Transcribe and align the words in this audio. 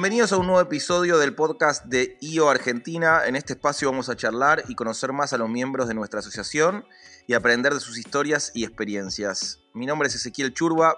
Bienvenidos 0.00 0.32
a 0.32 0.38
un 0.38 0.46
nuevo 0.46 0.62
episodio 0.62 1.18
del 1.18 1.34
podcast 1.34 1.84
de 1.84 2.16
IO 2.22 2.48
Argentina. 2.48 3.26
En 3.26 3.36
este 3.36 3.52
espacio 3.52 3.90
vamos 3.90 4.08
a 4.08 4.16
charlar 4.16 4.64
y 4.66 4.74
conocer 4.74 5.12
más 5.12 5.34
a 5.34 5.36
los 5.36 5.50
miembros 5.50 5.88
de 5.88 5.94
nuestra 5.94 6.20
asociación 6.20 6.86
y 7.26 7.34
aprender 7.34 7.74
de 7.74 7.80
sus 7.80 7.98
historias 7.98 8.50
y 8.54 8.64
experiencias. 8.64 9.60
Mi 9.74 9.84
nombre 9.84 10.08
es 10.08 10.14
Ezequiel 10.14 10.54
Churba. 10.54 10.96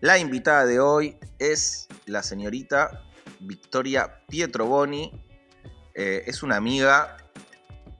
La 0.00 0.16
invitada 0.16 0.64
de 0.64 0.80
hoy 0.80 1.18
es 1.38 1.86
la 2.06 2.22
señorita 2.22 3.02
Victoria 3.40 4.24
Pietro 4.26 4.64
Boni. 4.64 5.12
Eh, 5.94 6.22
es 6.26 6.42
una 6.42 6.56
amiga, 6.56 7.18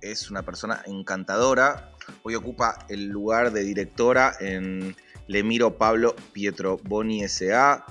es 0.01 0.31
una 0.31 0.43
persona 0.43 0.81
encantadora. 0.87 1.93
Hoy 2.23 2.35
ocupa 2.35 2.87
el 2.89 3.09
lugar 3.09 3.53
de 3.53 3.63
directora 3.63 4.33
en 4.41 4.97
Lemiro 5.27 5.77
Pablo 5.77 6.17
Pietro 6.33 6.79
Boni 6.79 7.25
S.A. 7.25 7.85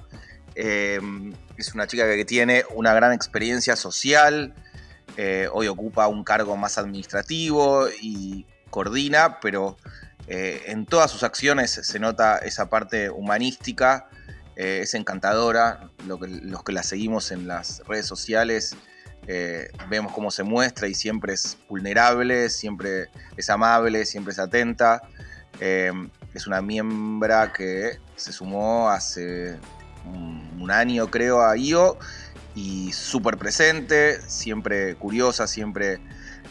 Eh, 0.55 0.99
es 1.61 1.73
una 1.73 1.87
chica 1.87 2.05
que 2.07 2.25
tiene 2.25 2.63
una 2.73 2.93
gran 2.93 3.13
experiencia 3.13 3.75
social, 3.75 4.53
eh, 5.17 5.47
hoy 5.51 5.67
ocupa 5.67 6.07
un 6.07 6.23
cargo 6.23 6.55
más 6.55 6.77
administrativo 6.77 7.87
y 8.01 8.45
coordina, 8.69 9.39
pero 9.39 9.77
eh, 10.27 10.63
en 10.67 10.85
todas 10.85 11.11
sus 11.11 11.23
acciones 11.23 11.71
se 11.71 11.99
nota 11.99 12.37
esa 12.37 12.69
parte 12.69 13.09
humanística, 13.09 14.07
es 14.55 14.93
encantadora, 14.93 15.89
los 16.05 16.63
que 16.63 16.73
la 16.73 16.83
seguimos 16.83 17.31
en 17.31 17.47
las 17.47 17.81
redes 17.87 18.05
sociales 18.05 18.75
vemos 19.89 20.11
cómo 20.11 20.31
se 20.31 20.43
muestra 20.43 20.89
y 20.89 20.93
siempre 20.93 21.31
es 21.31 21.57
vulnerable, 21.69 22.49
siempre 22.49 23.07
es 23.37 23.49
amable, 23.49 24.05
siempre 24.05 24.33
es 24.33 24.39
atenta. 24.39 25.01
es 25.61 26.45
una 26.45 26.61
miembra 26.61 27.53
que 27.53 27.99
se 28.17 28.33
sumó 28.33 28.89
hace 28.89 29.57
un, 30.05 30.71
año 30.71 31.09
creo 31.09 31.41
a 31.41 31.57
IO 31.57 31.97
y 32.53 32.93
súper 32.93 33.37
presente, 33.37 34.21
siempre 34.29 34.93
curiosa, 34.93 35.47
siempre 35.47 35.99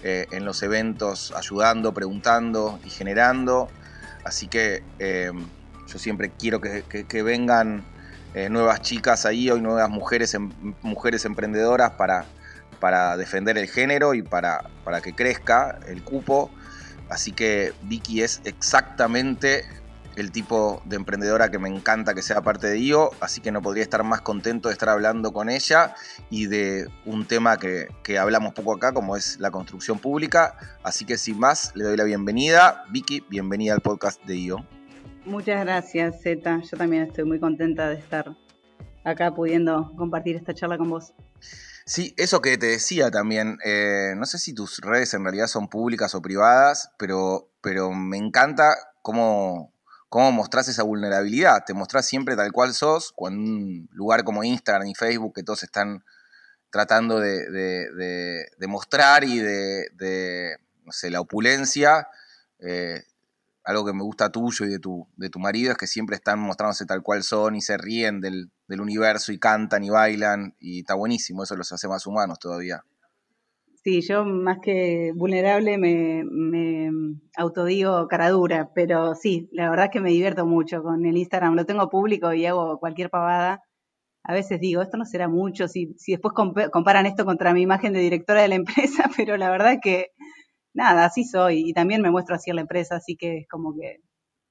eh, 0.02 0.26
en 0.32 0.44
los 0.44 0.60
eventos 0.64 1.32
ayudando, 1.36 1.94
preguntando 1.94 2.80
y 2.84 2.90
generando. 2.90 3.68
Así 4.24 4.48
que 4.48 4.82
eh, 4.98 5.30
yo 5.86 5.98
siempre 5.98 6.32
quiero 6.36 6.60
que, 6.60 7.22
vengan 7.22 7.84
eh, 8.34 8.48
nuevas 8.48 8.82
chicas 8.82 9.24
ahí 9.24 9.50
hoy 9.50 9.60
nuevas 9.60 9.88
mujeres, 9.88 10.34
em, 10.34 10.50
mujeres 10.82 11.24
emprendedoras 11.24 11.92
para, 11.92 12.24
para 12.80 13.16
defender 13.16 13.56
el 13.56 13.68
género 13.68 14.14
y 14.14 14.22
para, 14.22 14.64
para 14.84 15.00
que 15.00 15.14
crezca 15.14 15.78
el 15.86 16.02
cupo. 16.02 16.50
Así 17.08 17.32
que 17.32 17.72
Vicky 17.82 18.22
es 18.22 18.40
exactamente 18.44 19.64
el 20.18 20.32
tipo 20.32 20.82
de 20.84 20.96
emprendedora 20.96 21.48
que 21.48 21.60
me 21.60 21.68
encanta 21.68 22.12
que 22.12 22.22
sea 22.22 22.42
parte 22.42 22.66
de 22.66 22.78
IO, 22.78 23.10
así 23.20 23.40
que 23.40 23.52
no 23.52 23.62
podría 23.62 23.84
estar 23.84 24.02
más 24.02 24.20
contento 24.20 24.68
de 24.68 24.72
estar 24.72 24.88
hablando 24.88 25.32
con 25.32 25.48
ella 25.48 25.94
y 26.28 26.46
de 26.46 26.88
un 27.06 27.24
tema 27.24 27.56
que, 27.56 27.88
hablamos 28.18 28.52
poco 28.52 28.74
acá, 28.74 28.92
como 28.92 29.16
es 29.16 29.38
la 29.38 29.52
construcción 29.52 30.00
pública. 30.00 30.56
Así 30.82 31.04
que 31.04 31.16
sin 31.16 31.38
más, 31.38 31.70
le 31.76 31.84
doy 31.84 31.96
la 31.96 32.02
bienvenida. 32.02 32.84
Vicky, 32.90 33.24
bienvenida 33.30 33.74
al 33.74 33.80
podcast 33.80 34.20
de 34.24 34.36
IO. 34.36 34.66
Muchas 35.24 35.64
gracias, 35.64 36.20
Zeta. 36.20 36.60
Yo 36.68 36.76
también 36.76 37.04
estoy 37.04 37.24
muy 37.24 37.38
contenta 37.38 37.88
de 37.88 37.96
estar 37.96 38.36
acá 39.04 39.32
pudiendo 39.32 39.92
compartir 39.96 40.34
esta 40.34 40.52
charla 40.52 40.78
con 40.78 40.90
vos. 40.90 41.14
Sí, 41.86 42.12
eso 42.16 42.42
que 42.42 42.58
te 42.58 42.66
decía 42.66 43.10
también, 43.10 43.56
eh, 43.64 44.14
no 44.16 44.26
sé 44.26 44.38
si 44.38 44.52
tus 44.52 44.80
redes 44.80 45.14
en 45.14 45.22
realidad 45.22 45.46
son 45.46 45.68
públicas 45.68 46.14
o 46.14 46.20
privadas, 46.20 46.90
pero, 46.98 47.50
pero 47.62 47.92
me 47.92 48.18
encanta 48.18 48.74
cómo, 49.00 49.72
cómo 50.08 50.32
mostrás 50.32 50.68
esa 50.68 50.82
vulnerabilidad. 50.82 51.64
Te 51.66 51.74
mostrás 51.74 52.06
siempre 52.06 52.36
tal 52.36 52.52
cual 52.52 52.74
sos, 52.74 53.12
cuando 53.14 53.40
un 53.40 53.88
lugar 53.92 54.24
como 54.24 54.44
Instagram 54.44 54.88
y 54.88 54.94
Facebook, 54.94 55.34
que 55.34 55.42
todos 55.42 55.62
están 55.62 56.04
tratando 56.70 57.20
de, 57.20 58.46
mostrar 58.68 59.24
y 59.24 59.38
de, 59.38 60.56
no 60.84 60.92
sé, 60.92 61.10
la 61.10 61.20
opulencia. 61.20 62.08
Eh, 62.60 63.02
algo 63.64 63.84
que 63.84 63.92
me 63.92 64.02
gusta 64.02 64.30
tuyo 64.30 64.64
y 64.64 64.70
de 64.70 64.78
tu, 64.78 65.06
de 65.16 65.28
tu 65.28 65.38
marido 65.38 65.72
es 65.72 65.78
que 65.78 65.86
siempre 65.86 66.16
están 66.16 66.38
mostrándose 66.38 66.86
tal 66.86 67.02
cual 67.02 67.22
son 67.22 67.54
y 67.54 67.60
se 67.60 67.76
ríen 67.76 68.20
del, 68.20 68.50
del 68.66 68.80
universo 68.80 69.30
y 69.30 69.38
cantan 69.38 69.84
y 69.84 69.90
bailan 69.90 70.54
y 70.58 70.80
está 70.80 70.94
buenísimo, 70.94 71.44
eso 71.44 71.54
los 71.54 71.70
hace 71.70 71.86
más 71.86 72.06
humanos 72.06 72.38
todavía. 72.38 72.82
Sí, 73.84 74.02
yo 74.02 74.24
más 74.24 74.58
que 74.60 75.12
vulnerable 75.14 75.78
me, 75.78 76.24
me 76.24 76.90
autodigo 77.36 78.06
cara 78.08 78.28
dura, 78.30 78.70
pero 78.74 79.14
sí, 79.14 79.48
la 79.52 79.70
verdad 79.70 79.86
es 79.86 79.90
que 79.92 80.00
me 80.00 80.10
divierto 80.10 80.46
mucho 80.46 80.82
con 80.82 81.04
el 81.06 81.16
Instagram. 81.16 81.54
Lo 81.54 81.64
tengo 81.64 81.88
público 81.88 82.32
y 82.34 82.44
hago 82.46 82.78
cualquier 82.80 83.08
pavada. 83.10 83.62
A 84.24 84.34
veces 84.34 84.60
digo, 84.60 84.82
esto 84.82 84.98
no 84.98 85.06
será 85.06 85.28
mucho, 85.28 85.68
si, 85.68 85.94
si 85.98 86.12
después 86.12 86.34
comparan 86.72 87.06
esto 87.06 87.24
contra 87.26 87.54
mi 87.54 87.62
imagen 87.62 87.92
de 87.94 88.00
directora 88.00 88.42
de 88.42 88.48
la 88.48 88.56
empresa, 88.56 89.04
pero 89.16 89.36
la 89.38 89.50
verdad 89.50 89.74
es 89.74 89.80
que 89.82 90.08
nada, 90.74 91.06
así 91.06 91.24
soy 91.24 91.64
y 91.70 91.74
también 91.74 92.02
me 92.02 92.10
muestro 92.12 92.36
así 92.36 92.50
en 92.50 92.56
la 92.56 92.62
empresa, 92.62 92.96
así 92.96 93.16
que 93.16 93.38
es 93.40 93.48
como 93.48 93.74
que 93.78 93.98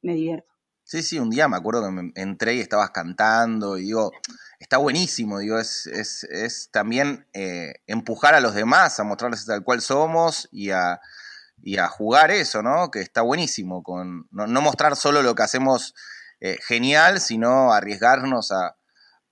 me 0.03 0.15
divierto. 0.15 0.47
Sí, 0.87 1.03
sí, 1.03 1.19
un 1.19 1.29
día 1.29 1.49
me 1.49 1.57
acuerdo 1.57 1.83
que 1.83 1.91
me 1.91 2.11
entré 2.15 2.55
y 2.55 2.61
estabas 2.61 2.91
cantando 2.91 3.77
y 3.77 3.81
digo, 3.81 4.13
está 4.57 4.77
buenísimo, 4.77 5.39
digo, 5.39 5.59
es, 5.59 5.85
es, 5.85 6.23
es 6.23 6.71
también 6.71 7.27
eh, 7.33 7.73
empujar 7.87 8.35
a 8.35 8.39
los 8.39 8.53
demás 8.53 8.97
a 8.97 9.03
mostrarles 9.03 9.45
tal 9.45 9.65
cual 9.65 9.81
somos 9.81 10.47
y 10.49 10.69
a, 10.69 11.01
y 11.61 11.75
a 11.75 11.89
jugar 11.89 12.31
eso, 12.31 12.63
¿no? 12.63 12.89
Que 12.89 13.01
está 13.01 13.21
buenísimo, 13.21 13.83
con 13.83 14.29
no, 14.31 14.61
mostrar 14.61 14.95
solo 14.95 15.21
lo 15.23 15.35
que 15.35 15.43
hacemos 15.43 15.93
eh, 16.39 16.57
genial, 16.65 17.19
sino 17.19 17.73
arriesgarnos 17.73 18.53
a, 18.53 18.77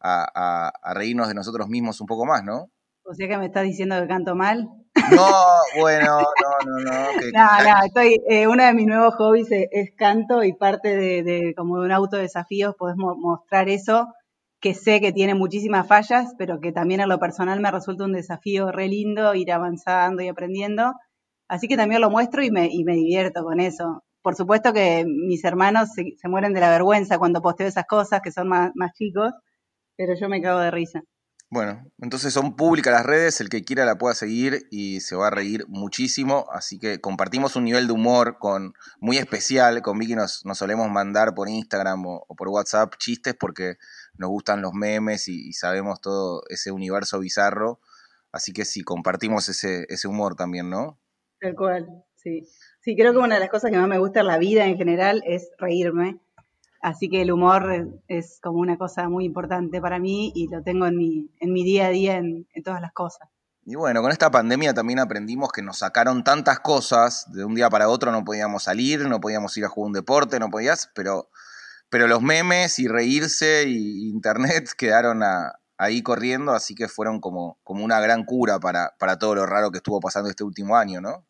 a, 0.02 0.74
a, 0.84 0.94
reírnos 0.94 1.30
de 1.30 1.36
nosotros 1.36 1.70
mismos 1.70 2.02
un 2.02 2.08
poco 2.08 2.26
más, 2.26 2.44
¿no? 2.44 2.70
O 3.04 3.14
sea 3.14 3.30
que 3.30 3.38
me 3.38 3.46
estás 3.46 3.64
diciendo 3.64 3.98
que 4.02 4.08
canto 4.10 4.36
mal. 4.36 4.68
No, 5.12 5.32
bueno, 5.80 6.20
no, 6.20 6.26
no, 6.66 6.80
no. 6.80 6.92
no, 7.34 7.64
no, 7.64 7.86
estoy, 7.86 8.22
eh, 8.30 8.48
uno 8.48 8.64
de 8.64 8.74
mis 8.74 8.88
nuevos 8.88 9.16
hobbies 9.16 9.48
es, 9.52 9.92
canto 9.98 10.44
y 10.44 10.54
parte 10.54 10.96
de, 10.96 11.24
de, 11.24 11.54
como 11.56 11.80
de 11.80 11.86
un 11.86 11.92
auto 11.92 12.18
desafíos 12.18 12.76
podemos 12.78 13.18
mostrar 13.18 13.70
eso, 13.70 14.08
que 14.60 14.74
sé 14.74 15.02
que 15.02 15.12
tiene 15.12 15.36
muchísimas 15.36 15.88
fallas, 15.88 16.34
pero 16.38 16.60
que 16.60 16.72
también 16.72 17.02
en 17.02 17.10
lo 17.10 17.20
personal 17.20 17.60
me 17.60 17.72
resulta 17.72 18.06
un 18.06 18.14
desafío 18.14 18.72
re 18.72 18.88
lindo 18.88 19.36
ir 19.36 19.52
avanzando 19.52 20.24
y 20.24 20.28
aprendiendo. 20.28 20.94
Así 21.48 21.68
que 21.68 21.78
también 21.78 22.02
lo 22.02 22.10
muestro 22.10 22.44
y 22.44 22.50
me, 22.50 22.68
y 22.72 22.84
me 22.84 22.96
divierto 22.96 23.44
con 23.44 23.60
eso. 23.60 24.04
Por 24.22 24.36
supuesto 24.36 24.74
que 24.74 25.06
mis 25.06 25.44
hermanos 25.44 25.90
se, 25.94 26.14
se 26.18 26.28
mueren 26.30 26.54
de 26.54 26.62
la 26.62 26.72
vergüenza 26.72 27.20
cuando 27.20 27.42
posteo 27.42 27.68
esas 27.68 27.86
cosas, 27.86 28.22
que 28.24 28.32
son 28.32 28.48
más, 28.48 28.72
más 28.74 28.94
chicos, 28.94 29.32
pero 29.96 30.16
yo 30.20 30.30
me 30.30 30.42
cago 30.42 30.60
de 30.60 30.72
risa. 30.72 31.02
Bueno, 31.52 31.86
entonces 32.00 32.34
son 32.34 32.56
públicas 32.56 32.92
las 32.92 33.06
redes, 33.06 33.40
el 33.40 33.50
que 33.50 33.64
quiera 33.64 33.86
la 33.86 33.98
pueda 33.98 34.16
seguir 34.16 34.68
y 34.72 35.00
se 35.02 35.16
va 35.16 35.28
a 35.28 35.30
reír 35.30 35.66
muchísimo, 35.68 36.48
así 36.52 36.80
que 36.80 37.00
compartimos 37.00 37.56
un 37.56 37.66
nivel 37.66 37.86
de 37.86 37.94
humor 37.94 38.38
con, 38.40 38.74
muy 39.00 39.18
especial, 39.18 39.82
con 39.84 40.00
Vicky 40.00 40.16
nos, 40.16 40.44
nos 40.44 40.58
solemos 40.58 40.90
mandar 40.90 41.36
por 41.36 41.48
Instagram 41.48 42.04
o, 42.08 42.26
por 42.36 42.50
WhatsApp 42.50 42.96
chistes 42.98 43.36
porque 43.40 43.76
nos 44.18 44.32
gustan 44.32 44.62
los 44.62 44.74
memes 44.74 45.28
y, 45.28 45.54
sabemos 45.54 46.02
todo 46.02 46.42
ese 46.50 46.72
universo 46.72 47.20
bizarro, 47.20 47.80
así 48.32 48.52
que 48.52 48.66
sí, 48.66 48.82
compartimos 48.82 49.48
ese, 49.48 49.86
ese 49.90 50.08
humor 50.08 50.36
también, 50.36 50.70
¿no? 50.72 51.00
Tal 51.40 51.56
cual, 51.56 51.88
sí. 52.16 52.50
Sí, 52.82 52.96
creo 52.96 53.14
que 53.14 53.20
una 53.20 53.36
de 53.36 53.42
las 53.42 53.50
cosas 53.50 53.72
que 53.72 53.78
más 53.78 53.88
me 53.88 54.00
gusta 54.00 54.22
en 54.22 54.28
la 54.28 54.40
vida 54.40 54.66
en 54.66 54.78
general 54.78 55.22
es 55.26 55.52
reírme 55.60 56.20
Así 56.86 57.10
que 57.10 57.24
el 57.24 57.32
humor 57.32 58.00
es 58.08 58.38
como 58.44 58.60
una 58.60 58.78
cosa 58.78 59.10
muy 59.10 59.26
importante 59.26 59.82
para 59.82 59.98
mí 59.98 60.32
y 60.36 60.50
lo 60.50 60.62
tengo 60.62 60.86
en 60.86 60.96
mi, 60.96 61.32
en 61.40 61.52
mi 61.52 61.64
día 61.64 61.88
a 61.88 61.90
día 61.90 62.18
en, 62.18 62.48
todas 62.64 62.80
las 62.80 62.94
cosas. 62.94 63.28
Y 63.66 63.74
bueno, 63.74 64.04
con 64.04 64.12
esta 64.12 64.30
pandemia 64.30 64.72
también 64.76 65.00
aprendimos 65.00 65.52
que 65.52 65.64
nos 65.64 65.80
sacaron 65.80 66.24
tantas 66.24 66.60
cosas, 66.60 67.26
de 67.34 67.44
un 67.44 67.56
día 67.56 67.72
para 67.72 67.90
otro 67.90 68.12
no 68.12 68.24
podíamos 68.24 68.66
salir, 68.66 69.08
no 69.08 69.20
podíamos 69.20 69.58
ir 69.58 69.66
a 69.66 69.70
jugar 69.70 69.88
un 69.88 69.94
deporte, 69.94 70.40
no 70.40 70.52
podías, 70.52 70.92
pero, 70.94 71.32
pero 71.90 72.06
los 72.06 72.22
memes 72.22 72.78
y 72.78 72.88
reírse 72.88 73.64
y 73.68 74.08
internet 74.08 74.70
quedaron 74.78 75.24
ahí 75.80 76.04
corriendo, 76.04 76.54
así 76.54 76.76
que 76.76 76.88
fueron 76.88 77.20
como, 77.20 77.58
como 77.64 77.84
una 77.84 78.00
gran 78.00 78.26
cura 78.26 78.60
para, 78.60 78.94
para 79.00 79.18
todo 79.18 79.34
lo 79.34 79.48
raro 79.48 79.72
que 79.72 79.78
estuvo 79.78 80.00
pasando 80.00 80.30
este 80.30 80.44
último 80.44 80.78
año, 80.78 81.02
¿no? 81.02 81.26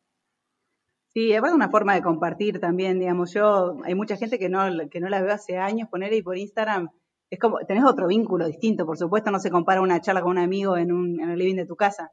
Sí, 1.16 1.32
es 1.32 1.42
una 1.42 1.70
forma 1.70 1.96
de 1.96 2.02
compartir 2.02 2.60
también, 2.60 3.00
digamos, 3.00 3.34
yo, 3.34 3.78
hay 3.86 3.96
mucha 3.96 4.18
gente 4.18 4.38
que 4.38 4.50
no, 4.50 4.66
que 4.92 5.00
no 5.00 5.08
la 5.08 5.22
veo 5.22 5.34
hace 5.34 5.58
años, 5.58 5.88
poner 5.90 6.12
y 6.12 6.22
por 6.22 6.38
Instagram, 6.38 6.90
es 7.30 7.40
como, 7.40 7.60
tenés 7.60 7.86
otro 7.86 8.08
vínculo 8.08 8.46
distinto, 8.46 8.86
por 8.86 8.98
supuesto 8.98 9.32
no 9.32 9.40
se 9.40 9.50
compara 9.50 9.80
una 9.80 10.02
charla 10.02 10.22
con 10.22 10.32
un 10.32 10.40
amigo 10.40 10.76
en, 10.76 10.92
un, 10.92 11.22
en 11.22 11.30
el 11.30 11.40
living 11.40 11.56
de 11.56 11.66
tu 11.66 11.78
casa, 11.78 12.12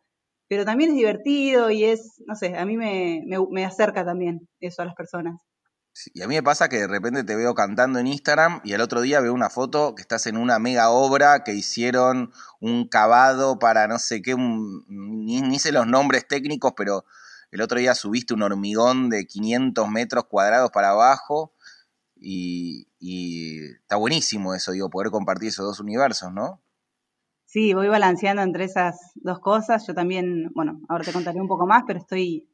pero 0.49 0.65
también 0.65 0.91
es 0.91 0.97
divertido 0.97 1.69
y 1.73 1.83
es, 1.83 2.23
no 2.29 2.37
sé, 2.37 2.57
a 2.57 2.65
mí 2.65 2.77
me, 2.77 3.25
me, 3.51 3.65
acerca 3.65 4.05
también 4.05 4.49
eso 4.61 4.83
a 4.83 4.85
las 4.85 4.95
personas. 4.95 5.41
y 6.15 6.23
a 6.23 6.29
mí 6.29 6.37
me 6.37 6.43
pasa 6.45 6.69
que 6.69 6.79
de 6.79 6.87
repente 6.87 7.25
te 7.25 7.35
veo 7.35 7.55
cantando 7.55 7.99
en 7.99 8.07
Instagram 8.07 8.61
y 8.63 8.75
al 8.75 8.83
otro 8.83 9.01
día 9.01 9.21
veo 9.21 9.35
una 9.35 9.51
foto 9.51 9.97
que 9.97 10.03
estás 10.03 10.29
en 10.29 10.37
una 10.37 10.61
mega 10.61 10.91
obra 10.91 11.43
que 11.43 11.55
hicieron 11.55 12.31
un 12.61 12.87
cavado 12.87 13.59
para 13.59 13.89
no 13.89 13.99
sé 13.99 14.23
qué, 14.23 14.37
ni, 14.37 15.43
ni 15.43 15.59
sé 15.59 15.73
los 15.73 15.89
nombres 15.89 16.29
técnicos, 16.29 16.75
pero 16.77 17.05
el 17.53 17.61
otro 17.61 17.79
día 17.79 17.95
subiste 17.95 18.33
un 18.35 18.43
hormigón 18.43 19.11
de 19.11 19.27
500 19.27 19.89
metros 19.89 20.25
cuadrados 20.25 20.71
para 20.71 20.91
abajo 20.91 21.53
y, 22.17 22.89
está 23.81 23.97
buenísimo 23.97 24.55
eso, 24.55 24.73
digo, 24.73 24.89
poder 24.89 25.11
compartir 25.11 25.49
esos 25.49 25.67
dos 25.67 25.81
universos, 25.81 26.33
¿no? 26.33 26.63
Sí, 27.45 27.75
voy 27.75 27.89
balanceando 27.89 28.41
entre 28.43 28.65
esas 28.65 29.13
dos 29.17 29.41
cosas. 29.41 29.87
Yo 29.87 29.93
también, 29.93 30.51
bueno, 30.55 30.81
ahora 30.89 31.05
te 31.05 31.13
contaré 31.13 31.41
un 31.41 31.49
poco 31.49 31.67
más, 31.67 31.83
pero 31.87 31.99
estoy 31.99 32.49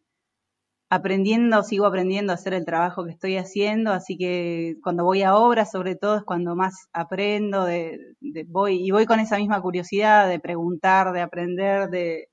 aprendiendo, 0.90 1.62
sigo 1.62 1.86
aprendiendo 1.86 2.32
a 2.32 2.34
hacer 2.34 2.54
el 2.54 2.64
trabajo 2.64 3.04
que 3.04 3.12
estoy 3.12 3.36
haciendo, 3.36 3.92
así 3.92 4.16
que 4.16 4.76
cuando 4.82 5.04
voy 5.04 5.22
a 5.22 5.36
obras, 5.36 5.70
sobre 5.70 5.94
todo, 5.94 6.16
es 6.16 6.24
cuando 6.24 6.56
más 6.56 6.88
aprendo, 6.92 7.64
de, 7.64 8.16
voy 8.48 8.84
y 8.84 8.90
voy 8.90 9.06
con 9.06 9.20
esa 9.20 9.36
misma 9.36 9.60
curiosidad 9.60 10.28
de 10.28 10.40
preguntar, 10.40 11.12
de 11.12 11.20
aprender, 11.20 11.90
de, 11.90 12.27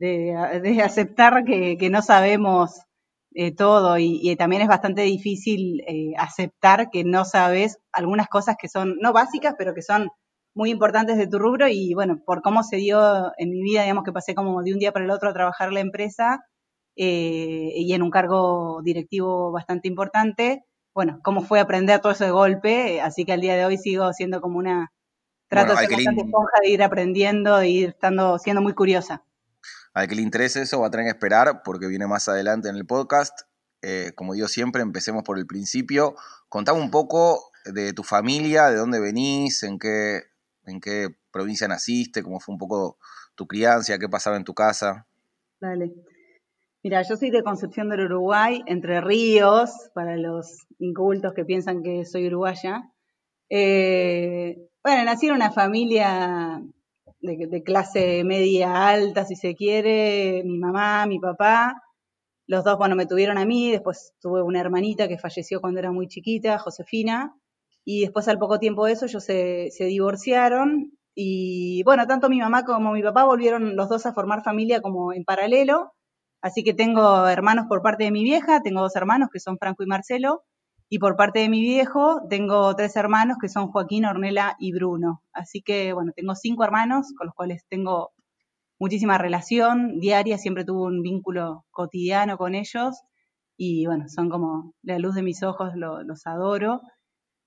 de, 0.00 0.82
aceptar 0.82 1.44
que, 1.44 1.76
que, 1.76 1.90
no 1.90 2.02
sabemos 2.02 2.80
eh, 3.34 3.54
todo 3.54 3.98
y, 3.98 4.34
también 4.36 4.62
es 4.62 4.68
bastante 4.68 5.02
difícil 5.02 5.82
eh, 5.86 6.14
aceptar 6.18 6.90
que 6.90 7.04
no 7.04 7.24
sabes 7.24 7.78
algunas 7.92 8.28
cosas 8.28 8.56
que 8.58 8.68
son, 8.68 8.96
no 9.00 9.12
básicas, 9.12 9.54
pero 9.58 9.74
que 9.74 9.82
son 9.82 10.08
muy 10.54 10.70
importantes 10.70 11.16
de 11.16 11.28
tu 11.28 11.38
rubro 11.38 11.68
y 11.68 11.94
bueno, 11.94 12.20
por 12.24 12.42
cómo 12.42 12.62
se 12.64 12.76
dio 12.76 13.30
en 13.38 13.50
mi 13.50 13.62
vida, 13.62 13.82
digamos 13.82 14.04
que 14.04 14.12
pasé 14.12 14.34
como 14.34 14.62
de 14.62 14.72
un 14.72 14.78
día 14.78 14.92
para 14.92 15.04
el 15.04 15.10
otro 15.10 15.28
a 15.28 15.34
trabajar 15.34 15.72
la 15.72 15.80
empresa 15.80 16.40
eh, 16.96 17.72
y 17.76 17.92
en 17.92 18.02
un 18.02 18.10
cargo 18.10 18.80
directivo 18.82 19.52
bastante 19.52 19.86
importante, 19.86 20.64
bueno, 20.94 21.20
cómo 21.22 21.42
fue 21.42 21.60
aprender 21.60 22.00
todo 22.00 22.12
eso 22.12 22.24
de 22.24 22.32
golpe, 22.32 23.00
así 23.00 23.24
que 23.24 23.32
al 23.32 23.40
día 23.40 23.54
de 23.54 23.64
hoy 23.64 23.78
sigo 23.78 24.12
siendo 24.12 24.40
como 24.40 24.58
una, 24.58 24.92
trato 25.48 25.72
de 25.72 25.78
ser 25.78 25.90
bastante 25.92 26.22
esponja 26.22 26.58
de 26.62 26.70
ir 26.70 26.82
aprendiendo, 26.82 27.58
de 27.58 27.68
ir 27.68 27.88
estando, 27.90 28.38
siendo 28.38 28.62
muy 28.62 28.72
curiosa. 28.72 29.24
Al 29.92 30.08
que 30.08 30.14
le 30.14 30.22
interese 30.22 30.62
eso 30.62 30.80
va 30.80 30.86
a 30.86 30.90
tener 30.90 31.06
que 31.06 31.10
esperar 31.10 31.62
porque 31.64 31.86
viene 31.86 32.06
más 32.06 32.28
adelante 32.28 32.68
en 32.68 32.76
el 32.76 32.86
podcast. 32.86 33.40
Eh, 33.82 34.12
como 34.14 34.34
digo 34.34 34.46
siempre, 34.48 34.82
empecemos 34.82 35.24
por 35.24 35.38
el 35.38 35.46
principio. 35.46 36.14
Contame 36.48 36.80
un 36.80 36.90
poco 36.90 37.50
de 37.64 37.92
tu 37.92 38.02
familia, 38.02 38.70
de 38.70 38.76
dónde 38.76 39.00
venís, 39.00 39.62
en 39.62 39.78
qué, 39.78 40.22
en 40.66 40.80
qué 40.80 41.08
provincia 41.32 41.68
naciste, 41.68 42.22
cómo 42.22 42.40
fue 42.40 42.54
un 42.54 42.58
poco 42.58 42.98
tu 43.34 43.46
crianza, 43.46 43.98
qué 43.98 44.08
pasaba 44.08 44.36
en 44.36 44.44
tu 44.44 44.54
casa. 44.54 45.06
Dale. 45.60 45.92
Mira, 46.82 47.02
yo 47.02 47.16
soy 47.16 47.30
de 47.30 47.42
Concepción 47.42 47.90
del 47.90 48.06
Uruguay, 48.06 48.62
Entre 48.66 49.00
Ríos, 49.00 49.70
para 49.94 50.16
los 50.16 50.66
incultos 50.78 51.34
que 51.34 51.44
piensan 51.44 51.82
que 51.82 52.06
soy 52.06 52.28
uruguaya. 52.28 52.90
Eh, 53.50 54.56
bueno, 54.82 55.04
nací 55.04 55.26
en 55.26 55.34
una 55.34 55.50
familia 55.50 56.62
de, 57.20 57.62
clase 57.62 58.24
media 58.24 58.88
alta, 58.88 59.24
si 59.24 59.36
se 59.36 59.54
quiere, 59.54 60.42
mi 60.44 60.58
mamá, 60.58 61.06
mi 61.06 61.18
papá. 61.18 61.74
Los 62.46 62.64
dos, 62.64 62.78
bueno, 62.78 62.96
me 62.96 63.06
tuvieron 63.06 63.38
a 63.38 63.44
mí, 63.46 63.70
después 63.70 64.14
tuve 64.20 64.42
una 64.42 64.60
hermanita 64.60 65.08
que 65.08 65.18
falleció 65.18 65.60
cuando 65.60 65.80
era 65.80 65.92
muy 65.92 66.08
chiquita, 66.08 66.58
Josefina, 66.58 67.34
y 67.84 68.02
después 68.02 68.28
al 68.28 68.38
poco 68.38 68.58
tiempo 68.58 68.86
de 68.86 68.92
eso 68.92 69.06
ellos 69.06 69.24
se, 69.24 69.68
se 69.70 69.84
divorciaron 69.84 70.92
y 71.14 71.82
bueno, 71.84 72.06
tanto 72.06 72.28
mi 72.28 72.40
mamá 72.40 72.64
como 72.64 72.92
mi 72.92 73.02
papá 73.02 73.24
volvieron 73.24 73.76
los 73.76 73.88
dos 73.88 74.06
a 74.06 74.12
formar 74.12 74.42
familia 74.42 74.80
como 74.80 75.12
en 75.12 75.24
paralelo, 75.24 75.92
así 76.42 76.64
que 76.64 76.74
tengo 76.74 77.28
hermanos 77.28 77.66
por 77.68 77.82
parte 77.82 78.04
de 78.04 78.10
mi 78.10 78.24
vieja, 78.24 78.62
tengo 78.62 78.80
dos 78.80 78.96
hermanos 78.96 79.28
que 79.32 79.40
son 79.40 79.58
Franco 79.58 79.82
y 79.82 79.86
Marcelo, 79.86 80.44
y 80.92 80.98
por 80.98 81.16
parte 81.16 81.38
de 81.38 81.48
mi 81.48 81.60
viejo, 81.60 82.22
tengo 82.28 82.74
tres 82.74 82.96
hermanos 82.96 83.38
que 83.40 83.48
son 83.48 83.68
Joaquín, 83.68 84.06
Ornella 84.06 84.56
y 84.58 84.72
Bruno. 84.72 85.22
Así 85.32 85.62
que, 85.62 85.92
bueno, 85.92 86.12
tengo 86.16 86.34
cinco 86.34 86.64
hermanos 86.64 87.14
con 87.16 87.28
los 87.28 87.34
cuales 87.34 87.64
tengo 87.68 88.10
muchísima 88.80 89.16
relación 89.16 90.00
diaria, 90.00 90.36
siempre 90.36 90.64
tuve 90.64 90.86
un 90.88 91.02
vínculo 91.02 91.64
cotidiano 91.70 92.36
con 92.36 92.56
ellos. 92.56 92.96
Y 93.56 93.86
bueno, 93.86 94.08
son 94.08 94.28
como 94.30 94.74
la 94.82 94.98
luz 94.98 95.14
de 95.14 95.22
mis 95.22 95.44
ojos, 95.44 95.72
los 95.76 96.26
adoro. 96.26 96.80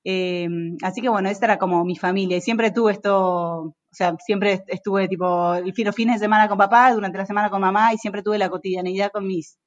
Eh, 0.06 0.48
así 0.82 1.02
que 1.02 1.10
bueno, 1.10 1.28
esta 1.30 1.46
era 1.48 1.58
como 1.60 1.84
mi 1.84 1.98
familia. 1.98 2.38
Y 2.38 2.42
siempre 2.42 2.72
tuve 2.72 2.94
esto, 2.94 3.60
o 3.62 3.76
sea, 3.92 4.16
siempre 4.26 4.64
estuve 4.68 5.10
tipo 5.10 5.56
los 5.56 5.96
fines 5.96 6.16
de 6.16 6.26
semana 6.26 6.48
con 6.48 6.58
papá, 6.58 6.94
durante 6.94 7.18
la 7.18 7.26
semana 7.26 7.50
con 7.50 7.60
mamá, 7.60 7.94
y 7.94 7.98
siempre 7.98 8.24
tuve 8.24 8.38
la 8.38 8.50
cotidianidad 8.50 9.12
con 9.12 9.28
mis 9.28 9.58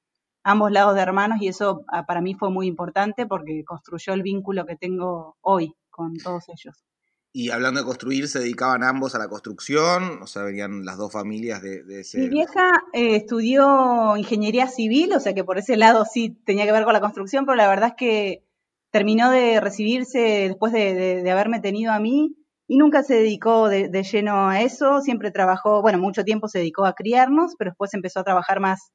ambos 0.47 0.71
lados 0.71 0.95
de 0.95 1.01
hermanos 1.01 1.43
y 1.43 1.49
eso 1.49 1.85
ah, 1.89 2.07
para 2.07 2.21
mí 2.21 2.35
fue 2.35 2.51
muy 2.51 2.69
importante 2.69 3.27
porque 3.27 3.65
construyó 3.65 4.13
el 4.13 4.23
vínculo 4.23 4.65
que 4.65 4.77
tengo 4.77 5.37
hoy 5.41 5.75
con 5.91 6.17
todos 6.17 6.45
ellos. 6.49 6.85
Y 7.33 7.51
hablando 7.51 7.81
de 7.81 7.87
construir, 7.87 8.29
¿se 8.29 8.39
dedicaban 8.39 8.85
ambos 8.85 9.15
a 9.15 9.19
la 9.19 9.29
construcción? 9.29 10.23
O 10.23 10.27
sea, 10.27 10.43
venían 10.43 10.85
las 10.85 10.99
dos 10.99 11.13
familias 11.13 11.61
de, 11.63 11.83
ese... 12.01 12.19
Mi 12.19 12.29
vieja 12.29 12.71
eh, 12.93 13.17
estudió 13.17 14.17
ingeniería 14.17 14.69
civil, 14.69 15.13
o 15.15 15.21
sea 15.21 15.35
que 15.35 15.45
por 15.45 15.59
ese 15.59 15.77
lado 15.77 16.05
sí 16.05 16.31
tenía 16.47 16.65
que 16.65 16.73
ver 16.73 16.85
con 16.85 16.93
la 16.93 17.01
construcción, 17.01 17.45
pero 17.45 17.57
la 17.57 17.69
verdad 17.69 17.89
es 17.89 17.95
que 17.99 18.45
terminó 18.91 19.31
de 19.31 19.61
recibirse 19.61 20.47
después 20.49 20.73
de, 20.73 21.29
haberme 21.31 21.61
tenido 21.61 21.93
a 21.93 21.99
mí 21.99 22.37
y 22.69 22.79
nunca 22.79 23.03
se 23.03 23.17
dedicó 23.17 23.69
de, 23.69 23.89
de, 23.89 24.03
lleno 24.05 24.49
a 24.49 24.63
eso, 24.63 25.01
siempre 25.01 25.33
trabajó, 25.33 25.83
bueno, 25.83 25.99
mucho 25.99 26.25
tiempo 26.25 26.47
se 26.47 26.61
dedicó 26.61 26.87
a 26.87 26.95
criarnos, 26.95 27.57
pero 27.59 27.73
después 27.73 27.93
empezó 27.95 28.21
a 28.21 28.25
trabajar 28.25 28.61
más 28.61 28.93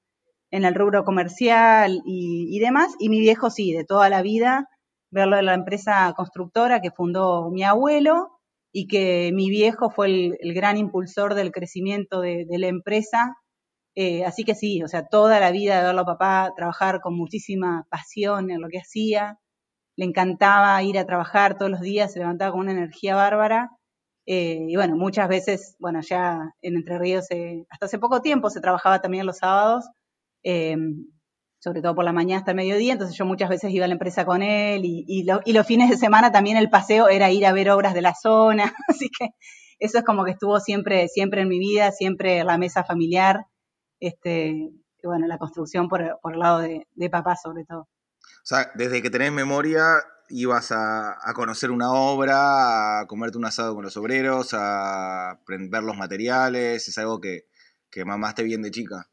en 0.52 0.66
el 0.66 0.76
rubro 0.76 1.04
comercial 1.06 2.02
y, 2.06 2.60
demás. 2.60 2.94
Y 3.00 3.10
mi 3.10 3.20
viejo 3.20 3.50
sí, 3.50 3.74
de 3.74 3.86
toda 3.86 4.10
la 4.10 4.22
vida, 4.22 4.70
verlo 5.10 5.38
en 5.38 5.46
la 5.46 5.54
empresa 5.54 6.14
constructora 6.16 6.82
que 6.82 6.92
fundó 6.92 7.50
mi 7.50 7.64
abuelo 7.64 8.40
y 8.74 8.88
que 8.88 9.32
mi 9.34 9.50
viejo 9.50 9.90
fue 9.90 10.08
el, 10.40 10.54
gran 10.54 10.78
impulsor 10.78 11.36
del 11.36 11.52
crecimiento 11.52 12.22
de, 12.22 12.46
la 12.50 12.68
empresa. 12.68 13.36
Eh, 13.96 14.26
así 14.26 14.44
que 14.44 14.56
sí, 14.56 14.84
o 14.84 14.88
sea, 14.88 15.08
toda 15.08 15.40
la 15.40 15.52
vida 15.52 15.78
de 15.78 15.84
verlo 15.86 16.02
a 16.02 16.06
papá 16.06 16.54
trabajar 16.56 17.02
con 17.02 17.16
muchísima 17.16 17.86
pasión 17.90 18.52
en 18.52 18.62
lo 18.62 18.70
que 18.70 18.80
hacía. 18.80 19.40
Le 19.98 20.06
encantaba 20.06 20.82
ir 20.84 20.98
a 21.00 21.06
trabajar 21.06 21.58
todos 21.58 21.72
los 21.72 21.82
días, 21.82 22.14
se 22.14 22.20
levantaba 22.20 22.52
con 22.52 22.62
una 22.62 22.72
energía 22.74 23.16
bárbara. 23.16 23.72
Eh, 24.28 24.66
y 24.70 24.76
bueno, 24.76 24.96
muchas 24.96 25.28
veces, 25.30 25.76
bueno, 25.80 26.02
ya 26.02 26.54
en 26.62 26.76
Entre 26.78 26.98
Ríos, 27.00 27.28
hasta 27.70 27.86
hace 27.88 28.00
poco 28.00 28.22
tiempo 28.22 28.50
se 28.50 28.62
trabajaba 28.62 29.02
también 29.02 29.26
los 29.26 29.40
sábados, 29.40 29.90
eh, 30.44 30.76
sobre 31.62 31.84
todo 31.84 31.94
por 31.94 32.04
la 32.04 32.12
mañana 32.12 32.40
hasta 32.40 32.52
el 32.52 32.58
mediodía, 32.58 32.94
entonces 32.94 33.16
yo 33.16 33.24
muchas 33.24 33.48
veces 33.48 33.72
iba 33.72 33.86
a 33.86 33.88
la 33.88 33.94
empresa 33.94 34.26
con 34.26 34.42
él 34.42 34.82
y, 34.84 35.24
los 35.24 35.68
fines 35.68 35.92
de 35.92 35.98
semana 35.98 36.32
también 36.32 36.58
el 36.58 36.72
paseo 36.72 37.08
era 37.08 37.30
ir 37.30 37.46
a 37.46 37.54
ver 37.54 37.70
obras 37.70 37.94
de 37.94 38.02
la 38.02 38.16
zona, 38.16 38.74
así 38.88 39.10
que 39.10 39.30
eso 39.78 40.00
es 40.00 40.04
como 40.04 40.26
que 40.26 40.32
estuvo 40.32 40.60
siempre, 40.60 41.08
siempre 41.08 41.42
en 41.42 41.50
mi 41.50 41.60
vida, 41.60 41.92
siempre 41.92 42.44
la 42.44 42.58
mesa 42.58 42.84
familiar, 42.84 43.46
este, 44.00 44.72
bueno, 45.04 45.28
la 45.28 45.38
construcción 45.38 45.88
por, 45.88 46.02
el 46.02 46.40
lado 46.40 46.60
de, 46.60 47.10
papá 47.12 47.36
sobre 47.36 47.64
todo. 47.66 47.82
O 47.82 48.46
sea, 48.46 48.72
desde 48.74 49.02
que 49.04 49.12
tenés 49.12 49.32
memoria 49.32 49.84
ibas 50.30 50.72
a, 50.72 51.16
conocer 51.36 51.70
una 51.70 51.92
obra, 51.92 53.02
a 53.02 53.06
comerte 53.08 53.38
un 53.38 53.46
asado 53.46 53.76
con 53.76 53.84
los 53.84 53.98
obreros, 53.98 54.54
a 54.54 55.40
ver 55.48 55.84
los 55.84 55.98
materiales, 55.98 56.88
es 56.88 56.98
algo 56.98 57.20
que, 57.20 57.46
que 57.92 58.06
mamaste 58.06 58.42
bien 58.44 58.62
de 58.62 58.72
chica. 58.72 59.11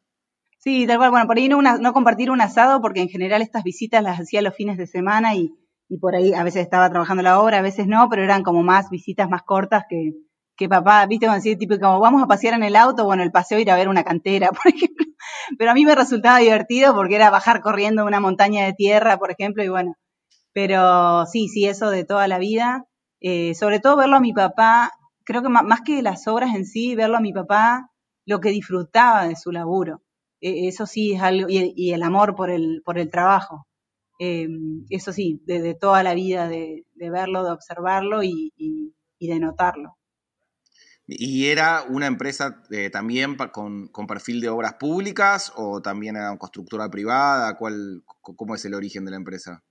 Sí, 0.59 0.87
tal 0.87 0.99
cual. 0.99 1.11
Bueno, 1.11 1.27
por 1.27 1.37
ahí 1.37 1.49
no, 1.49 1.93
compartir 1.93 2.31
un 2.31 2.41
asado, 2.41 2.81
porque 2.81 3.01
en 3.01 3.09
general 3.09 3.43
estas 3.43 3.63
visitas 3.63 4.03
las 4.03 4.19
hacía 4.21 4.43
los 4.43 4.55
fines 4.55 4.77
de 4.77 4.87
semana 4.87 5.35
y, 5.35 5.53
y 5.89 5.99
por 5.99 6.15
ahí 6.17 6.35
a 6.35 6.43
veces 6.43 6.63
estaba 6.63 6.91
trabajando 6.91 7.23
la 7.23 7.41
obra, 7.41 7.59
a 7.59 7.63
veces 7.63 7.87
no, 7.87 8.09
pero 8.09 8.25
eran 8.25 8.43
como 8.43 8.63
más 8.63 8.91
visitas 8.91 9.29
más 9.31 9.43
cortas 9.43 9.85
que, 9.89 10.13
que 10.57 10.69
papá, 10.69 11.07
viste, 11.07 11.27
como 11.27 11.37
decir, 11.37 11.57
tipo, 11.59 11.79
como 11.79 12.01
vamos 12.01 12.23
a 12.23 12.27
pasear 12.27 12.55
en 12.55 12.65
el 12.65 12.75
auto, 12.77 13.05
bueno, 13.05 13.23
el 13.23 13.31
paseo 13.31 13.61
ir 13.61 13.71
a 13.71 13.77
ver 13.77 13.89
una 13.89 14.03
cantera, 14.05 14.51
por 14.53 14.73
ejemplo. 14.75 15.07
Pero 15.59 15.71
a 15.71 15.75
mí 15.75 15.85
me 15.85 15.95
resultaba 15.95 16.39
divertido 16.39 16.95
porque 16.95 17.17
era 17.17 17.31
bajar 17.31 17.61
corriendo 17.63 18.05
una 18.05 18.21
montaña 18.21 18.65
de 18.65 18.73
tierra, 18.73 19.19
por 19.19 19.31
ejemplo, 19.31 19.63
y 19.65 19.69
bueno. 19.69 19.95
Pero 20.53 21.27
sí, 21.27 21.49
sí, 21.49 21.67
eso 21.67 21.91
de 21.91 22.05
toda 22.05 22.29
la 22.29 22.39
vida. 22.39 22.87
Eh, 23.21 23.55
sobre 23.55 23.81
todo 23.81 23.97
verlo 23.97 24.17
a 24.17 24.21
mi 24.21 24.33
papá, 24.33 24.93
creo 25.25 25.43
que 25.43 25.49
más 25.49 25.81
que 25.83 26.03
las 26.03 26.27
obras 26.29 26.55
en 26.55 26.67
sí, 26.67 26.95
verlo 26.97 27.17
a 27.19 27.21
mi 27.21 27.33
papá, 27.33 27.91
lo 28.27 28.41
que 28.41 28.51
disfrutaba 28.51 29.27
de 29.29 29.37
su 29.37 29.53
laburo. 29.53 30.03
E, 30.41 30.69
eso 30.69 30.87
sí 30.87 31.13
es 31.15 31.23
algo, 31.23 31.49
y, 31.49 31.93
el 31.93 32.03
amor 32.03 32.35
por 32.35 32.51
el, 32.51 32.83
por 32.85 32.99
el 32.99 33.11
trabajo. 33.11 33.67
Em, 34.19 34.85
eso 34.91 35.13
sí, 35.13 35.43
de, 35.47 35.75
toda 35.75 36.03
la 36.03 36.15
vida, 36.15 36.49
de, 36.49 36.85
verlo, 36.97 37.45
de 37.45 37.53
observarlo 37.53 38.23
y, 38.23 38.53
de 39.21 39.41
notarlo. 39.41 39.97
¿Y 41.07 41.47
era 41.47 41.85
una 41.89 42.07
empresa 42.07 42.63
eh, 42.71 42.91
también 42.91 43.37
con, 43.53 43.91
perfil 44.07 44.41
de 44.41 44.51
obras 44.51 44.75
públicas 44.75 45.53
o 45.57 45.81
también 45.81 46.17
era 46.17 46.31
una 46.31 46.39
constructora 46.39 46.91
privada? 46.91 47.57
¿Cuál, 47.57 48.03
¿Cómo 48.21 48.55
es 48.55 48.65
el 48.65 48.75
origen 48.75 49.05
de 49.05 49.13
la 49.13 49.17
empresa? 49.17 49.65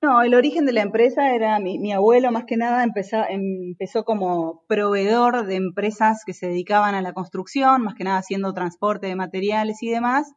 No, 0.00 0.22
el 0.22 0.34
origen 0.34 0.64
de 0.64 0.72
la 0.72 0.82
empresa 0.82 1.34
era 1.34 1.58
mi, 1.58 1.92
abuelo, 1.92 2.30
más 2.30 2.44
que 2.44 2.56
nada 2.56 2.84
empezó, 2.84 3.16
empezó 3.28 4.04
como 4.04 4.64
proveedor 4.68 5.44
de 5.44 5.56
empresas 5.56 6.22
que 6.24 6.34
se 6.34 6.46
dedicaban 6.46 6.94
a 6.94 7.02
la 7.02 7.12
construcción, 7.12 7.82
más 7.82 7.94
que 7.96 8.04
nada 8.04 8.18
haciendo 8.18 8.54
transporte 8.54 9.08
de 9.08 9.16
materiales 9.16 9.82
y 9.82 9.90
demás. 9.90 10.32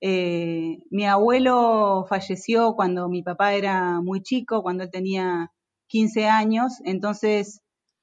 Eh, 0.00 0.78
mi 0.90 1.06
abuelo 1.06 2.06
falleció 2.08 2.74
cuando 2.74 3.08
mi 3.08 3.22
papá 3.22 3.54
era 3.54 4.00
muy 4.00 4.20
chico, 4.22 4.62
cuando 4.62 4.82
él 4.84 4.90
tenía 4.90 5.52
15 5.88 6.26
años, 6.26 6.80
entonces 6.84 7.62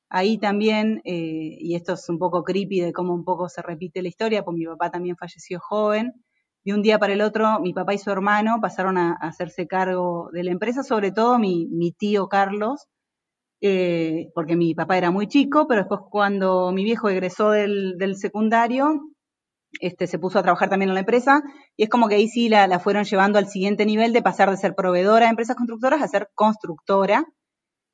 ahí 0.10 0.38
también, 0.38 1.02
eh, 1.06 1.58
y 1.60 1.76
esto 1.76 1.94
es 1.94 2.08
un 2.10 2.20
poco 2.20 2.44
creepy 2.44 2.80
de 2.82 2.94
cómo 2.94 3.14
un 3.14 3.26
poco 3.26 3.50
se 3.50 3.62
repite 3.62 4.02
la 4.02 4.10
historia, 4.10 4.44
pues 4.46 4.58
mi 4.58 4.66
papá 4.66 4.92
también 4.92 5.18
falleció 5.18 5.60
joven, 5.60 6.25
de 6.66 6.74
un 6.74 6.82
día 6.82 6.98
para 7.00 7.14
el 7.14 7.22
otro 7.22 7.60
mi 7.60 7.74
papá 7.74 7.94
y 7.94 8.00
su 8.00 8.10
hermano 8.10 8.58
pasaron 8.60 8.98
a, 8.98 9.14
hacerse 9.22 9.68
cargo 9.68 10.30
de 10.34 10.44
la 10.44 10.52
empresa, 10.52 10.84
sobre 10.84 11.12
todo 11.12 11.38
mi, 11.40 11.94
tío 11.98 12.28
Carlos, 12.28 12.88
eh, 13.62 14.32
porque 14.34 14.56
mi 14.56 14.74
papá 14.74 14.98
era 14.98 15.12
muy 15.12 15.28
chico, 15.28 15.68
pero 15.68 15.82
después 15.82 16.02
cuando 16.10 16.72
mi 16.72 16.84
viejo 16.84 17.08
egresó 17.10 17.52
del, 17.52 18.16
secundario, 18.18 19.00
este, 19.80 20.08
se 20.08 20.20
puso 20.20 20.40
a 20.40 20.44
trabajar 20.44 20.70
también 20.70 20.90
en 20.90 20.96
la 20.96 21.02
empresa 21.02 21.44
y 21.78 21.84
es 21.84 21.90
como 21.90 22.08
que 22.08 22.16
ahí 22.16 22.28
sí 22.28 22.50
la, 22.50 22.80
fueron 22.80 23.04
llevando 23.04 23.38
al 23.38 23.48
siguiente 23.48 23.86
nivel 23.86 24.14
de 24.14 24.24
pasar 24.24 24.50
de 24.50 24.58
ser 24.58 24.74
proveedora 24.76 25.26
de 25.26 25.32
empresas 25.32 25.56
constructoras 25.56 26.02
a 26.02 26.08
ser 26.08 26.30
constructora. 26.34 27.26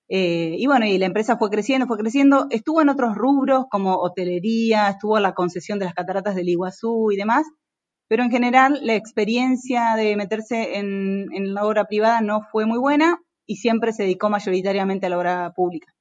Eh, 0.10 0.56
y 0.58 0.68
bueno, 0.68 0.86
y 0.86 0.98
la 0.98 1.06
empresa 1.06 1.38
fue 1.38 1.50
creciendo, 1.50 1.88
fue 1.88 1.98
creciendo, 1.98 2.48
estuvo 2.51 2.82
en 2.82 2.90
otros 2.90 3.16
rubros 3.16 3.66
como 3.70 3.96
hotelería, 3.96 4.90
estuvo 4.90 5.20
la 5.20 5.34
concesión 5.34 5.80
de 5.80 5.86
las 5.86 5.94
cataratas 5.94 6.36
del 6.36 6.50
Iguazú 6.50 7.12
y 7.12 7.18
demás, 7.18 7.46
pero 8.12 8.24
en 8.24 8.30
general 8.30 8.77
la 8.82 8.96
experiencia 8.96 9.96
de 9.96 10.18
meterse 10.18 10.77
en, 10.77 11.32
en 11.32 11.53
la 11.53 11.63
obra 11.63 11.86
privada 11.86 12.20
no 12.20 12.41
fue 12.51 12.65
muy 12.65 12.77
buena 12.77 13.22
y 13.46 13.56
siempre 13.56 13.94
se 13.94 14.03
dedicó 14.03 14.30
mayoritariamente 14.30 15.06
a 15.06 15.10
la 15.10 15.18
obra 15.18 15.53
pública. 15.56 15.96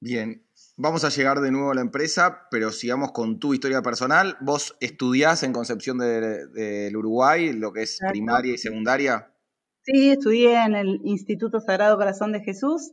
Bien, 0.00 0.46
vamos 0.76 1.02
a 1.02 1.08
llegar 1.08 1.40
de 1.40 1.50
nuevo 1.50 1.70
a 1.70 1.74
la 1.74 1.80
empresa, 1.80 2.46
pero 2.50 2.70
sigamos 2.72 3.12
con 3.12 3.38
tu 3.38 3.54
historia 3.54 3.80
personal. 3.80 4.36
¿Vos 4.42 4.76
estudiás 4.80 5.42
en 5.44 5.54
Concepción 5.54 5.96
del 5.96 6.94
Uruguay, 6.94 7.54
lo 7.54 7.72
que 7.72 7.84
es 7.84 8.00
primaria 8.06 8.52
y 8.52 8.58
secundaria? 8.58 9.32
Sí, 9.80 10.10
estudié 10.10 10.62
en 10.62 10.74
el 10.74 11.00
Instituto 11.04 11.58
Sagrado 11.60 11.96
Corazón 11.96 12.32
de 12.32 12.40
Jesús, 12.40 12.92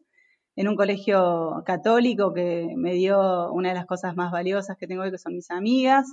en 0.55 0.69
un 0.69 0.77
colegio 0.77 1.63
católico 1.65 2.31
que 2.33 2.69
me 2.77 2.93
dio 2.93 3.51
una 3.51 3.67
de 3.67 3.75
las 3.75 3.87
cosas 3.87 4.15
más 4.15 4.31
valiosas 4.31 4.77
que 4.77 4.87
tengo 4.87 5.01
hoy, 5.01 5.11
que 5.11 5.17
son 5.17 5.33
mis 5.33 5.51
amigas. 5.51 6.07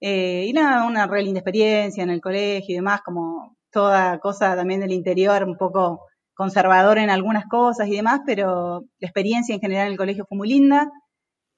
Eh, 0.00 0.46
y 0.46 0.52
nada, 0.52 0.86
una 0.86 1.06
real 1.06 1.28
experiencia 1.28 2.02
en 2.02 2.10
el 2.10 2.20
colegio 2.20 2.74
y 2.74 2.76
demás, 2.76 3.00
como 3.02 3.56
toda 3.70 4.18
cosa 4.20 4.56
también 4.56 4.80
del 4.80 4.92
interior, 4.92 5.44
un 5.44 5.56
poco 5.56 6.06
conservador 6.34 6.98
en 6.98 7.10
algunas 7.10 7.46
cosas 7.46 7.88
y 7.88 7.96
demás, 7.96 8.20
pero 8.26 8.84
la 8.98 9.08
experiencia 9.08 9.54
en 9.54 9.60
general 9.60 9.86
en 9.86 9.92
el 9.92 9.98
colegio 9.98 10.26
fue 10.28 10.38
muy 10.38 10.48
linda. 10.48 10.90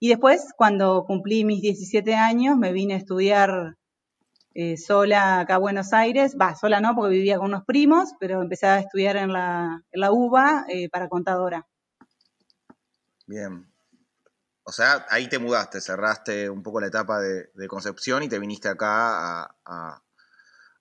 Y 0.01 0.09
después, 0.09 0.53
cuando 0.57 1.05
cumplí 1.05 1.45
mis 1.45 1.61
17 1.61 2.15
años, 2.15 2.57
me 2.57 2.73
vine 2.73 2.95
a 2.95 2.99
estudiar 2.99 3.75
eh, 4.55 4.77
sola 4.77 5.41
acá 5.41 5.57
a 5.57 5.59
Buenos 5.59 5.93
Aires. 5.93 6.37
Va, 6.41 6.55
sola 6.55 6.81
no, 6.81 6.95
porque 6.95 7.15
vivía 7.15 7.39
con 7.39 7.49
unos 7.49 7.65
primos, 7.65 8.15
pero 8.21 8.41
empecé 8.43 8.67
a 8.67 8.79
estudiar 8.79 9.17
en 9.17 9.33
la, 9.33 9.83
UBA 9.93 10.67
eh, 10.69 10.89
para 10.89 11.09
contadora. 11.09 11.67
Bien. 13.27 13.68
O 14.69 14.73
sea, 14.73 15.07
ahí 15.09 15.31
te 15.31 15.39
mudaste, 15.39 15.81
cerraste 15.81 16.51
un 16.51 16.63
poco 16.63 16.79
la 16.79 16.89
etapa 16.89 17.21
de, 17.21 17.69
Concepción 17.69 18.23
y 18.23 18.29
te 18.29 18.39
viniste 18.39 18.69
acá 18.69 19.49
a 19.65 20.03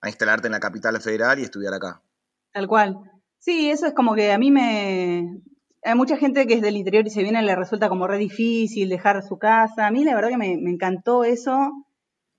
instalarte 0.06 0.46
en 0.46 0.52
la 0.52 0.60
capital 0.60 1.00
federal 1.00 1.38
y 1.38 1.44
estudiar 1.44 1.72
acá. 1.72 2.02
Tal 2.52 2.68
cual. 2.68 2.98
Sí, 3.38 3.70
eso 3.70 3.86
es 3.86 3.94
como 3.94 4.14
que 4.14 4.30
a 4.30 4.38
mí 4.38 4.50
me... 4.50 5.40
Hay 5.82 5.94
mucha 5.94 6.18
gente 6.18 6.46
que 6.46 6.54
es 6.54 6.60
del 6.60 6.76
interior 6.76 7.06
y 7.06 7.10
se 7.10 7.22
viene 7.22 7.40
y 7.40 7.46
le 7.46 7.56
resulta 7.56 7.88
como 7.88 8.06
re 8.06 8.18
difícil 8.18 8.90
dejar 8.90 9.22
su 9.22 9.38
casa. 9.38 9.86
A 9.86 9.90
mí 9.90 10.04
la 10.04 10.14
verdad 10.14 10.28
que 10.28 10.36
me, 10.36 10.52
encantó 10.52 11.24
eso. 11.24 11.70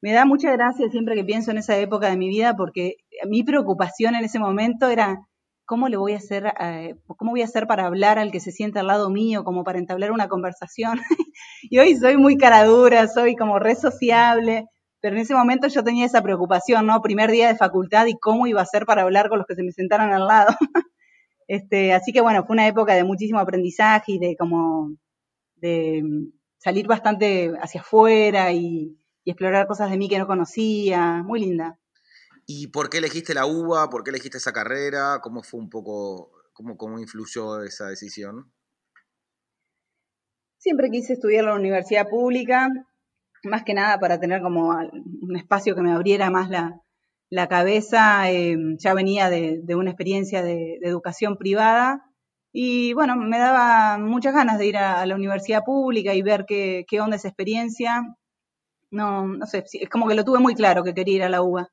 Me 0.02 0.12
da 0.12 0.26
mucha 0.26 0.52
gracia 0.52 0.88
siempre 0.90 1.16
que 1.16 1.24
pienso 1.24 1.50
en 1.50 1.58
esa 1.58 1.76
época 1.78 2.12
de 2.12 2.18
mi 2.18 2.28
vida 2.30 2.56
porque 2.56 2.98
mi 3.28 3.44
preocupación 3.44 4.14
en 4.14 4.24
ese 4.24 4.38
momento 4.38 4.90
era 4.90 5.29
cómo 5.70 5.88
le 5.88 5.98
voy 5.98 6.14
a 6.14 6.18
hacer, 6.18 6.52
eh, 6.60 6.96
cómo 7.16 7.30
voy 7.30 7.44
a 7.44 7.46
hacer 7.46 7.68
para 7.68 7.86
hablar 7.86 8.18
al 8.18 8.32
que 8.32 8.40
se 8.40 8.52
sienta 8.52 8.80
al 8.80 8.88
lado 8.88 9.12
mío, 9.12 9.44
como 9.44 9.64
para 9.64 9.78
entablar 9.78 10.12
una 10.12 10.28
conversación. 10.28 11.00
y 11.62 11.78
hoy 11.78 11.96
soy 11.96 12.18
muy 12.18 12.38
cara 12.38 12.66
dura, 12.66 13.08
soy 13.08 13.36
como 13.36 13.60
re 13.60 13.76
sociable, 13.76 14.66
pero 15.00 15.16
en 15.16 15.22
ese 15.22 15.36
momento 15.36 15.68
yo 15.68 15.84
tenía 15.84 16.08
esa 16.08 16.24
preocupación, 16.24 16.88
¿no? 16.88 17.00
Primer 17.04 17.30
día 17.30 17.50
de 17.50 17.56
facultad 17.56 18.08
y 18.08 18.18
cómo 18.18 18.48
iba 18.48 18.64
a 18.64 18.66
ser 18.66 18.88
para 18.88 19.04
hablar 19.04 19.30
con 19.30 19.38
los 19.38 19.46
que 19.46 19.54
se 19.54 19.62
me 19.62 19.72
sentaron 19.72 20.12
al 20.12 20.28
lado. 20.28 20.56
Este, 21.52 21.94
así 21.94 22.14
que 22.14 22.22
bueno, 22.22 22.44
fue 22.46 22.54
una 22.54 22.68
época 22.68 22.94
de 22.94 23.04
muchísimo 23.04 23.40
aprendizaje 23.40 24.12
y 24.12 24.20
de 24.20 24.36
como 24.38 24.92
de 25.56 26.04
salir 26.60 26.86
bastante 26.86 27.54
hacia 27.60 27.82
afuera 27.82 28.52
y, 28.54 28.96
explorar 29.26 29.66
cosas 29.68 29.90
de 29.90 29.98
mí 29.98 30.10
que 30.10 30.20
no 30.20 30.28
conocía, 30.28 31.24
muy 31.24 31.40
linda. 31.40 31.80
¿Y 32.52 32.66
por 32.66 32.90
qué 32.90 32.98
elegiste 32.98 33.36
la 33.36 33.46
UBA? 33.46 33.92
¿Por 33.92 34.04
qué 34.04 34.10
elegiste 34.10 34.40
esa 34.40 34.52
carrera? 34.52 35.20
¿Cómo 35.22 35.44
fue 35.44 35.60
un 35.60 35.70
poco, 35.70 36.32
cómo, 36.52 36.78
cómo 36.78 36.98
influyó 36.98 37.62
esa 37.62 37.90
decisión? 37.90 38.52
Siempre 40.58 40.90
quise 40.90 41.14
estudiar 41.14 41.44
en 41.44 41.52
la 41.52 41.56
universidad 41.56 42.10
pública, 42.10 42.70
más 43.44 43.64
que 43.64 43.76
nada 43.76 44.00
para 44.00 44.20
tener 44.20 44.42
como 44.42 44.70
un 44.70 45.38
espacio 45.38 45.76
que 45.76 45.84
me 45.84 45.92
abriera 45.92 46.32
más 46.32 46.50
la, 46.50 46.82
la 47.30 47.48
cabeza 47.48 48.32
eh, 48.32 48.58
ya 48.80 48.96
venía 48.96 49.30
de, 49.30 49.62
una 49.76 49.92
experiencia 49.92 50.42
de, 50.42 50.80
educación 50.82 51.38
privada 51.38 52.04
y 52.52 52.94
bueno, 52.94 53.16
me 53.16 53.38
daba 53.38 54.00
muchas 54.00 54.34
ganas 54.34 54.58
de 54.58 54.66
ir 54.66 54.78
a, 54.78 55.06
la 55.06 55.14
universidad 55.14 55.64
pública 55.64 56.16
y 56.16 56.24
ver 56.24 56.46
qué, 56.48 56.84
qué, 56.90 57.00
onda 57.00 57.18
esa 57.18 57.28
experiencia. 57.28 58.02
No, 58.90 59.28
no 59.28 59.46
sé, 59.46 59.66
es 59.72 59.90
como 59.90 60.08
que 60.08 60.16
lo 60.16 60.26
tuve 60.26 60.40
muy 60.40 60.56
claro 60.56 60.84
que 60.84 60.96
quería 60.96 61.16
ir 61.18 61.24
a 61.24 61.30
la 61.30 61.44
UBA. 61.44 61.70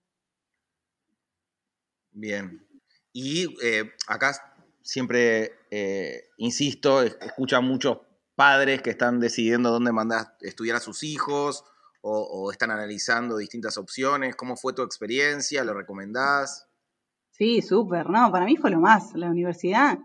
Bien. 2.17 2.67
Y 3.13 3.47
eh, 3.63 3.93
acá 4.09 4.33
siempre, 4.81 5.53
eh, 5.71 6.31
insisto, 6.39 7.03
escuchan 7.03 7.63
muchos 7.63 7.99
padres 8.35 8.81
que 8.81 8.91
están 8.91 9.21
decidiendo 9.21 9.71
dónde 9.71 9.93
mandar 9.93 10.35
estudiar 10.41 10.77
a 10.77 10.81
sus 10.81 11.03
hijos 11.03 11.65
o, 12.01 12.53
están 12.53 12.71
analizando 12.71 13.37
distintas 13.37 13.77
opciones? 13.77 14.37
¿Cómo 14.37 14.57
fue 14.57 14.73
tu 14.73 14.83
experiencia? 14.83 15.65
¿Lo 15.65 15.75
recomendás? 15.75 16.69
Sí, 17.33 17.61
súper, 17.61 18.09
no, 18.09 18.31
para 18.31 18.47
mí 18.47 18.57
fue 18.57 18.71
lo 18.71 18.81
más, 18.81 19.13
la 19.15 19.29
universidad. 19.29 19.99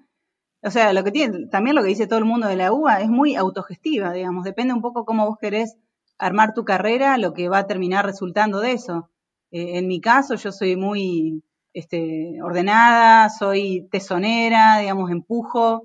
O 0.63 0.71
sea, 0.71 0.93
lo 0.93 1.03
que 1.03 1.11
tiene, 1.11 1.47
también 1.47 1.75
lo 1.75 1.83
que 1.83 1.89
dice 1.89 2.07
todo 2.07 2.19
el 2.19 2.25
mundo 2.25 2.47
de 2.47 2.55
la 2.55 2.73
UBA 2.73 3.01
es 3.01 3.09
muy 3.09 3.35
autogestiva, 3.35 4.11
digamos, 4.13 4.43
depende 4.43 4.73
un 4.73 4.81
poco 4.81 5.05
cómo 5.05 5.27
vos 5.27 5.37
querés 5.39 5.77
armar 6.17 6.53
tu 6.53 6.65
carrera, 6.65 7.17
lo 7.17 7.33
que 7.33 7.49
va 7.49 7.59
a 7.59 7.67
terminar 7.67 8.05
resultando 8.05 8.59
de 8.59 8.71
eso. 8.73 9.11
Eh, 9.51 9.77
en 9.77 9.87
mi 9.87 10.01
caso, 10.01 10.35
yo 10.35 10.51
soy 10.51 10.75
muy 10.75 11.43
este, 11.73 12.41
ordenada, 12.43 13.29
soy 13.29 13.87
tesonera, 13.91 14.79
digamos, 14.79 15.11
empujo, 15.11 15.83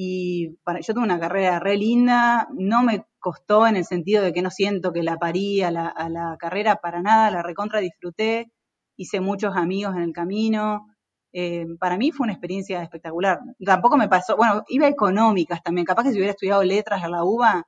y 0.00 0.50
para, 0.62 0.78
yo 0.80 0.94
tuve 0.94 1.02
una 1.02 1.18
carrera 1.18 1.58
re 1.58 1.76
linda, 1.76 2.46
no 2.52 2.84
me 2.84 3.04
costó 3.18 3.66
en 3.66 3.74
el 3.74 3.84
sentido 3.84 4.22
de 4.22 4.32
que 4.32 4.42
no 4.42 4.50
siento 4.50 4.92
que 4.92 5.02
la 5.02 5.16
parí 5.16 5.62
a 5.62 5.72
la, 5.72 6.36
carrera 6.38 6.76
para 6.76 7.02
nada, 7.02 7.32
la 7.32 7.42
recontra 7.42 7.80
disfruté, 7.80 8.52
hice 8.96 9.20
muchos 9.20 9.56
amigos 9.56 9.96
en 9.96 10.02
el 10.02 10.12
camino. 10.12 10.86
Eh, 11.32 11.66
para 11.80 11.96
mí 11.96 12.12
fue 12.12 12.26
una 12.26 12.32
experiencia 12.32 12.80
espectacular. 12.80 13.40
Tampoco 13.64 13.96
me 13.96 14.08
pasó, 14.08 14.36
bueno, 14.36 14.62
iba 14.68 14.86
económicas 14.86 15.62
también, 15.64 15.84
capaz 15.84 16.04
que 16.04 16.10
si 16.10 16.16
hubiera 16.18 16.30
estudiado 16.30 16.62
letras 16.62 17.02
a 17.02 17.08
la 17.08 17.24
UBA, 17.24 17.66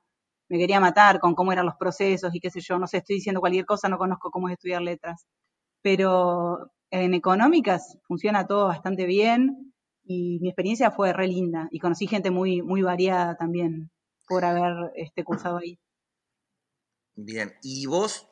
me 0.49 0.57
quería 0.57 0.79
matar 0.79 1.19
con 1.19 1.35
cómo 1.35 1.51
eran 1.51 1.65
los 1.65 1.75
procesos 1.75 2.33
y 2.33 2.39
qué 2.39 2.49
sé 2.49 2.61
yo, 2.61 2.79
no 2.79 2.87
sé, 2.87 2.99
estoy 2.99 3.17
diciendo 3.17 3.41
cualquier 3.41 3.65
cosa, 3.65 3.89
no 3.89 3.97
conozco 3.97 4.31
cómo 4.31 4.47
es 4.47 4.53
estudiar 4.53 4.81
letras. 4.81 5.25
Pero 5.81 6.71
en 6.91 7.13
económicas 7.13 7.97
funciona 8.03 8.45
todo 8.45 8.67
bastante 8.67 9.05
bien 9.05 9.73
y 10.03 10.39
mi 10.41 10.49
experiencia 10.49 10.91
fue 10.91 11.13
re 11.13 11.27
linda 11.27 11.67
y 11.71 11.79
conocí 11.79 12.05
gente 12.05 12.31
muy, 12.31 12.61
muy 12.61 12.81
variada 12.81 13.35
también 13.37 13.89
por 14.27 14.45
haber 14.45 14.91
este, 14.95 15.23
cursado 15.23 15.57
ahí. 15.57 15.79
Bien, 17.15 17.53
y 17.63 17.85
vos 17.85 18.27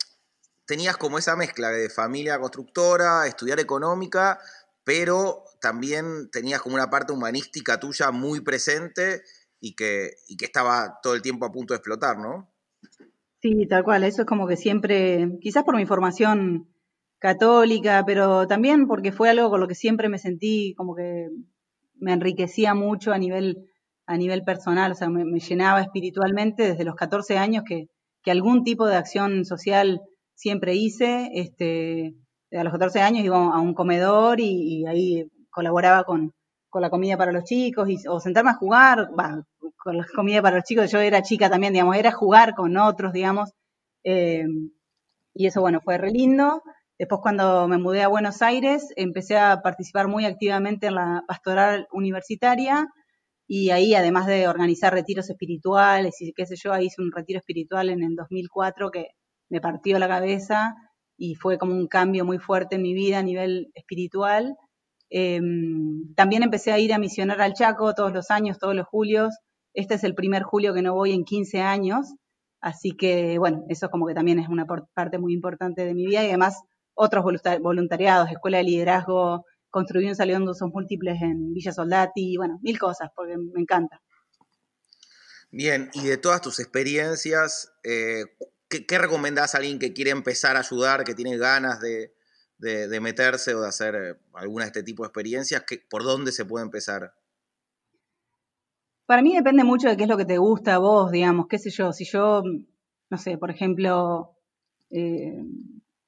tenías 0.66 0.98
como 0.98 1.18
esa 1.18 1.36
mezcla 1.36 1.70
de 1.70 1.90
familia 1.90 2.40
constructora, 2.40 3.28
estudiar 3.28 3.60
económica, 3.60 4.40
pero 4.84 5.44
también 5.62 6.30
tenías 6.32 6.62
como 6.62 6.76
una 6.76 6.90
parte 6.90 7.14
humanística 7.14 7.80
tuya 7.80 8.12
muy 8.12 8.42
presente 8.42 9.24
y 9.60 9.76
que, 9.76 10.12
y 10.28 10.38
que 10.38 10.46
estaba 10.46 11.00
todo 11.02 11.16
el 11.16 11.22
tiempo 11.22 11.46
a 11.46 11.52
punto 11.52 11.74
de 11.74 11.78
explotar, 11.78 12.18
¿no? 12.18 12.54
Sí, 13.42 13.68
tal 13.68 13.84
cual, 13.84 14.04
eso 14.04 14.24
es 14.24 14.28
como 14.28 14.48
que 14.48 14.58
siempre, 14.58 15.38
quizás 15.42 15.64
por 15.64 15.76
mi 15.76 15.86
formación 15.86 16.68
católica, 17.20 18.04
pero 18.06 18.48
también 18.48 18.88
porque 18.88 19.12
fue 19.12 19.30
algo 19.30 19.50
con 19.50 19.60
lo 19.60 19.68
que 19.68 19.76
siempre 19.76 20.10
me 20.10 20.18
sentí 20.18 20.74
como 20.76 20.96
que 20.96 21.28
me 21.96 22.14
enriquecía 22.14 22.74
mucho 22.74 23.12
a 23.12 23.18
nivel 23.18 23.70
a 24.10 24.18
nivel 24.18 24.44
personal, 24.44 24.92
o 24.92 24.96
sea, 24.96 25.08
me, 25.08 25.40
llenaba 25.40 25.82
espiritualmente 25.82 26.64
desde 26.64 26.84
los 26.84 26.96
14 26.96 27.38
años 27.38 27.64
que, 27.64 27.90
algún 28.26 28.64
tipo 28.64 28.88
de 28.88 28.96
acción 28.96 29.46
social 29.46 30.02
siempre 30.36 30.76
hice. 30.76 31.30
Este, 31.34 32.16
a 32.52 32.64
los 32.64 32.72
14 32.74 33.02
años 33.02 33.24
iba 33.24 33.38
a 33.38 33.60
un 33.60 33.76
comedor 33.76 34.40
y, 34.40 34.86
ahí 34.88 35.26
colaboraba 35.52 36.04
con, 36.06 36.34
la 36.74 36.90
comida 36.90 37.18
para 37.18 37.32
los 37.32 37.44
chicos 37.44 37.88
o 38.08 38.20
sentarme 38.20 38.50
a 38.52 38.56
jugar, 38.56 39.10
con 39.78 39.98
la 39.98 40.06
comida 40.16 40.42
para 40.42 40.58
los 40.58 40.66
chicos, 40.66 40.92
yo 40.92 41.00
era 41.00 41.22
chica 41.22 41.50
también, 41.50 41.74
digamos, 41.74 41.96
era 41.96 42.12
jugar 42.12 42.56
con 42.56 42.78
otros, 42.78 43.14
digamos. 43.14 43.52
Eh, 44.04 44.46
y 45.36 45.46
eso, 45.46 45.62
bueno, 45.62 45.82
fue 45.82 46.00
re 46.00 46.10
lindo. 46.10 46.64
Después 47.00 47.22
cuando 47.22 47.66
me 47.70 47.78
mudé 47.78 48.04
a 48.04 48.10
Buenos 48.10 48.42
Aires, 48.42 48.90
empecé 48.98 49.38
a 49.38 49.62
participar 49.62 50.10
muy 50.10 50.26
activamente 50.26 50.88
en 50.88 50.96
la 50.96 51.24
pastoral 51.26 51.88
universitaria 51.94 52.88
y 53.48 53.70
ahí, 53.70 53.96
además 53.96 54.28
de 54.28 54.50
organizar 54.50 54.94
retiros 54.94 55.30
espirituales 55.30 56.20
y 56.20 56.34
qué 56.34 56.46
sé 56.46 56.58
yo, 56.58 56.74
ahí 56.74 56.88
hice 56.88 57.02
un 57.02 57.14
retiro 57.14 57.40
espiritual 57.40 57.90
en 57.90 58.04
el 58.04 58.16
2004 58.18 58.92
que 58.92 59.08
me 59.50 59.62
partió 59.62 59.98
la 59.98 60.10
cabeza 60.10 60.76
y 61.18 61.36
fue 61.36 61.58
como 61.58 61.74
un 61.74 61.88
cambio 61.88 62.26
muy 62.26 62.38
fuerte 62.38 62.76
en 62.76 62.82
mi 62.82 62.94
vida 62.94 63.20
a 63.20 63.24
nivel 63.24 63.72
espiritual. 63.76 64.58
Em, 65.10 66.14
también 66.16 66.44
empecé 66.44 66.74
a 66.74 66.80
ir 66.80 66.94
a 66.94 67.00
misionar 67.00 67.40
al 67.40 67.54
Chaco 67.54 67.94
todos 67.94 68.14
los 68.14 68.30
años, 68.30 68.60
todos 68.60 68.76
los 68.76 68.86
julios, 68.88 69.38
este 69.74 69.96
es 69.96 70.04
el 70.04 70.16
primer 70.16 70.44
julio 70.44 70.74
que 70.74 70.82
no 70.82 70.96
voy 70.96 71.14
en 71.14 71.24
15 71.24 71.62
años, 71.62 72.14
así 72.60 72.92
que 72.92 73.38
bueno, 73.40 73.64
eso 73.70 73.90
como 73.90 74.06
que 74.06 74.14
también 74.14 74.40
es 74.40 74.50
una 74.50 74.66
parte 74.94 75.18
muy 75.18 75.34
importante 75.34 75.86
de 75.86 75.94
mi 75.94 76.06
vida 76.06 76.24
y 76.24 76.28
además 76.28 76.62
otros 77.02 77.24
voluntariados, 77.62 78.30
escuela 78.30 78.58
de 78.58 78.66
liderazgo, 78.66 79.46
construí 79.70 80.06
un 80.10 80.18
salón 80.18 80.44
de 80.44 80.52
usos 80.52 80.70
múltiples 80.70 81.22
en 81.22 81.54
Villa 81.54 81.72
Soldati, 81.72 82.36
bueno, 82.36 82.60
mil 82.62 82.78
cosas, 82.78 83.10
porque 83.16 83.38
me 83.38 83.62
encanta. 83.62 84.02
Bien, 85.50 85.90
y 85.94 86.04
de 86.04 86.18
todas 86.18 86.42
tus 86.42 86.60
experiencias, 86.60 87.72
eh, 87.86 88.26
¿qué, 88.68 88.98
recomendás 88.98 89.56
a 89.56 89.60
alguien 89.60 89.80
que 89.80 89.94
quiere 89.94 90.12
empezar 90.12 90.58
a 90.58 90.60
ayudar, 90.60 91.06
que 91.06 91.16
tiene 91.16 91.38
ganas 91.38 91.80
de, 91.80 92.12
meterse 93.00 93.56
o 93.56 93.62
de 93.62 93.70
hacer 93.70 94.20
alguna 94.34 94.66
de 94.66 94.68
este 94.68 94.84
tipo 94.84 95.04
de 95.04 95.08
experiencias? 95.08 95.64
¿Por 95.90 96.04
dónde 96.04 96.34
se 96.34 96.44
puede 96.44 96.66
empezar? 96.66 97.14
Para 99.06 99.22
mí 99.22 99.34
depende 99.34 99.64
mucho 99.64 99.88
de 99.88 99.96
qué 99.96 100.04
es 100.04 100.10
lo 100.10 100.18
que 100.18 100.26
te 100.26 100.38
gusta 100.38 100.76
a 100.76 100.80
vos, 100.80 101.12
digamos, 101.12 101.48
qué 101.50 101.60
sé 101.60 101.70
yo. 101.70 101.94
Si 101.94 102.04
yo, 102.04 102.44
no 103.10 103.18
sé, 103.18 103.38
por 103.38 103.52
ejemplo, 103.52 104.36
eh, 104.90 105.42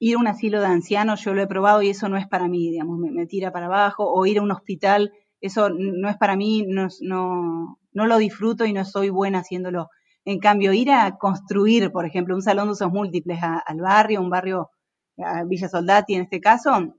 ir 0.04 0.16
a 0.16 0.18
un 0.18 0.26
asilo 0.26 0.58
de 0.58 0.66
ancianos, 0.66 1.24
yo 1.24 1.32
lo 1.32 1.42
he 1.42 1.46
probado 1.46 1.80
y 1.80 1.90
eso 1.90 2.08
no 2.08 2.16
es 2.16 2.26
para 2.26 2.48
mí, 2.48 2.70
digamos, 2.70 2.98
me, 2.98 3.24
tira 3.26 3.52
para 3.52 3.66
abajo, 3.66 4.12
o 4.12 4.26
ir 4.26 4.38
a 4.38 4.42
un 4.42 4.50
hospital, 4.50 5.12
eso 5.40 5.68
no 5.70 6.08
es 6.08 6.16
para 6.16 6.34
mí, 6.34 6.64
no, 6.66 6.88
no, 7.02 7.78
no 7.92 8.06
lo 8.06 8.18
disfruto 8.18 8.64
y 8.64 8.72
no 8.72 8.84
soy 8.84 9.10
buena 9.10 9.38
haciéndolo. 9.38 9.90
En 10.24 10.40
cambio, 10.40 10.72
ir 10.72 10.90
a 10.90 11.18
construir, 11.18 11.92
por 11.92 12.04
ejemplo, 12.04 12.34
un 12.34 12.42
salón 12.42 12.66
de 12.66 12.72
usos 12.72 12.90
múltiples 12.90 13.38
al 13.42 13.80
barrio, 13.80 14.20
un 14.20 14.28
barrio, 14.28 14.70
a 15.18 15.44
Villa 15.44 15.68
Soldati 15.68 16.14
en 16.14 16.22
este 16.22 16.40
caso, 16.40 16.96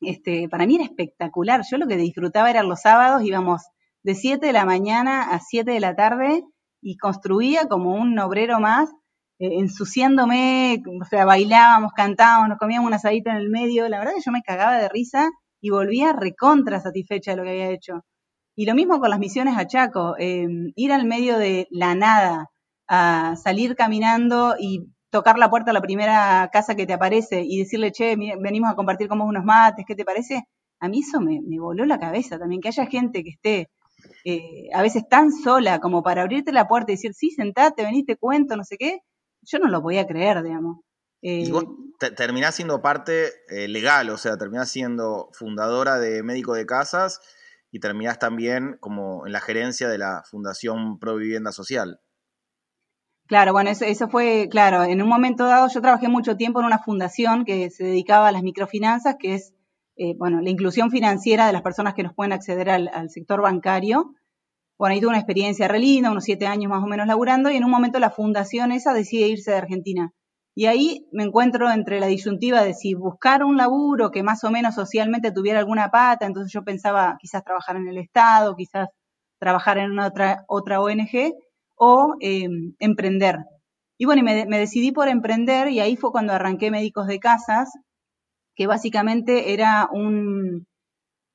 este, 0.00 0.48
para 0.48 0.66
mí 0.66 0.76
era 0.76 0.84
espectacular. 0.84 1.60
Yo 1.70 1.76
lo 1.76 1.86
que 1.86 1.98
disfrutaba 1.98 2.48
era 2.48 2.62
los 2.62 2.80
sábados, 2.80 3.22
íbamos 3.24 3.60
de 4.02 4.14
7 4.14 4.46
de 4.46 4.52
la 4.54 4.64
mañana 4.64 5.34
a 5.34 5.40
7 5.40 5.70
de 5.70 5.80
la 5.80 5.94
tarde 5.94 6.44
y 6.80 6.96
construía 6.96 7.66
como 7.68 7.94
un 7.94 8.18
obrero 8.18 8.58
más 8.58 8.90
ensuciándome, 9.38 10.82
o 11.00 11.04
sea, 11.04 11.24
bailábamos, 11.24 11.92
cantábamos, 11.92 12.48
nos 12.48 12.58
comíamos 12.58 12.88
un 12.88 12.94
asadito 12.94 13.30
en 13.30 13.36
el 13.36 13.50
medio, 13.50 13.88
la 13.88 13.98
verdad 13.98 14.14
que 14.14 14.22
yo 14.24 14.32
me 14.32 14.42
cagaba 14.42 14.78
de 14.78 14.88
risa 14.88 15.30
y 15.60 15.70
volvía 15.70 16.12
recontra 16.12 16.80
satisfecha 16.80 17.32
de 17.32 17.36
lo 17.36 17.44
que 17.44 17.50
había 17.50 17.70
hecho. 17.70 18.04
Y 18.56 18.66
lo 18.66 18.74
mismo 18.74 19.00
con 19.00 19.10
las 19.10 19.20
misiones 19.20 19.56
a 19.56 19.66
Chaco, 19.66 20.16
em, 20.18 20.72
ir 20.74 20.92
al 20.92 21.06
medio 21.06 21.38
de 21.38 21.68
la 21.70 21.94
nada, 21.94 22.48
a 22.88 23.36
salir 23.36 23.76
caminando 23.76 24.56
y 24.58 24.86
tocar 25.10 25.38
la 25.38 25.50
puerta 25.50 25.70
a 25.70 25.74
la 25.74 25.80
primera 25.80 26.48
casa 26.52 26.74
que 26.74 26.86
te 26.86 26.92
aparece 26.92 27.42
y 27.46 27.58
decirle, 27.58 27.92
che, 27.92 28.16
venimos 28.16 28.70
a 28.70 28.74
compartir 28.74 29.08
como 29.08 29.24
unos 29.26 29.44
mates, 29.44 29.84
¿qué 29.86 29.94
te 29.94 30.04
parece? 30.04 30.44
A 30.80 30.88
mí 30.88 31.00
eso 31.00 31.20
me, 31.20 31.40
voló 31.58 31.84
la 31.86 31.98
cabeza 31.98 32.38
también, 32.38 32.60
que 32.60 32.68
haya 32.68 32.86
gente 32.86 33.22
que 33.24 33.30
esté 33.30 33.68
eh, 34.24 34.68
a 34.74 34.82
veces 34.82 35.08
tan 35.08 35.32
sola 35.32 35.80
como 35.80 36.02
para 36.02 36.22
abrirte 36.22 36.52
la 36.52 36.68
puerta 36.68 36.92
y 36.92 36.96
decir, 36.96 37.14
sí, 37.14 37.30
sentate, 37.30 37.84
venite, 37.84 38.16
cuento, 38.16 38.56
no 38.56 38.64
sé 38.64 38.76
qué, 38.78 39.00
yo 39.48 39.58
no 39.58 39.68
lo 39.68 39.82
podía 39.82 40.06
creer, 40.06 40.42
digamos. 40.42 40.80
y 41.20 41.50
vos 41.50 41.64
eh, 42.00 42.10
terminás 42.12 42.54
siendo 42.54 42.80
parte 42.80 43.32
eh, 43.48 43.66
legal, 43.66 44.10
o 44.10 44.18
sea, 44.18 44.36
terminás 44.36 44.70
siendo 44.70 45.30
fundadora 45.32 45.98
de 45.98 46.22
Médico 46.22 46.54
de 46.54 46.66
Casas 46.66 47.20
y 47.70 47.80
terminás 47.80 48.18
también 48.18 48.76
como 48.80 49.26
en 49.26 49.32
la 49.32 49.40
gerencia 49.40 49.88
de 49.88 49.98
la 49.98 50.22
Fundación 50.30 50.98
Pro 50.98 51.16
Vivienda 51.16 51.52
Social. 51.52 52.00
Claro, 53.26 53.52
bueno, 53.52 53.68
eso, 53.68 53.84
eso, 53.84 54.08
fue, 54.08 54.48
claro, 54.50 54.84
en 54.84 55.02
un 55.02 55.08
momento 55.08 55.44
dado 55.44 55.68
yo 55.68 55.82
trabajé 55.82 56.08
mucho 56.08 56.36
tiempo 56.36 56.60
en 56.60 56.66
una 56.66 56.78
fundación 56.78 57.44
que 57.44 57.68
se 57.68 57.84
dedicaba 57.84 58.28
a 58.28 58.32
las 58.32 58.42
microfinanzas, 58.42 59.16
que 59.18 59.34
es, 59.34 59.54
eh, 59.96 60.14
bueno, 60.16 60.40
la 60.40 60.48
inclusión 60.48 60.90
financiera 60.90 61.46
de 61.46 61.52
las 61.52 61.60
personas 61.60 61.92
que 61.92 62.02
nos 62.02 62.14
pueden 62.14 62.32
acceder 62.32 62.70
al, 62.70 62.88
al 62.88 63.10
sector 63.10 63.42
bancario. 63.42 64.14
Bueno, 64.78 64.94
ahí 64.94 65.00
tuve 65.00 65.10
una 65.10 65.18
experiencia 65.18 65.66
re 65.66 65.80
linda, 65.80 66.10
unos 66.10 66.24
siete 66.24 66.46
años 66.46 66.70
más 66.70 66.82
o 66.84 66.86
menos 66.86 67.08
laburando, 67.08 67.50
y 67.50 67.56
en 67.56 67.64
un 67.64 67.70
momento 67.70 67.98
la 67.98 68.10
fundación 68.10 68.70
esa 68.70 68.94
decide 68.94 69.26
irse 69.28 69.50
de 69.50 69.56
Argentina. 69.56 70.12
Y 70.54 70.66
ahí 70.66 71.06
me 71.12 71.24
encuentro 71.24 71.70
entre 71.70 72.00
la 72.00 72.06
disyuntiva 72.06 72.62
de 72.62 72.74
si 72.74 72.94
buscar 72.94 73.42
un 73.44 73.56
laburo 73.56 74.10
que 74.12 74.22
más 74.22 74.44
o 74.44 74.50
menos 74.50 74.76
socialmente 74.76 75.32
tuviera 75.32 75.58
alguna 75.58 75.90
pata, 75.90 76.26
entonces 76.26 76.52
yo 76.52 76.62
pensaba 76.64 77.16
quizás 77.20 77.42
trabajar 77.44 77.76
en 77.76 77.88
el 77.88 77.98
Estado, 77.98 78.54
quizás 78.56 78.88
trabajar 79.40 79.78
en 79.78 79.98
otra, 79.98 80.44
otra 80.48 80.80
ONG, 80.80 81.32
o 81.76 82.14
em, 82.20 82.74
emprender. 82.78 83.38
Y 83.98 84.04
bueno, 84.06 84.22
me, 84.22 84.46
me 84.46 84.58
decidí 84.60 84.92
por 84.92 85.08
emprender 85.08 85.68
y 85.70 85.80
ahí 85.80 85.96
fue 85.96 86.12
cuando 86.12 86.32
arranqué 86.34 86.70
Médicos 86.70 87.08
de 87.08 87.18
Casas, 87.18 87.70
que 88.54 88.66
básicamente 88.68 89.52
era 89.54 89.88
un, 89.92 90.66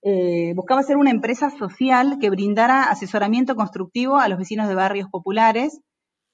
eh, 0.06 0.54
buscaba 0.56 0.84
ser 0.84 0.98
una 0.98 1.12
empresa 1.12 1.50
social 1.50 2.18
que 2.20 2.30
brindara 2.30 2.84
asesoramiento 2.84 3.56
constructivo 3.56 4.18
a 4.18 4.28
los 4.28 4.38
vecinos 4.38 4.68
de 4.68 4.76
barrios 4.76 5.08
populares, 5.10 5.80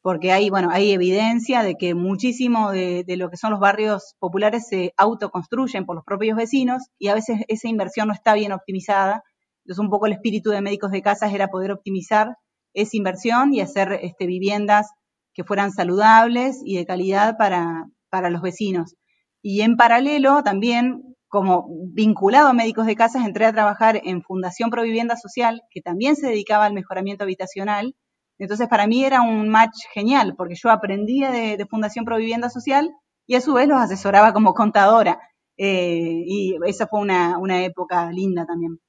porque 0.01 0.32
hay, 0.32 0.49
bueno, 0.49 0.69
hay 0.71 0.91
evidencia 0.91 1.62
de 1.62 1.75
que 1.75 1.93
muchísimo 1.93 2.71
de, 2.71 3.05
lo 3.15 3.29
que 3.29 3.38
son 3.38 3.51
los 3.51 3.60
barrios 3.60 4.15
populares 4.17 4.67
se 4.67 4.93
autoconstruyen 4.97 5.86
por 5.86 5.95
los 5.95 6.03
propios 6.03 6.36
vecinos 6.36 6.88
y 6.97 7.10
a 7.10 7.13
veces 7.13 7.41
esa 7.47 7.67
inversión 7.67 8.08
no 8.08 8.13
está 8.13 8.34
bien 8.34 8.53
optimizada. 8.53 9.23
Entonces, 9.65 9.79
un 9.84 9.91
poco 9.91 10.08
el 10.08 10.13
espíritu 10.13 10.49
de 10.49 10.62
médicos 10.62 10.89
de 10.89 11.03
casas 11.03 11.32
era 11.32 11.49
poder 11.49 11.71
optimizar 11.71 12.38
esa 12.73 12.97
inversión 12.97 13.53
y 13.53 13.62
hacer 13.62 13.99
este, 14.01 14.25
viviendas 14.25 14.89
que 15.34 15.43
fueran 15.43 15.71
saludables 15.71 16.60
y 16.65 16.77
de 16.77 16.86
calidad 16.88 17.38
para, 17.38 17.86
para 18.10 18.32
los 18.32 18.41
vecinos. 18.41 18.95
Y 19.43 19.62
en 19.62 19.77
paralelo 19.77 20.41
también 20.43 21.09
como 21.29 21.67
vinculado 21.93 22.49
a 22.49 22.53
médicos 22.53 22.87
de 22.87 22.95
casas, 22.95 23.25
entré 23.25 23.45
a 23.45 23.53
trabajar 23.53 24.01
en 24.03 24.23
Fundación 24.23 24.71
Provivienda 24.71 25.15
Social, 25.15 25.61
que 25.69 25.81
también 25.81 26.15
se 26.15 26.27
dedicaba 26.27 26.65
al 26.65 26.73
mejoramiento 26.73 27.23
habitacional. 27.23 27.95
Entonces, 28.39 28.67
para 28.67 28.87
mí 28.87 29.05
era 29.05 29.21
un 29.21 29.47
match 29.47 29.77
genial, 29.93 30.33
porque 30.35 30.55
yo 30.55 30.71
aprendía 30.71 31.31
de, 31.31 31.65
Fundación 31.69 32.03
Provivienda 32.03 32.49
Social 32.49 32.89
y 33.27 33.35
a 33.35 33.41
su 33.41 33.53
vez 33.53 33.67
los 33.67 33.79
asesoraba 33.79 34.33
como 34.33 34.53
contadora. 34.53 35.19
Eh, 35.55 36.23
y 36.25 36.57
esa 36.65 36.87
fue 36.87 36.99
una, 36.99 37.37
una 37.37 37.63
época 37.63 38.11
linda 38.11 38.45
también. 38.45 38.79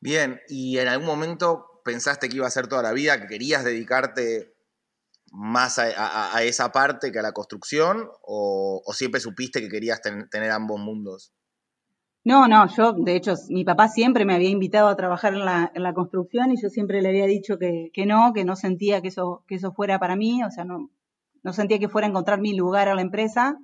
Bien, 0.00 0.40
¿y 0.48 0.78
en 0.78 0.88
algún 0.88 1.06
momento 1.06 1.72
pensaste 1.84 2.28
que 2.28 2.36
iba 2.36 2.46
a 2.46 2.50
ser 2.50 2.66
toda 2.66 2.82
la 2.82 2.92
vida, 2.92 3.20
que 3.20 3.28
querías 3.28 3.62
dedicarte 3.62 4.51
más 5.32 5.78
a, 5.78 6.42
esa 6.42 6.70
parte 6.70 7.10
que 7.10 7.18
a 7.18 7.22
la 7.22 7.32
construcción 7.32 8.08
o, 8.22 8.82
siempre 8.92 9.20
supiste 9.20 9.60
que 9.60 9.68
querías 9.68 10.00
tener 10.02 10.50
ambos 10.50 10.78
mundos? 10.78 11.32
No, 12.24 12.46
no, 12.46 12.68
yo 12.68 12.92
de 12.92 13.16
hecho 13.16 13.34
mi 13.48 13.64
papá 13.64 13.88
siempre 13.88 14.24
me 14.24 14.34
había 14.34 14.50
invitado 14.50 14.88
a 14.88 14.96
trabajar 14.96 15.34
en 15.34 15.44
la, 15.44 15.94
construcción 15.94 16.52
y 16.52 16.60
yo 16.60 16.68
siempre 16.68 17.02
le 17.02 17.08
había 17.08 17.26
dicho 17.26 17.58
que, 17.58 17.90
que, 17.92 18.06
no, 18.06 18.32
que 18.32 18.44
no 18.44 18.54
sentía 18.54 19.02
que 19.02 19.08
eso, 19.08 19.42
que 19.48 19.56
eso 19.56 19.72
fuera 19.72 19.98
para 19.98 20.14
mí, 20.14 20.44
o 20.44 20.50
sea, 20.50 20.64
no, 20.64 20.90
no 21.42 21.52
sentía 21.52 21.80
que 21.80 21.88
fuera 21.88 22.06
a 22.06 22.10
encontrar 22.10 22.40
mi 22.40 22.54
lugar 22.54 22.88
a 22.88 22.94
la 22.94 23.02
empresa 23.02 23.58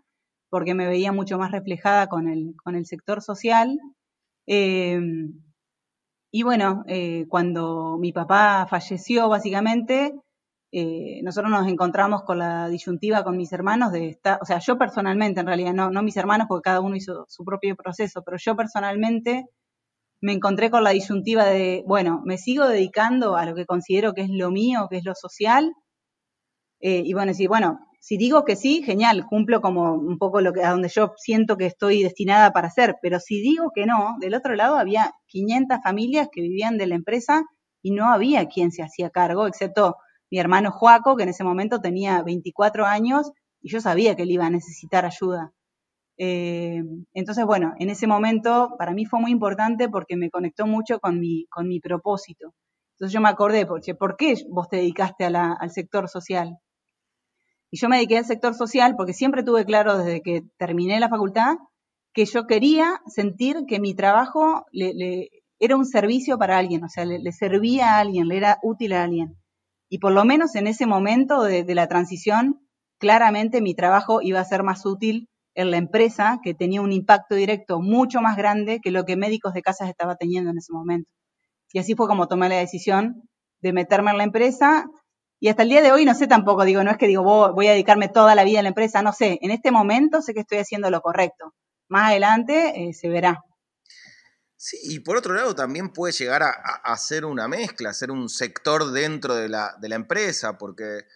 porque 0.51 0.75
me 0.75 0.87
veía 0.87 1.13
mucho 1.13 1.39
más 1.39 1.53
reflejada 1.53 2.09
con 2.09 2.29
el, 2.29 2.55
con 2.57 2.75
el 2.75 2.87
sector 2.87 3.23
social. 3.23 3.79
Em, 4.47 5.41
y 6.33 6.43
bueno, 6.43 6.85
eh, 6.87 7.27
cuando 7.29 7.97
mi 7.99 8.13
papá 8.13 8.67
falleció 8.69 9.29
básicamente, 9.29 10.15
eh, 10.71 11.21
nosotros 11.23 11.51
nos 11.51 11.67
encontramos 11.67 12.23
con 12.25 12.39
la 12.39 12.69
disyuntiva 12.69 13.25
con 13.25 13.37
mis 13.37 13.53
hermanos 13.53 13.93
de 13.93 14.09
estar, 14.09 14.39
o 14.43 14.45
sea, 14.45 14.59
yo 14.59 14.77
personalmente 14.77 15.41
en 15.41 15.47
realidad, 15.47 15.73
no, 15.73 15.91
no 15.91 16.03
mis 16.03 16.17
hermanos 16.17 16.47
porque 16.49 16.65
cada 16.65 16.81
uno 16.81 16.97
hizo 16.97 17.25
su 17.29 17.45
propio 17.45 17.75
proceso, 17.75 18.23
pero 18.23 18.37
yo 18.39 18.55
personalmente 18.57 19.47
me 20.21 20.33
encontré 20.33 20.71
con 20.71 20.85
la 20.85 20.91
disyuntiva 20.91 21.47
de, 21.47 21.85
bueno, 21.87 22.23
me 22.25 22.39
sigo 22.39 22.67
dedicando 22.69 23.37
a 23.37 23.47
lo 23.47 23.55
que 23.55 23.67
considero 23.67 24.15
que 24.15 24.23
es 24.23 24.31
lo 24.31 24.51
mío, 24.51 24.89
que 24.91 24.99
es 24.99 25.05
lo 25.05 25.15
social, 25.15 25.73
eh, 26.81 27.03
y 27.05 27.13
bueno, 27.15 27.33
decir, 27.33 27.49
bueno, 27.49 27.81
si 28.01 28.17
digo 28.17 28.45
que 28.45 28.57
sí, 28.57 28.83
genial, 28.83 29.27
cumplo 29.27 29.61
como 29.61 29.95
un 29.95 30.19
poco 30.19 30.41
lo 30.41 30.53
que, 30.53 30.63
a 30.63 30.71
donde 30.71 30.89
yo 30.89 31.15
siento 31.17 31.57
que 31.57 31.67
estoy 31.67 32.03
destinada 32.03 32.53
para 32.53 32.69
hacer, 32.69 32.97
pero 33.03 33.21
si 33.21 33.41
digo 33.41 33.71
que 33.75 33.87
no, 33.87 34.17
del 34.21 34.35
otro 34.35 34.55
lado 34.55 34.77
había 34.77 35.13
500 35.27 35.79
familias 35.83 36.29
que 36.31 36.43
vivían 36.43 36.79
de 36.79 36.87
la 36.87 36.95
empresa 36.95 37.43
y 37.83 37.91
no 37.91 38.13
había 38.13 38.47
quien 38.47 38.71
se 38.71 38.83
hacía 38.83 39.11
cargo, 39.11 39.47
excepto 39.47 39.97
mi 40.31 40.39
hermano 40.39 40.71
Joaco, 40.71 41.17
que 41.17 41.23
en 41.25 41.31
ese 41.31 41.45
momento 41.45 41.81
tenía 41.81 42.23
24 42.23 42.87
años 42.87 43.33
y 43.61 43.71
yo 43.71 43.81
sabía 43.81 44.15
que 44.15 44.23
él 44.23 44.31
iba 44.31 44.47
a 44.47 44.51
necesitar 44.51 45.05
ayuda. 45.05 45.53
Eh, 46.19 46.83
entonces, 47.15 47.45
bueno, 47.47 47.75
en 47.79 47.91
ese 47.91 48.07
momento 48.07 48.75
para 48.79 48.93
mí 48.93 49.05
fue 49.07 49.21
muy 49.21 49.31
importante 49.31 49.89
porque 49.89 50.17
me 50.17 50.31
conectó 50.31 50.67
mucho 50.67 50.99
con 51.01 51.21
mi, 51.21 51.47
con 51.47 51.69
mi 51.69 51.81
propósito. 51.81 52.55
Entonces 52.95 53.13
yo 53.15 53.21
me 53.21 53.29
acordé, 53.29 53.65
porque, 53.65 53.95
¿por 53.95 54.17
qué 54.17 54.35
vos 54.49 54.69
te 54.69 54.77
dedicaste 54.79 55.25
al 55.25 55.71
sector 55.71 56.09
social? 56.09 56.59
Y 57.71 57.79
yo 57.79 57.89
me 57.89 57.97
dediqué 57.97 58.19
al 58.19 58.25
sector 58.25 58.55
social 58.55 58.95
porque 58.97 59.13
siempre 59.13 59.45
tuve 59.45 59.65
claro 59.65 59.99
desde 59.99 60.21
que 60.23 60.43
terminé 60.57 60.99
la 60.99 61.09
facultad 61.09 61.57
que 62.13 62.25
yo 62.25 62.49
quería 62.49 63.01
sentir 63.07 63.65
que 63.69 63.79
mi 63.79 63.95
trabajo 63.95 64.67
le, 64.73 65.29
era 65.61 65.77
un 65.77 65.87
servicio 65.87 66.39
para 66.39 66.59
alguien, 66.59 66.83
o 66.83 66.89
sea, 66.89 67.05
le, 67.05 67.31
servía 67.31 67.95
a 67.95 68.01
alguien, 68.01 68.27
le 68.27 68.39
era 68.39 68.59
útil 68.63 68.93
a 68.95 69.05
alguien. 69.05 69.37
Y 69.89 69.99
por 69.99 70.13
lo 70.13 70.25
menos 70.25 70.55
en 70.55 70.67
ese 70.67 70.87
momento 70.87 71.43
de, 71.43 71.65
la 71.75 71.89
transición, 71.89 72.61
claramente 72.99 73.61
mi 73.61 73.75
trabajo 73.75 74.21
iba 74.23 74.41
a 74.41 74.45
ser 74.45 74.63
más 74.63 74.85
útil 74.85 75.29
en 75.55 75.71
la 75.71 75.79
empresa, 75.79 76.41
que 76.43 76.55
tenía 76.55 76.83
un 76.83 76.93
impacto 76.93 77.35
directo 77.35 77.81
mucho 77.81 78.21
más 78.21 78.37
grande 78.37 78.81
que 78.81 78.91
lo 78.91 79.05
que 79.05 79.17
médicos 79.17 79.55
de 79.55 79.63
casas 79.63 79.89
estaba 79.89 80.17
teniendo 80.17 80.51
en 80.51 80.59
ese 80.59 80.73
momento. 80.73 81.11
Y 81.73 81.79
así 81.79 81.95
fue 81.95 82.07
como 82.07 82.29
tomé 82.29 82.49
la 82.49 82.57
decisión 82.57 83.29
de 83.61 83.73
meterme 83.73 84.11
en 84.11 84.19
la 84.19 84.25
empresa. 84.25 84.87
Y 85.41 85.49
hasta 85.49 85.63
el 85.63 85.69
día 85.71 85.83
de 85.83 85.93
hoy 85.93 86.05
no 86.05 86.15
sé 86.15 86.27
tampoco, 86.27 86.65
digo, 86.65 86.85
no 86.85 86.91
es 86.91 86.97
que 86.97 87.07
digo, 87.07 87.23
voy 87.23 87.67
a 87.67 87.73
dedicarme 87.73 88.09
toda 88.09 88.35
la 88.35 88.45
vida 88.45 88.61
a 88.61 88.63
la 88.63 88.69
empresa, 88.69 89.03
no 89.03 89.13
sé, 89.13 89.39
en 89.43 89.51
este 89.51 89.71
momento 89.71 90.23
sé 90.23 90.35
que 90.35 90.41
estoy 90.41 90.59
haciendo 90.59 90.91
lo 90.91 91.01
correcto. 91.01 91.55
Más 91.89 92.11
adelante 92.11 92.89
eh, 92.89 92.93
se 92.93 93.09
verá. 93.09 93.43
Sí, 94.61 94.77
y 94.83 94.99
por 94.99 95.17
otro 95.17 95.35
lado 95.35 95.55
también 95.55 95.91
puede 95.93 96.13
llegar 96.13 96.43
a, 96.43 96.51
a, 96.51 96.97
ser 96.97 97.25
una 97.25 97.47
mezcla, 97.47 97.95
ser 97.95 98.11
un 98.11 98.29
sector 98.29 98.91
dentro 98.91 99.37
de 99.37 99.49
la, 99.49 99.77
de 99.81 99.89
la 99.89 99.95
empresa, 99.95 100.59
porque 100.59 101.07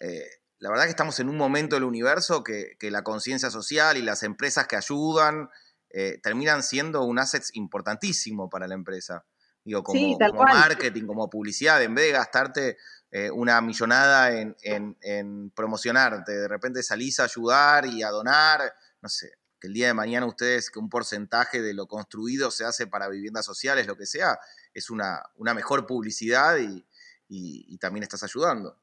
eh, 0.00 0.24
la 0.58 0.70
verdad 0.70 0.84
que 0.84 0.90
estamos 0.90 1.20
en 1.20 1.28
un 1.28 1.36
momento 1.36 1.76
del 1.76 1.84
universo 1.84 2.42
que, 2.42 2.78
que 2.80 2.90
la 2.90 3.04
conciencia 3.04 3.50
social 3.50 3.98
y 3.98 4.02
las 4.02 4.22
empresas 4.22 4.66
que 4.66 4.76
ayudan 4.76 5.50
eh, 5.90 6.18
terminan 6.22 6.62
siendo 6.62 7.04
un 7.04 7.18
asset 7.18 7.44
importantísimo 7.52 8.48
para 8.48 8.66
la 8.66 8.74
empresa. 8.74 9.26
Digo, 9.62 9.82
como, 9.82 10.16
marketing, 10.44 11.06
como 11.06 11.28
publicidad, 11.28 11.82
en 11.82 11.94
vez 11.94 12.06
de 12.06 12.12
gastarte 12.12 12.78
eh, 13.10 13.30
una 13.30 13.60
millonada 13.60 14.32
en, 14.32 14.56
en, 14.62 15.50
promocionarte, 15.50 16.32
de 16.32 16.48
repente 16.48 16.82
salís 16.82 17.20
a 17.20 17.24
ayudar 17.24 17.84
y 17.84 18.02
a 18.02 18.10
donar, 18.10 18.72
no 19.02 19.08
sé, 19.08 19.32
el 19.66 19.74
día 19.74 19.88
de 19.88 19.94
mañana 19.94 20.26
ustedes, 20.26 20.70
que 20.70 20.78
un 20.78 20.88
porcentaje 20.88 21.62
de 21.62 21.74
lo 21.74 21.86
construido 21.86 22.50
se 22.50 22.64
hace 22.64 22.86
para 22.86 23.08
viviendas 23.08 23.44
sociales, 23.44 23.86
lo 23.86 23.96
que 23.96 24.06
sea, 24.06 24.38
es 24.72 24.90
una, 24.90 25.22
una 25.36 25.54
mejor 25.54 25.86
publicidad 25.86 26.56
y, 26.58 26.84
y 27.28 27.78
también 27.78 28.02
estás 28.04 28.22
ayudando. 28.22 28.78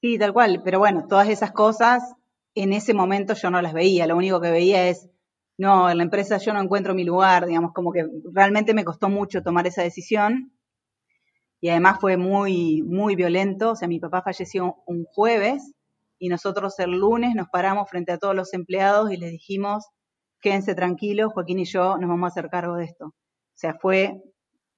Sí, 0.00 0.18
tal 0.18 0.32
cual, 0.32 0.62
pero 0.64 0.78
bueno, 0.78 1.06
todas 1.08 1.28
esas 1.28 1.52
cosas 1.52 2.02
en 2.54 2.72
ese 2.72 2.94
momento 2.94 3.34
yo 3.34 3.50
no 3.50 3.60
las 3.60 3.72
veía, 3.72 4.06
lo 4.06 4.16
único 4.16 4.40
que 4.40 4.50
veía 4.50 4.88
es 4.88 5.08
no, 5.58 5.88
en 5.88 5.96
la 5.96 6.02
empresa 6.02 6.38
yo 6.38 6.52
no 6.52 6.60
encuentro 6.60 6.94
mi 6.94 7.04
lugar, 7.04 7.46
digamos, 7.46 7.72
como 7.72 7.92
que 7.92 8.06
realmente 8.32 8.74
me 8.74 8.84
costó 8.84 9.08
mucho 9.08 9.42
tomar 9.42 9.66
esa 9.66 9.82
decisión 9.82 10.52
y 11.60 11.70
además 11.70 11.98
fue 12.00 12.16
muy, 12.16 12.82
muy 12.82 13.16
violento, 13.16 13.70
o 13.70 13.76
sea, 13.76 13.88
mi 13.88 13.98
papá 13.98 14.22
falleció 14.22 14.76
un 14.86 15.04
jueves 15.04 15.72
y 16.18 16.28
nosotros 16.28 16.78
el 16.78 16.92
lunes 16.92 17.34
nos 17.34 17.48
paramos 17.48 17.88
frente 17.88 18.12
a 18.12 18.18
todos 18.18 18.34
los 18.34 18.52
empleados 18.54 19.12
y 19.12 19.16
les 19.16 19.30
dijimos, 19.30 19.84
quédense 20.40 20.74
tranquilos, 20.74 21.32
Joaquín 21.32 21.58
y 21.58 21.64
yo 21.64 21.98
nos 21.98 22.08
vamos 22.08 22.24
a 22.24 22.32
hacer 22.32 22.50
cargo 22.50 22.76
de 22.76 22.84
esto. 22.84 23.06
O 23.06 23.58
sea, 23.58 23.74
fue 23.74 24.22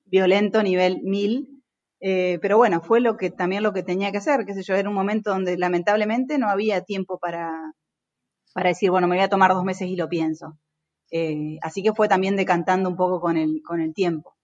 violento 0.05 0.62
nivel 0.62 1.01
mil, 1.03 1.62
eh, 2.01 2.38
pero 2.40 2.57
bueno, 2.57 2.81
fue 2.81 3.01
lo 3.01 3.16
que 3.16 3.31
también 3.31 3.62
lo 3.62 3.72
que 3.72 3.83
tenía 3.83 4.12
que 4.12 4.18
hacer, 4.18 4.44
qué 4.46 4.55
sé 4.55 4.62
yo, 4.62 4.74
era 4.74 4.88
un 4.88 4.94
momento 4.94 5.31
donde 5.31 5.59
lamentablemente 5.59 6.38
no 6.38 6.48
había 6.48 6.83
tiempo 6.83 7.18
para, 7.18 7.53
para 8.55 8.70
decir, 8.70 8.90
bueno, 8.90 9.09
me 9.09 9.16
voy 9.16 9.24
a 9.24 9.29
tomar 9.29 9.53
dos 9.53 9.64
meses 9.64 9.88
y 9.88 9.96
lo 9.96 10.09
pienso. 10.09 10.59
Eh, 11.11 11.59
así 11.62 11.83
que 11.83 11.92
fue 11.92 12.09
también 12.09 12.37
decantando 12.37 12.88
un 12.88 12.96
poco 12.96 13.20
con 13.20 13.37
el, 13.37 13.62
con 13.64 13.81
el 13.81 13.94
tiempo. 13.94 14.37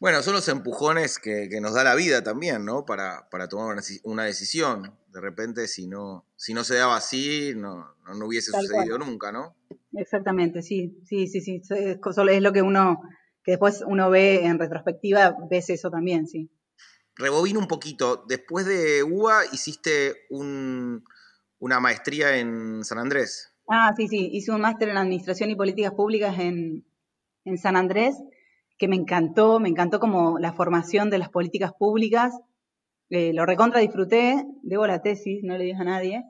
Bueno, 0.00 0.22
son 0.22 0.34
los 0.34 0.48
empujones 0.48 1.18
que, 1.18 1.48
nos 1.60 1.74
da 1.74 1.84
la 1.84 1.94
vida 1.94 2.22
también, 2.22 2.64
¿no? 2.64 2.84
Para, 2.84 3.28
para 3.30 3.48
tomar 3.48 3.76
una, 4.02 4.24
decisión. 4.24 4.98
De 5.14 5.20
repente, 5.20 5.68
si 5.68 5.86
no, 5.86 6.26
si 6.36 6.52
no 6.52 6.64
se 6.64 6.74
daba 6.74 6.96
así, 6.96 7.52
no, 7.54 7.94
no, 8.14 8.26
hubiese 8.26 8.50
sucedido 8.50 8.98
nunca, 8.98 9.32
¿no? 9.32 9.54
Exactamente, 9.92 10.60
sí, 10.60 11.00
sí, 11.06 11.28
sí, 11.28 11.40
sí. 11.40 11.62
Es, 11.70 11.98
es 11.98 12.42
lo 12.42 12.52
que 12.52 12.62
uno, 12.62 13.00
que 13.42 13.52
después 13.52 13.82
uno 13.86 14.10
ve 14.10 14.44
en 14.44 14.58
retrospectiva, 14.58 15.36
ves 15.48 15.70
eso 15.70 15.88
también, 15.88 16.26
sí. 16.26 16.50
Rebobino 17.16 17.60
un 17.60 17.68
poquito. 17.68 18.24
Después 18.28 18.66
de 18.66 19.04
UBA 19.04 19.44
hiciste 19.52 20.26
un, 20.30 21.04
una 21.60 21.80
maestría 21.80 22.36
en 22.36 22.84
San 22.84 22.98
Andrés. 22.98 23.54
Ah, 23.68 23.94
sí, 23.96 24.08
sí, 24.08 24.30
hice 24.32 24.52
un 24.52 24.60
máster 24.60 24.88
en 24.88 24.96
Administración 24.96 25.50
y 25.50 25.56
Políticas 25.56 25.92
Públicas 25.92 26.38
en, 26.38 26.84
San 27.56 27.76
Andrés, 27.76 28.16
que 28.78 28.88
me 28.88 28.96
encantó, 28.96 29.60
me 29.60 29.68
encantó 29.68 30.00
como 30.00 30.38
la 30.38 30.54
formación 30.54 31.10
de 31.10 31.18
las 31.18 31.28
políticas 31.28 31.72
públicas. 31.78 32.34
Eh, 33.14 33.32
lo 33.32 33.46
recontra 33.46 33.78
disfruté, 33.78 34.44
debo 34.62 34.88
la 34.88 35.00
tesis, 35.00 35.44
no 35.44 35.56
le 35.56 35.64
dije 35.64 35.80
a 35.80 35.84
nadie, 35.84 36.24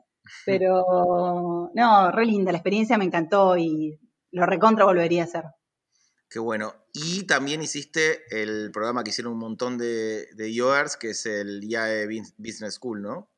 pero 0.45 1.71
no, 1.73 2.11
re 2.11 2.25
linda, 2.27 2.51
la 2.51 2.59
experiencia 2.59 2.97
me 2.99 3.05
encantó 3.05 3.57
y 3.57 3.99
lo 4.31 4.45
recontra 4.45 4.85
volvería 4.85 5.23
a 5.23 5.25
hacer. 5.25 5.43
Qué 6.29 6.37
bueno. 6.37 6.73
Y 6.93 7.25
también 7.25 7.63
hiciste 7.63 8.21
el 8.29 8.69
programa 8.71 9.03
que 9.03 9.09
hicieron 9.09 9.33
un 9.33 9.39
montón 9.39 9.79
de, 9.79 10.27
de 10.35 10.53
que 10.99 11.09
es 11.09 11.25
el 11.25 11.63
IAE 11.63 12.07
Business 12.37 12.75
School, 12.75 13.01
¿no? 13.01 13.31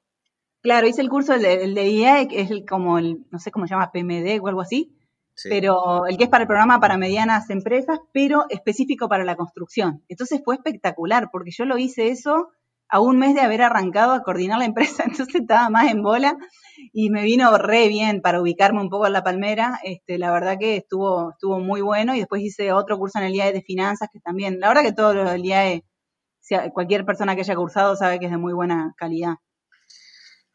Claro, 0.62 0.88
hice 0.88 1.02
el 1.02 1.10
curso, 1.10 1.34
el 1.34 1.74
de, 1.74 1.90
IAE, 1.90 2.28
que 2.28 2.42
es 2.42 2.50
como 2.68 2.98
el, 2.98 3.26
no 3.32 3.40
sé 3.40 3.52
cómo 3.52 3.66
se 3.66 3.76
llama, 3.76 3.92
PMD 3.94 4.42
o 4.42 4.48
algo 4.48 4.62
así, 4.62 4.98
pero 5.44 6.06
el 6.06 6.18
que 6.18 6.26
es 6.26 6.30
para 6.30 6.44
el 6.44 6.48
programa 6.48 6.82
para 6.82 6.98
medianas 6.98 7.50
empresas, 7.50 8.00
pero 8.12 8.46
específico 8.50 9.08
para 9.08 9.24
la 9.24 9.38
construcción. 9.38 10.04
Entonces 10.10 10.42
fue 10.44 10.56
espectacular, 10.56 11.30
porque 11.32 11.52
yo 11.52 11.64
lo 11.64 11.78
hice 11.78 12.10
eso 12.10 12.52
a 12.90 13.00
un 13.00 13.20
mes 13.20 13.36
de 13.36 13.42
haber 13.42 13.62
arrancado 13.62 14.14
a 14.14 14.24
coordinar 14.24 14.60
la 14.60 14.66
empresa, 14.66 15.04
entonces 15.06 15.36
estaba 15.36 15.70
más 15.70 15.92
en 15.92 16.02
bola 16.02 16.38
y 16.94 17.10
me 17.10 17.24
vino 17.24 17.58
re 17.58 17.88
bien 17.88 18.22
para 18.22 18.42
ubicarme 18.42 18.82
un 18.82 18.90
poco 18.90 19.08
en 19.08 19.14
la 19.14 19.24
palmera. 19.24 19.80
Este, 19.84 20.18
la 20.18 20.32
verdad 20.32 20.58
que 20.60 20.78
estuvo, 20.78 21.32
estuvo 21.32 21.60
muy 21.60 21.82
bueno 21.82 22.16
y 22.16 22.20
después 22.20 22.42
hice 22.42 22.72
otro 22.72 22.98
curso 22.98 23.20
en 23.20 23.26
el 23.26 23.36
IAE 23.36 23.54
de 23.54 23.62
finanzas 23.62 24.10
que 24.12 24.20
también, 24.20 24.60
la 24.60 24.70
verdad 24.70 24.84
que 24.84 24.94
todo 24.94 25.14
lo 25.14 25.30
del 25.30 25.44
IAE, 25.44 25.84
cualquier 26.74 27.06
persona 27.06 27.36
que 27.36 27.42
haya 27.42 27.56
cursado 27.56 27.96
sabe 27.96 28.20
que 28.20 28.26
es 28.26 28.32
de 28.32 28.38
muy 28.38 28.54
buena 28.54 28.94
calidad. 28.98 29.36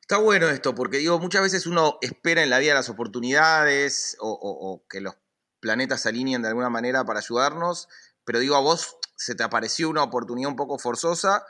Está 0.00 0.18
bueno 0.18 0.48
esto, 0.48 0.74
porque 0.74 0.98
digo, 0.98 1.18
muchas 1.18 1.42
veces 1.42 1.66
uno 1.66 1.98
espera 2.00 2.42
en 2.42 2.50
la 2.50 2.58
vida 2.58 2.74
las 2.74 2.88
oportunidades 2.88 4.16
o, 4.20 4.84
que 4.88 5.00
los 5.00 5.14
planetas 5.60 6.02
se 6.02 6.08
alineen 6.08 6.42
de 6.42 6.48
alguna 6.48 6.68
manera 6.68 7.04
para 7.04 7.20
ayudarnos, 7.20 7.88
pero 8.24 8.40
digo, 8.40 8.56
a 8.56 8.60
vos 8.60 8.98
se 9.16 9.34
te 9.34 9.44
apareció 9.44 9.88
una 9.88 10.02
oportunidad 10.02 10.50
un 10.50 10.56
poco 10.56 10.78
forzosa 10.78 11.44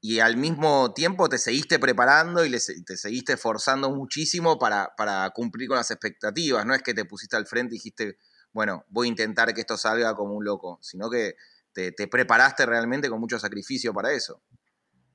y 0.00 0.20
al 0.20 0.36
mismo 0.36 0.92
tiempo 0.92 1.28
te 1.28 1.38
seguiste 1.38 1.78
preparando 1.78 2.44
y 2.44 2.50
te 2.50 2.96
seguiste 2.96 3.32
esforzando 3.32 3.90
muchísimo 3.90 4.58
para, 4.58 4.92
para, 4.96 5.28
cumplir 5.30 5.68
con 5.68 5.76
las 5.76 5.90
expectativas. 5.90 6.64
No 6.64 6.74
es 6.74 6.82
que 6.82 6.94
te 6.94 7.04
pusiste 7.04 7.36
al 7.36 7.46
frente 7.46 7.74
y 7.74 7.78
dijiste, 7.78 8.16
bueno, 8.52 8.84
voy 8.88 9.08
a 9.08 9.10
intentar 9.10 9.52
que 9.54 9.60
esto 9.60 9.76
salga 9.76 10.14
como 10.14 10.34
un 10.34 10.44
loco, 10.44 10.78
sino 10.82 11.10
que 11.10 11.34
te, 11.72 11.92
te 11.92 12.06
preparaste 12.06 12.64
realmente 12.64 13.10
con 13.10 13.20
mucho 13.20 13.38
sacrificio 13.38 13.92
para 13.92 14.12
eso. 14.12 14.42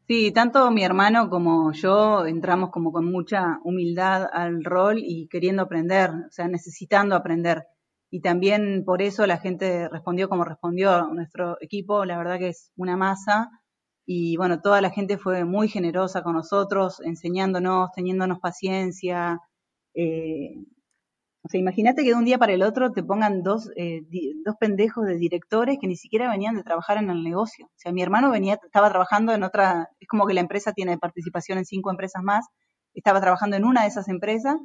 Sí, 0.05 0.33
tanto 0.33 0.69
mi 0.69 0.83
hermano 0.83 1.29
como 1.29 1.71
yo 1.71 2.25
entramos 2.25 2.71
como 2.71 2.91
con 2.91 3.09
mucha 3.09 3.59
humildad 3.63 4.27
al 4.33 4.65
rol 4.65 4.97
y 4.99 5.29
queriendo 5.29 5.63
aprender, 5.63 6.09
o 6.09 6.31
sea, 6.31 6.49
necesitando 6.49 7.15
aprender. 7.15 7.67
Y 8.09 8.19
también 8.19 8.83
por 8.85 9.01
eso 9.01 9.25
la 9.25 9.37
gente 9.37 9.87
respondió 9.89 10.27
como 10.27 10.43
respondió 10.43 11.07
nuestro 11.07 11.57
equipo, 11.61 12.03
la 12.03 12.17
verdad 12.17 12.37
que 12.37 12.49
es 12.49 12.71
una 12.75 12.97
masa. 12.97 13.49
Y 14.05 14.37
bueno, 14.37 14.61
toda 14.61 14.81
la 14.81 14.89
gente 14.91 15.17
fue 15.17 15.45
muy 15.45 15.67
generosa 15.69 16.23
con 16.23 16.33
nosotros, 16.35 17.01
enseñándonos, 17.01 17.91
teniéndonos 17.93 18.39
paciencia, 18.39 19.39
eh, 19.95 20.55
o 21.45 21.49
sea, 21.49 21.59
imagínate 21.59 22.03
que 22.03 22.09
de 22.09 22.15
un 22.15 22.23
día 22.23 22.37
para 22.37 22.53
el 22.53 22.63
otro 22.63 22.93
te 22.93 23.03
pongan 23.03 23.43
dos, 23.43 23.69
eh, 23.75 24.03
dos 24.45 24.55
pendejos 24.57 25.05
de 25.05 25.17
directores 25.17 25.77
que 25.79 25.87
ni 25.87 25.97
siquiera 25.97 26.29
venían 26.29 26.55
de 26.55 26.63
trabajar 26.63 26.97
en 26.97 27.09
el 27.09 27.21
negocio. 27.21 27.65
O 27.65 27.71
sea, 27.75 27.91
mi 27.91 28.01
hermano 28.01 28.31
venía, 28.31 28.57
estaba 28.63 28.89
trabajando 28.89 29.33
en 29.33 29.43
otra, 29.43 29.89
es 29.99 30.07
como 30.07 30.25
que 30.25 30.33
la 30.33 30.39
empresa 30.39 30.71
tiene 30.71 30.97
participación 30.97 31.57
en 31.57 31.65
cinco 31.65 31.91
empresas 31.91 32.23
más, 32.23 32.47
estaba 32.93 33.19
trabajando 33.19 33.57
en 33.57 33.65
una 33.65 33.81
de 33.81 33.89
esas 33.89 34.07
empresas, 34.07 34.55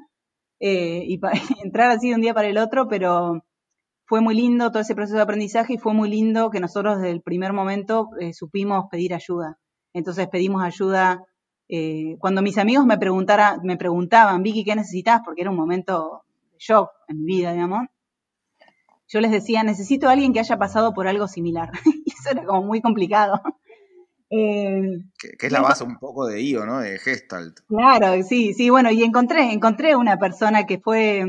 eh, 0.60 1.02
y, 1.04 1.18
para, 1.18 1.32
entrar 1.64 1.90
así 1.90 2.10
de 2.10 2.14
un 2.14 2.20
día 2.20 2.34
para 2.34 2.48
el 2.48 2.58
otro, 2.58 2.86
pero 2.88 3.42
fue 4.08 4.20
muy 4.20 4.34
lindo 4.34 4.70
todo 4.70 4.80
ese 4.80 4.94
proceso 4.94 5.16
de 5.16 5.22
aprendizaje 5.22 5.74
y 5.74 5.78
fue 5.78 5.94
muy 5.94 6.10
lindo 6.10 6.50
que 6.50 6.60
nosotros 6.60 6.96
desde 6.96 7.10
el 7.10 7.22
primer 7.22 7.52
momento 7.52 8.08
eh, 8.18 8.32
supimos 8.32 8.86
pedir 8.90 9.14
ayuda. 9.14 9.58
Entonces 9.92 10.28
pedimos 10.28 10.62
ayuda. 10.62 11.22
cuando 12.18 12.42
mis 12.42 12.58
amigos 12.58 12.86
me, 12.86 12.98
preguntara, 12.98 13.58
me 13.62 13.76
preguntaban, 13.76 14.42
Vicky, 14.42 14.64
¿qué 14.64 14.74
necesitas? 14.74 15.20
Porque 15.24 15.42
era 15.42 15.50
un 15.50 15.56
momento 15.56 16.22
shock 16.58 16.90
en 17.08 17.20
mi 17.20 17.36
vida, 17.36 17.52
digamos, 17.52 17.88
yo 19.08 19.20
les 19.20 19.30
decía, 19.30 19.62
necesito 19.62 20.08
a 20.08 20.12
alguien 20.12 20.32
que 20.32 20.40
haya 20.40 20.58
pasado 20.58 20.92
por 20.92 21.08
algo 21.08 21.26
similar. 21.28 21.70
y 22.04 22.12
eso 22.12 22.30
era 22.30 22.44
como 22.44 22.62
muy 22.62 22.80
complicado. 22.80 23.40
Eh, 24.30 24.82
que, 25.18 25.46
es 25.46 25.50
la 25.50 25.62
base 25.62 25.84
un 25.84 25.96
poco 25.96 26.26
de 26.26 26.42
IO, 26.42 26.66
¿no? 26.66 26.80
De 26.80 26.98
Gestalt. 26.98 27.60
Claro, 27.66 28.22
sí, 28.22 28.52
sí, 28.52 28.68
bueno, 28.68 28.90
y 28.90 29.02
encontré, 29.02 29.54
encontré 29.54 29.96
una 29.96 30.18
persona 30.18 30.66
que 30.66 30.78
fue 30.78 31.24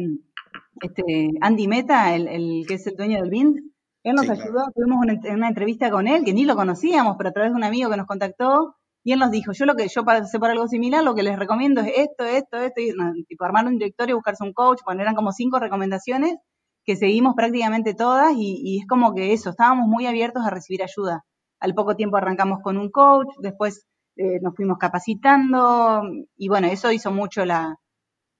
este, 0.81 1.29
Andy 1.41 1.67
Meta, 1.67 2.15
el, 2.15 2.65
que 2.67 2.75
es 2.75 2.87
el 2.87 2.95
dueño 2.95 3.21
del 3.21 3.29
BIND. 3.29 3.57
Él 4.03 4.15
nos 4.15 4.29
ayudó, 4.29 4.65
tuvimos 4.73 4.99
una, 5.03 5.35
una, 5.35 5.49
entrevista 5.49 5.91
con 5.91 6.07
él, 6.07 6.23
que 6.23 6.33
ni 6.33 6.45
lo 6.45 6.55
conocíamos, 6.55 7.15
pero 7.17 7.29
a 7.29 7.33
través 7.33 7.51
de 7.51 7.57
un 7.57 7.63
amigo 7.63 7.89
que 7.89 7.97
nos 7.97 8.07
contactó, 8.07 8.75
y 9.03 9.13
él 9.13 9.19
nos 9.19 9.31
dijo, 9.31 9.53
yo 9.53 9.65
lo 9.65 9.75
que 9.75 9.87
yo 9.87 10.03
pasé 10.03 10.39
por 10.39 10.49
algo 10.49 10.67
similar, 10.67 11.03
lo 11.03 11.15
que 11.15 11.23
les 11.23 11.37
recomiendo 11.37 11.81
es 11.81 11.93
esto, 11.95 12.25
esto, 12.25 12.57
esto, 12.57 12.81
y, 12.81 13.23
tipo 13.25 13.45
armar 13.45 13.65
un 13.65 13.77
directorio, 13.77 14.15
buscarse 14.15 14.43
un 14.43 14.53
coach, 14.53 14.79
bueno, 14.85 15.01
eran 15.01 15.15
como 15.15 15.31
cinco 15.31 15.59
recomendaciones 15.59 16.37
que 16.85 16.95
seguimos 16.95 17.35
prácticamente 17.35 17.93
todas 17.93 18.33
y, 18.35 18.79
es 18.79 18.87
como 18.87 19.13
que 19.13 19.33
eso, 19.33 19.51
estábamos 19.51 19.87
muy 19.87 20.05
abiertos 20.05 20.45
a 20.45 20.49
recibir 20.49 20.83
ayuda. 20.83 21.23
Al 21.59 21.73
poco 21.73 21.95
tiempo 21.95 22.17
arrancamos 22.17 22.59
con 22.61 22.77
un 22.77 22.89
coach, 22.89 23.27
después 23.39 23.85
eh, 24.15 24.39
nos 24.41 24.55
fuimos 24.55 24.77
capacitando 24.77 26.03
y 26.37 26.47
bueno, 26.47 26.67
eso 26.67 26.91
hizo 26.91 27.11
mucho 27.11 27.45
la, 27.45 27.75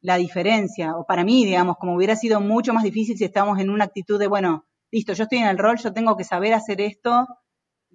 la 0.02 0.18
diferencia, 0.18 0.96
o 0.96 1.06
para 1.06 1.24
mí, 1.24 1.46
digamos, 1.46 1.78
como 1.78 1.96
hubiera 1.96 2.16
sido 2.16 2.40
mucho 2.42 2.74
más 2.74 2.84
difícil 2.84 3.18
si 3.18 3.26
estábamos 3.26 3.60
en 3.60 3.70
una 3.70 3.86
actitud 3.86 4.20
de, 4.20 4.28
bueno, 4.28 4.66
listo, 4.92 5.14
yo 5.14 5.24
estoy 5.24 5.40
en 5.40 5.48
el 5.48 5.58
rol, 5.58 5.78
yo 5.78 5.94
tengo 5.94 6.16
que 6.16 6.24
saber 6.24 6.54
hacer 6.54 6.82
esto, 6.82 7.28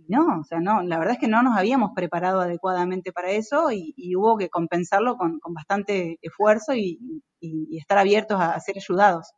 no, 0.09 0.40
o 0.40 0.45
sea, 0.45 0.61
no, 0.61 0.83
la 0.83 0.99
verdad 0.99 1.14
es 1.14 1.21
que 1.21 1.29
no 1.29 1.43
nos 1.43 1.57
habíamos 1.57 1.93
preparado 1.95 2.40
adecuadamente 2.40 3.12
para 3.12 3.31
eso 3.31 3.71
y, 3.71 3.95
hubo 4.17 4.37
que 4.37 4.49
compensarlo 4.49 5.17
con, 5.17 5.38
bastante 5.51 6.19
esfuerzo 6.21 6.75
y, 6.75 7.23
estar 7.79 7.99
abiertos 7.99 8.40
a, 8.40 8.59
ser 8.61 8.77
ayudados. 8.77 9.33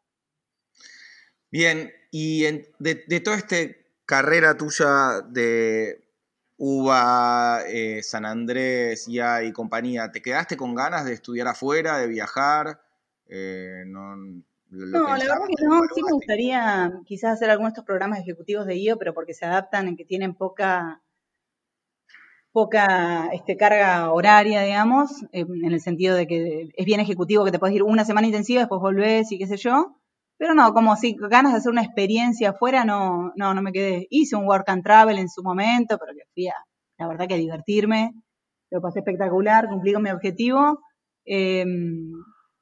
Bien, 1.50 1.90
y 2.10 2.42
de, 2.78 3.20
toda 3.20 3.36
esta 3.36 3.56
carrera 4.04 4.56
tuya 4.56 5.20
de 5.28 6.05
UBA, 6.58 7.62
eh, 7.68 8.02
San 8.02 8.24
Andrés, 8.24 9.06
ya 9.06 9.42
y 9.42 9.52
compañía, 9.52 10.10
¿te 10.10 10.22
quedaste 10.22 10.56
con 10.56 10.74
ganas 10.74 11.04
de 11.04 11.12
estudiar 11.12 11.48
afuera, 11.48 11.98
de 11.98 12.08
viajar? 12.08 12.80
Eh, 13.28 13.84
no, 13.86 14.16
no, 14.16 15.06
la 15.06 15.16
verdad 15.16 15.36
que 15.46 15.64
no, 15.64 15.80
sí 15.94 16.02
me 16.02 16.12
gustaría 16.12 16.92
quizás 17.04 17.34
hacer 17.34 17.50
algunos 17.50 17.70
de 17.70 17.74
estos 17.74 17.84
programas 17.84 18.20
ejecutivos 18.20 18.66
de 18.66 18.76
IO, 18.76 18.98
pero 18.98 19.14
porque 19.14 19.34
se 19.34 19.44
adaptan 19.44 19.88
en 19.88 19.96
que 19.96 20.04
tienen 20.04 20.34
poca 20.34 21.02
poca 22.52 23.28
este, 23.34 23.58
carga 23.58 24.10
horaria, 24.12 24.62
digamos, 24.62 25.10
en 25.32 25.70
el 25.70 25.80
sentido 25.80 26.16
de 26.16 26.26
que 26.26 26.70
es 26.74 26.86
bien 26.86 27.00
ejecutivo 27.00 27.44
que 27.44 27.50
te 27.52 27.58
puedes 27.58 27.76
ir 27.76 27.82
una 27.82 28.06
semana 28.06 28.26
intensiva, 28.28 28.60
después 28.60 28.80
volvés 28.80 29.30
y 29.30 29.38
qué 29.38 29.46
sé 29.46 29.58
yo. 29.58 30.00
Pero 30.38 30.54
no, 30.54 30.72
como 30.72 30.96
si 30.96 31.16
ganas 31.18 31.52
de 31.52 31.58
hacer 31.58 31.72
una 31.72 31.82
experiencia 31.82 32.50
afuera, 32.50 32.84
no, 32.84 33.32
no, 33.36 33.54
no 33.54 33.62
me 33.62 33.72
quedé. 33.72 34.06
Hice 34.10 34.36
un 34.36 34.46
work 34.46 34.68
and 34.68 34.82
travel 34.82 35.18
en 35.18 35.28
su 35.28 35.42
momento, 35.42 35.98
pero 35.98 36.12
que 36.12 36.24
fui 36.34 36.48
a, 36.48 36.54
la 36.98 37.08
verdad 37.08 37.28
que 37.28 37.36
divertirme. 37.36 38.12
Lo 38.70 38.80
pasé 38.80 39.00
espectacular, 39.00 39.68
cumplí 39.68 39.92
con 39.92 40.02
mi 40.02 40.10
objetivo. 40.10 40.80
Eh, 41.24 41.64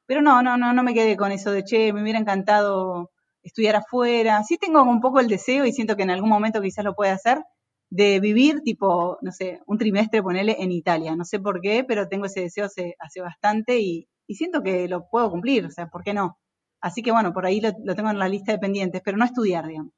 pero 0.07 0.23
no, 0.23 0.43
no, 0.43 0.57
no, 0.57 0.73
no 0.73 0.83
me 0.83 0.95
quedé 0.95 1.17
con 1.17 1.33
eso 1.33 1.51
de, 1.51 1.65
che, 1.65 1.93
me 1.93 2.03
hubiera 2.03 2.19
encantado 2.19 3.11
estudiar 3.43 3.77
afuera. 3.77 4.43
Sí 4.45 4.59
tengo 4.59 4.83
un 4.83 5.01
poco 5.01 5.21
el 5.21 5.29
deseo 5.29 5.65
y 5.67 5.73
siento 5.73 5.97
que 5.97 6.03
en 6.03 6.11
algún 6.11 6.29
momento 6.31 6.61
quizás 6.61 6.85
lo 6.85 6.95
pueda 6.95 7.13
hacer, 7.15 7.43
de 7.91 8.21
vivir 8.21 8.61
tipo, 8.63 9.19
no 9.23 9.33
sé, 9.33 9.61
un 9.67 9.79
trimestre, 9.79 10.23
ponerle 10.23 10.57
en 10.59 10.73
Italia. 10.73 11.17
No 11.17 11.25
sé 11.25 11.41
por 11.41 11.61
qué, 11.61 11.85
pero 11.85 12.09
tengo 12.09 12.27
ese 12.27 12.41
deseo 12.43 12.67
hace, 12.67 12.97
hace 12.99 13.21
bastante 13.21 13.79
y, 13.81 14.09
siento 14.29 14.63
que 14.63 14.89
lo 14.89 15.07
puedo 15.09 15.31
cumplir, 15.31 15.67
o 15.67 15.71
sea, 15.71 15.89
¿por 15.89 16.03
qué 16.03 16.15
no? 16.15 16.39
Así 16.85 17.03
que 17.03 17.12
bueno, 17.12 17.33
por 17.33 17.47
ahí 17.47 17.62
lo, 17.62 17.94
tengo 17.94 18.11
en 18.11 18.18
la 18.18 18.29
lista 18.29 18.53
de 18.53 18.59
pendientes, 18.59 19.01
pero 19.03 19.16
no 19.16 19.25
estudiar, 19.25 19.66
digamos. 19.66 19.94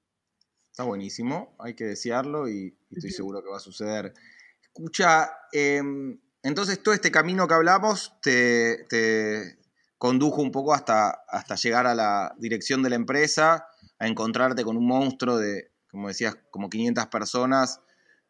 Está 0.71 0.85
buenísimo, 0.85 1.57
hay 1.59 1.75
que 1.75 1.83
desearlo 1.83 2.49
y, 2.49 2.79
estoy 2.93 3.11
seguro 3.11 3.43
que 3.43 3.51
va 3.51 3.57
a 3.57 3.61
suceder. 3.61 4.15
Escucha, 4.63 5.33
em, 5.51 6.17
entonces 6.45 6.81
todo 6.81 6.95
este 6.95 7.11
camino 7.11 7.49
que 7.49 7.55
hablamos 7.55 8.13
te, 8.23 8.87
condujo 9.99 10.41
un 10.41 10.53
poco 10.53 10.75
hasta, 10.75 11.25
hasta 11.29 11.57
llegar 11.57 11.89
a 11.89 11.97
la 11.97 12.37
dirección 12.39 12.85
de 12.85 12.91
la 12.91 12.97
empresa, 12.97 13.67
a 13.99 14.07
encontrarte 14.07 14.63
con 14.63 14.77
un 14.77 14.87
monstruo 14.87 15.39
de, 15.39 15.73
como 15.91 16.07
decías, 16.07 16.37
como 16.53 16.71
500 16.71 17.09
personas, 17.09 17.81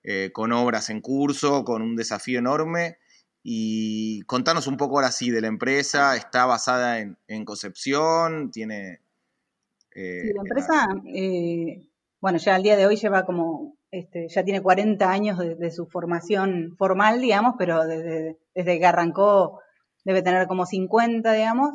eh, 0.03 0.31
con 0.33 0.53
obras 0.53 0.89
en 0.89 1.03
curso, 1.03 1.63
con 1.63 1.83
un 1.83 1.95
desafío 1.95 2.39
enorme. 2.39 2.97
Y 3.49 4.23
contanos 4.23 4.67
un 4.67 4.77
poco 4.77 4.97
ahora 4.97 5.13
sí 5.13 5.31
de 5.31 5.41
la 5.41 5.47
empresa, 5.47 6.17
está 6.17 6.47
basada 6.47 6.99
en, 6.99 7.45
Concepción, 7.45 8.51
tiene... 8.51 9.03
Eh, 9.95 10.23
sí, 10.25 10.33
la 10.35 10.43
empresa, 10.43 10.89
eh, 11.15 11.89
bueno, 12.21 12.39
ya 12.39 12.57
al 12.57 12.65
día 12.65 12.77
de 12.77 12.87
hoy 12.87 12.97
lleva 12.97 13.25
como, 13.25 13.77
este, 13.93 14.27
ya 14.29 14.43
tiene 14.43 14.61
40 14.61 15.09
años 15.09 15.39
de, 15.39 15.71
su 15.71 15.87
formación 15.87 16.75
formal, 16.77 17.21
digamos, 17.21 17.55
pero 17.57 17.87
desde, 17.87 18.37
desde 18.53 18.81
que 18.81 18.87
arrancó 18.87 19.61
debe 20.05 20.23
tener 20.23 20.49
como 20.49 20.67
50, 20.67 21.33
digamos. 21.33 21.71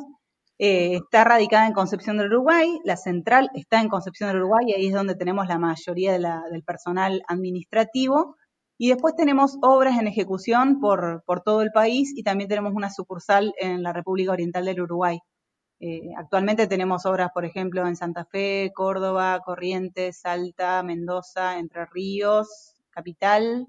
Eh, 0.58 0.96
está 0.96 1.24
radicada 1.24 1.66
en 1.66 1.72
Concepción 1.72 2.18
del 2.18 2.26
Uruguay, 2.26 2.80
la 2.84 2.98
central 2.98 3.48
está 3.54 3.80
en 3.80 3.88
Concepción 3.88 4.28
del 4.28 4.42
Uruguay, 4.42 4.66
y 4.68 4.74
ahí 4.74 4.86
es 4.88 4.92
donde 4.92 5.14
tenemos 5.14 5.48
la 5.48 5.58
mayoría 5.58 6.12
del 6.12 6.64
personal 6.64 7.22
administrativo. 7.28 8.36
Y 8.82 8.88
después 8.88 9.14
tenemos 9.14 9.58
obras 9.62 9.96
en 9.96 10.08
ejecución 10.08 10.80
por, 10.80 11.22
todo 11.44 11.62
el 11.62 11.70
país 11.70 12.12
y 12.16 12.24
también 12.24 12.48
tenemos 12.48 12.72
una 12.74 12.90
sucursal 12.90 13.54
en 13.60 13.80
la 13.84 13.92
República 13.92 14.32
Oriental 14.32 14.64
del 14.64 14.80
Uruguay. 14.80 15.20
Eh, 15.78 16.10
actualmente 16.16 16.66
tenemos 16.66 17.06
obras, 17.06 17.30
por 17.32 17.44
ejemplo, 17.44 17.86
en 17.86 17.94
Santa 17.94 18.24
Fe, 18.24 18.72
Córdoba, 18.74 19.40
Corrientes, 19.44 20.22
Salta, 20.22 20.82
Mendoza, 20.82 21.60
Entre 21.60 21.86
Ríos, 21.86 22.74
Capital, 22.90 23.68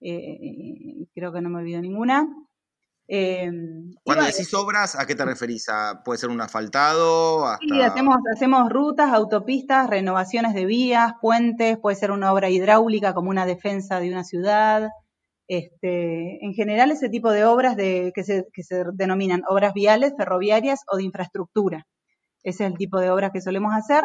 eh, 0.00 1.06
creo 1.14 1.32
que 1.32 1.40
no 1.40 1.48
me 1.48 1.60
olvido 1.60 1.80
ninguna. 1.80 2.26
Em, 3.06 3.92
Cuando 4.02 4.24
decís 4.24 4.52
obras, 4.54 4.98
¿a 4.98 5.06
qué 5.06 5.14
te 5.14 5.24
referís? 5.24 5.66
¿Puede 6.04 6.18
ser 6.18 6.30
un 6.30 6.40
asfaltado? 6.40 7.44
Sí, 7.60 7.82
hacemos, 7.82 8.16
hacemos 8.34 8.70
rutas, 8.70 9.12
autopistas, 9.12 9.90
renovaciones 9.90 10.54
de 10.54 10.64
vías, 10.64 11.12
puentes, 11.20 11.78
puede 11.78 11.96
ser 11.96 12.10
una 12.12 12.32
obra 12.32 12.48
hidráulica 12.48 13.12
como 13.12 13.30
una 13.30 13.44
defensa 13.44 14.00
de 14.00 14.10
una 14.10 14.24
ciudad. 14.24 14.88
Este, 15.46 16.42
en 16.42 16.54
general, 16.54 16.90
ese 16.90 17.10
tipo 17.10 17.30
de 17.30 17.44
obras 17.44 17.76
de, 17.76 18.12
que, 18.14 18.24
se, 18.24 18.46
que 18.52 18.62
se 18.62 18.84
denominan 18.94 19.42
obras 19.48 19.74
viales, 19.74 20.14
ferroviarias 20.16 20.80
o 20.90 20.96
de 20.96 21.04
infraestructura. 21.04 21.86
Ese 22.42 22.64
es 22.64 22.70
el 22.70 22.78
tipo 22.78 22.98
de 22.98 23.10
obras 23.10 23.32
que 23.32 23.42
solemos 23.42 23.74
hacer. 23.74 24.04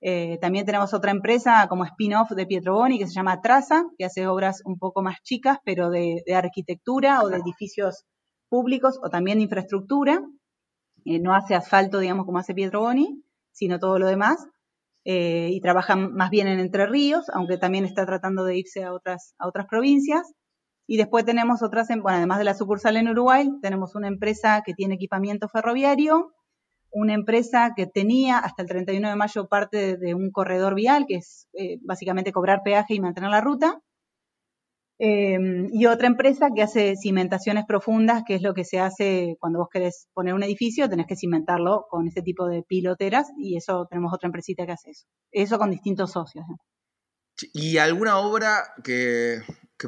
Eh, 0.00 0.38
también 0.40 0.64
tenemos 0.64 0.94
otra 0.94 1.10
empresa 1.10 1.66
como 1.68 1.84
spin-off 1.84 2.30
de 2.30 2.46
Pietro 2.46 2.74
Boni 2.74 2.98
que 2.98 3.06
se 3.06 3.14
llama 3.14 3.40
Traza, 3.40 3.84
que 3.98 4.04
hace 4.04 4.26
obras 4.26 4.62
un 4.64 4.78
poco 4.78 5.02
más 5.02 5.16
chicas, 5.22 5.58
pero 5.64 5.90
de, 5.90 6.22
de 6.26 6.34
arquitectura 6.34 7.22
o 7.22 7.28
de 7.28 7.38
edificios 7.38 8.04
públicos 8.52 9.00
o 9.02 9.08
también 9.08 9.38
de 9.38 9.44
infraestructura. 9.44 10.22
Eh, 11.06 11.18
no 11.18 11.34
hace 11.34 11.54
asfalto, 11.54 12.00
digamos, 12.00 12.26
como 12.26 12.38
hace 12.38 12.52
Pietro 12.52 12.80
Boni, 12.80 13.24
sino 13.50 13.78
todo 13.78 13.98
lo 13.98 14.06
demás. 14.06 14.46
Eh, 15.06 15.48
y 15.52 15.60
trabaja 15.62 15.96
más 15.96 16.28
bien 16.28 16.48
en 16.48 16.60
Entre 16.60 16.86
Ríos, 16.86 17.24
aunque 17.32 17.56
también 17.56 17.86
está 17.86 18.04
tratando 18.04 18.44
de 18.44 18.58
irse 18.58 18.84
a 18.84 18.92
otras, 18.92 19.34
a 19.38 19.48
otras 19.48 19.66
provincias. 19.68 20.34
Y 20.86 20.98
después 20.98 21.24
tenemos 21.24 21.62
otras, 21.62 21.88
em, 21.88 22.02
bueno, 22.02 22.18
además 22.18 22.38
de 22.38 22.44
la 22.44 22.52
sucursal 22.54 22.98
en 22.98 23.08
Uruguay, 23.08 23.48
tenemos 23.62 23.94
una 23.94 24.08
empresa 24.08 24.62
que 24.66 24.74
tiene 24.74 24.96
equipamiento 24.96 25.48
ferroviario, 25.48 26.34
una 26.90 27.14
empresa 27.14 27.72
que 27.74 27.86
tenía 27.86 28.38
hasta 28.38 28.60
el 28.62 28.68
31 28.68 29.08
de 29.08 29.16
mayo 29.16 29.48
parte 29.48 29.96
de, 29.96 30.14
un 30.14 30.30
corredor 30.30 30.74
vial, 30.74 31.06
que 31.08 31.16
es 31.16 31.48
eh, 31.54 31.78
básicamente 31.80 32.32
cobrar 32.32 32.60
peaje 32.62 32.94
y 32.94 33.00
mantener 33.00 33.30
la 33.30 33.40
ruta, 33.40 33.80
Em, 35.04 35.68
y 35.72 35.86
otra 35.86 36.06
empresa 36.06 36.50
que 36.54 36.62
hace 36.62 36.94
cimentaciones 36.94 37.64
profundas, 37.66 38.22
que 38.24 38.36
es 38.36 38.42
lo 38.42 38.54
que 38.54 38.62
se 38.62 38.78
hace 38.78 39.36
cuando 39.40 39.58
vos 39.58 39.66
querés 39.68 40.06
poner 40.14 40.32
un 40.32 40.44
edificio, 40.44 40.88
tenés 40.88 41.08
que 41.08 41.16
cimentarlo 41.16 41.86
con 41.90 42.06
ese 42.06 42.22
tipo 42.22 42.46
de 42.46 42.62
piloteras 42.62 43.32
y 43.36 43.56
eso 43.56 43.84
tenemos 43.90 44.14
otra 44.14 44.28
empresita 44.28 44.64
que 44.64 44.70
hace 44.70 44.90
eso. 44.90 45.06
Eso 45.32 45.58
con 45.58 45.72
distintos 45.72 46.12
socios. 46.12 46.44
¿Y 47.52 47.78
alguna 47.78 48.18
obra 48.18 48.74
que, 48.84 49.40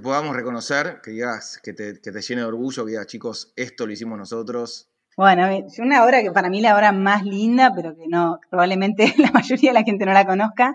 podamos 0.02 0.34
reconocer, 0.34 0.98
que 1.00 1.12
digas, 1.12 1.60
que 1.62 1.72
te, 1.72 2.00
que 2.02 2.10
te 2.10 2.20
llene 2.20 2.40
de 2.40 2.48
orgullo, 2.48 2.84
que 2.84 2.90
digas, 2.90 3.06
chicos, 3.06 3.52
esto 3.54 3.86
lo 3.86 3.92
hicimos 3.92 4.18
nosotros? 4.18 4.90
Bueno, 5.16 5.46
una 5.78 6.04
obra 6.04 6.22
que 6.22 6.32
para 6.32 6.50
mí 6.50 6.60
la 6.60 6.74
obra 6.74 6.90
más 6.90 7.22
linda, 7.22 7.72
pero 7.72 7.94
que 7.94 8.08
no, 8.08 8.40
probablemente 8.50 9.14
la 9.18 9.30
mayoría 9.30 9.70
de 9.70 9.74
la 9.74 9.84
gente 9.84 10.06
no 10.06 10.12
la 10.12 10.26
conozca, 10.26 10.74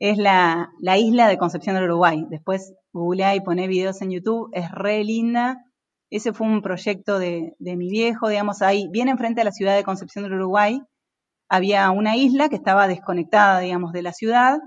es 0.00 0.16
la, 0.16 0.72
la 0.80 0.98
isla 0.98 1.28
de 1.28 1.38
Concepción 1.38 1.76
del 1.76 1.84
Uruguay. 1.84 2.24
Después 2.30 2.72
googleá 2.92 3.34
y 3.34 3.40
poné 3.40 3.68
videos 3.68 4.00
en 4.02 4.10
YouTube, 4.10 4.50
es 4.52 4.70
re 4.72 5.04
linda. 5.04 5.58
Ese 6.10 6.32
fue 6.32 6.46
un 6.48 6.62
proyecto 6.62 7.18
de, 7.18 7.54
mi 7.60 7.90
viejo, 7.90 8.28
digamos, 8.28 8.62
ahí, 8.62 8.88
bien 8.90 9.08
enfrente 9.08 9.42
a 9.42 9.44
la 9.44 9.52
ciudad 9.52 9.76
de 9.76 9.84
Concepción 9.84 10.24
del 10.24 10.34
Uruguay, 10.34 10.82
había 11.48 11.90
una 11.90 12.16
isla 12.16 12.48
que 12.48 12.56
estaba 12.56 12.88
desconectada, 12.88 13.60
digamos, 13.60 13.92
de 13.92 14.02
la 14.02 14.12
ciudad. 14.12 14.58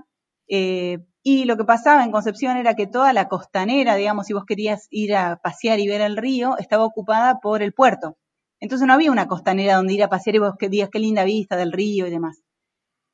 Eh, 0.48 0.98
y 1.22 1.44
lo 1.44 1.56
que 1.56 1.64
pasaba 1.64 2.04
en 2.04 2.12
Concepción 2.12 2.56
era 2.56 2.74
que 2.74 2.86
toda 2.86 3.12
la 3.12 3.28
costanera, 3.28 3.96
digamos, 3.96 4.26
si 4.26 4.34
vos 4.34 4.44
querías 4.46 4.86
ir 4.90 5.16
a 5.16 5.36
pasear 5.42 5.80
y 5.80 5.88
ver 5.88 6.00
el 6.00 6.16
río, 6.16 6.56
estaba 6.58 6.84
ocupada 6.84 7.40
por 7.40 7.62
el 7.62 7.72
puerto. 7.72 8.16
Entonces 8.60 8.86
no 8.86 8.94
había 8.94 9.10
una 9.10 9.26
costanera 9.26 9.76
donde 9.76 9.94
ir 9.94 10.02
a 10.02 10.08
pasear 10.08 10.36
y 10.36 10.38
vos 10.38 10.54
que 10.58 10.68
digas 10.68 10.90
qué 10.92 10.98
linda 10.98 11.24
vista 11.24 11.56
del 11.56 11.72
río 11.72 12.06
y 12.06 12.10
demás. 12.10 12.40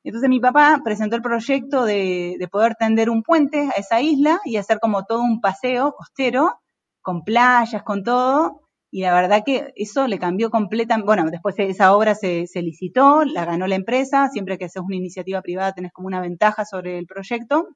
Entonces 0.03 0.29
mi 0.29 0.39
papá 0.39 0.81
presentó 0.83 1.15
el 1.15 1.21
proyecto 1.21 1.85
de, 1.85 2.37
poder 2.51 2.75
tender 2.75 3.09
un 3.09 3.23
puente 3.23 3.69
a 3.75 3.79
esa 3.79 4.01
isla 4.01 4.39
y 4.45 4.57
hacer 4.57 4.79
como 4.79 5.05
todo 5.05 5.21
un 5.21 5.41
paseo 5.41 5.93
costero, 5.95 6.59
con 7.01 7.23
playas, 7.23 7.83
con 7.83 8.03
todo, 8.03 8.61
y 8.89 9.03
la 9.03 9.13
verdad 9.13 9.43
que 9.45 9.71
eso 9.75 10.07
le 10.07 10.19
cambió 10.19 10.49
completamente, 10.49 11.05
bueno, 11.05 11.29
después 11.31 11.55
esa 11.59 11.95
obra 11.95 12.15
se, 12.15 12.47
licitó, 12.55 13.23
la 13.23 13.45
ganó 13.45 13.67
la 13.67 13.75
empresa, 13.75 14.27
siempre 14.29 14.57
que 14.57 14.65
haces 14.65 14.81
una 14.81 14.97
iniciativa 14.97 15.41
privada 15.41 15.73
tenés 15.73 15.93
como 15.93 16.07
una 16.07 16.19
ventaja 16.19 16.65
sobre 16.65 16.97
el 16.97 17.05
proyecto, 17.05 17.69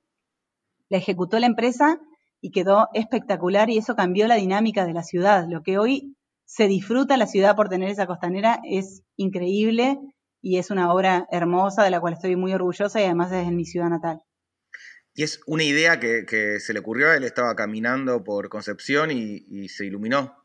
la 0.90 0.98
ejecutó 0.98 1.40
la 1.40 1.46
empresa 1.46 2.00
y 2.42 2.52
quedó 2.52 2.90
espectacular 2.94 3.70
y 3.70 3.78
eso 3.78 3.96
cambió 3.96 4.28
la 4.28 4.36
dinámica 4.36 4.86
de 4.86 4.94
la 4.94 5.04
ciudad. 5.04 5.46
Lo 5.48 5.64
que 5.64 5.78
hoy 5.78 6.16
se 6.46 6.68
disfruta 6.68 7.18
la 7.18 7.28
ciudad 7.28 7.56
por 7.56 7.70
tener 7.70 7.90
esa 7.90 8.06
costanera 8.08 8.60
es 8.64 9.02
increíble 9.16 10.00
y 10.46 10.60
es 10.60 10.70
una 10.70 10.94
obra 10.94 11.28
hermosa 11.32 11.82
de 11.82 11.90
la 11.90 12.00
cual 12.00 12.14
estoy 12.14 12.36
muy 12.36 12.54
orgullosa 12.54 13.02
y 13.02 13.06
además 13.06 13.32
es 13.32 13.48
en 13.48 13.56
mi 13.56 13.66
ciudad 13.66 13.90
natal. 13.90 14.22
Y 15.16 15.24
es 15.24 15.42
una 15.48 15.64
idea 15.64 16.00
que, 16.00 16.60
se 16.60 16.72
le 16.72 16.82
ocurrió, 16.82 17.12
él 17.12 17.24
estaba 17.24 17.56
caminando 17.56 18.24
por 18.24 18.48
Concepción 18.48 19.10
y, 19.10 19.68
se 19.70 19.88
iluminó. 19.88 20.36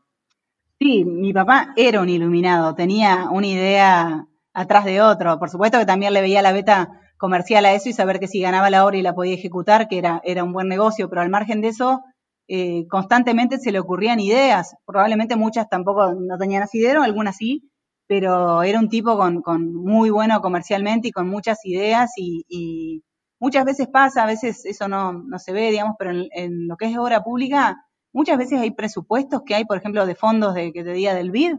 Sí, 0.79 1.05
mi 1.05 1.33
papá 1.33 1.73
era 1.75 2.01
un 2.01 2.09
iluminado, 2.09 2.73
tenía 2.73 3.27
una 3.29 3.45
idea 3.45 4.25
atrás 4.53 4.85
de 4.85 5.01
otro. 5.01 5.37
Por 5.37 5.51
supuesto 5.51 5.77
que 5.77 5.85
también 5.85 6.13
le 6.13 6.21
veía 6.21 6.41
la 6.41 6.51
beta 6.51 6.99
comercial 7.17 7.63
a 7.65 7.73
eso 7.73 7.87
y 7.89 7.93
saber 7.93 8.19
que 8.19 8.27
si 8.27 8.41
ganaba 8.41 8.71
la 8.71 8.83
obra 8.83 8.97
y 8.97 9.03
la 9.03 9.13
podía 9.13 9.35
ejecutar, 9.35 9.87
que 9.87 9.99
era, 9.99 10.19
era 10.23 10.43
un 10.43 10.51
buen 10.51 10.67
negocio, 10.67 11.09
pero 11.09 11.21
al 11.21 11.29
margen 11.29 11.61
de 11.61 11.67
eso, 11.67 12.01
eh, 12.47 12.87
constantemente 12.89 13.59
se 13.59 13.71
le 13.71 13.77
ocurrían 13.77 14.19
ideas. 14.19 14.73
Probablemente 14.83 15.35
muchas 15.35 15.69
tampoco 15.69 16.15
no 16.15 16.39
tenían 16.39 16.63
asidero, 16.63 17.03
algunas 17.03 17.37
sí, 17.37 17.70
pero 18.11 18.61
era 18.61 18.77
un 18.77 18.89
tipo 18.89 19.17
con, 19.17 19.73
muy 19.73 20.09
bueno 20.09 20.41
comercialmente 20.41 21.07
y 21.07 21.11
con 21.13 21.29
muchas 21.29 21.59
ideas 21.63 22.11
y, 22.17 23.05
muchas 23.39 23.63
veces 23.63 23.87
pasa, 23.87 24.23
a 24.23 24.25
veces 24.25 24.65
eso 24.65 24.89
no, 24.89 25.13
no 25.13 25.39
se 25.39 25.53
ve, 25.53 25.71
digamos, 25.71 25.95
pero 25.97 26.11
en, 26.11 26.67
lo 26.67 26.75
que 26.75 26.87
es 26.87 26.97
obra 26.97 27.23
pública, 27.23 27.85
muchas 28.11 28.37
veces 28.37 28.59
hay 28.59 28.71
presupuestos 28.71 29.43
que 29.45 29.55
hay, 29.55 29.63
por 29.63 29.77
ejemplo, 29.77 30.05
de 30.05 30.15
fondos 30.15 30.53
de, 30.55 30.73
que 30.73 30.83
te 30.83 30.91
diga 30.91 31.13
del 31.13 31.31
BID, 31.31 31.53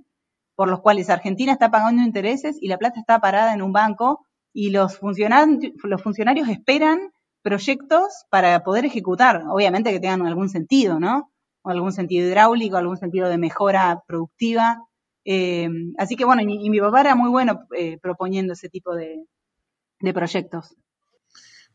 por 0.55 0.69
los 0.69 0.83
cuales 0.83 1.09
Argentina 1.09 1.53
está 1.53 1.71
pagando 1.71 2.03
intereses 2.03 2.59
y 2.61 2.69
la 2.69 2.77
plata 2.77 3.01
está 3.01 3.19
parada 3.19 3.55
en 3.55 3.63
un 3.63 3.73
banco 3.73 4.27
y 4.53 4.69
los, 4.73 4.99
funcionarios, 4.99 5.73
los 5.83 6.03
funcionarios 6.03 6.51
esperan 6.51 7.13
proyectos 7.41 8.27
para 8.29 8.63
poder 8.63 8.85
ejecutar, 8.85 9.45
obviamente 9.49 9.91
que 9.91 10.01
tengan 10.01 10.27
algún 10.27 10.51
sentido, 10.51 11.01
¿no? 11.01 11.31
O 11.63 11.71
algún 11.71 11.93
sentido 11.93 12.29
hidráulico, 12.29 12.77
algún 12.77 12.99
sentido 12.99 13.31
de 13.31 13.39
mejora 13.39 14.03
productiva. 14.07 14.87
Eh, 15.25 15.69
así 15.99 16.17
que 16.17 16.25
bueno, 16.25 16.43
y, 16.43 16.71
mi 16.71 16.81
papá 16.81 17.01
era 17.01 17.15
muy 17.15 17.31
bueno 17.31 17.67
eh, 17.77 17.99
proponiendo 17.99 18.53
ese 18.55 18.69
tipo 18.69 18.95
de, 18.95 19.25
proyectos. 20.13 20.77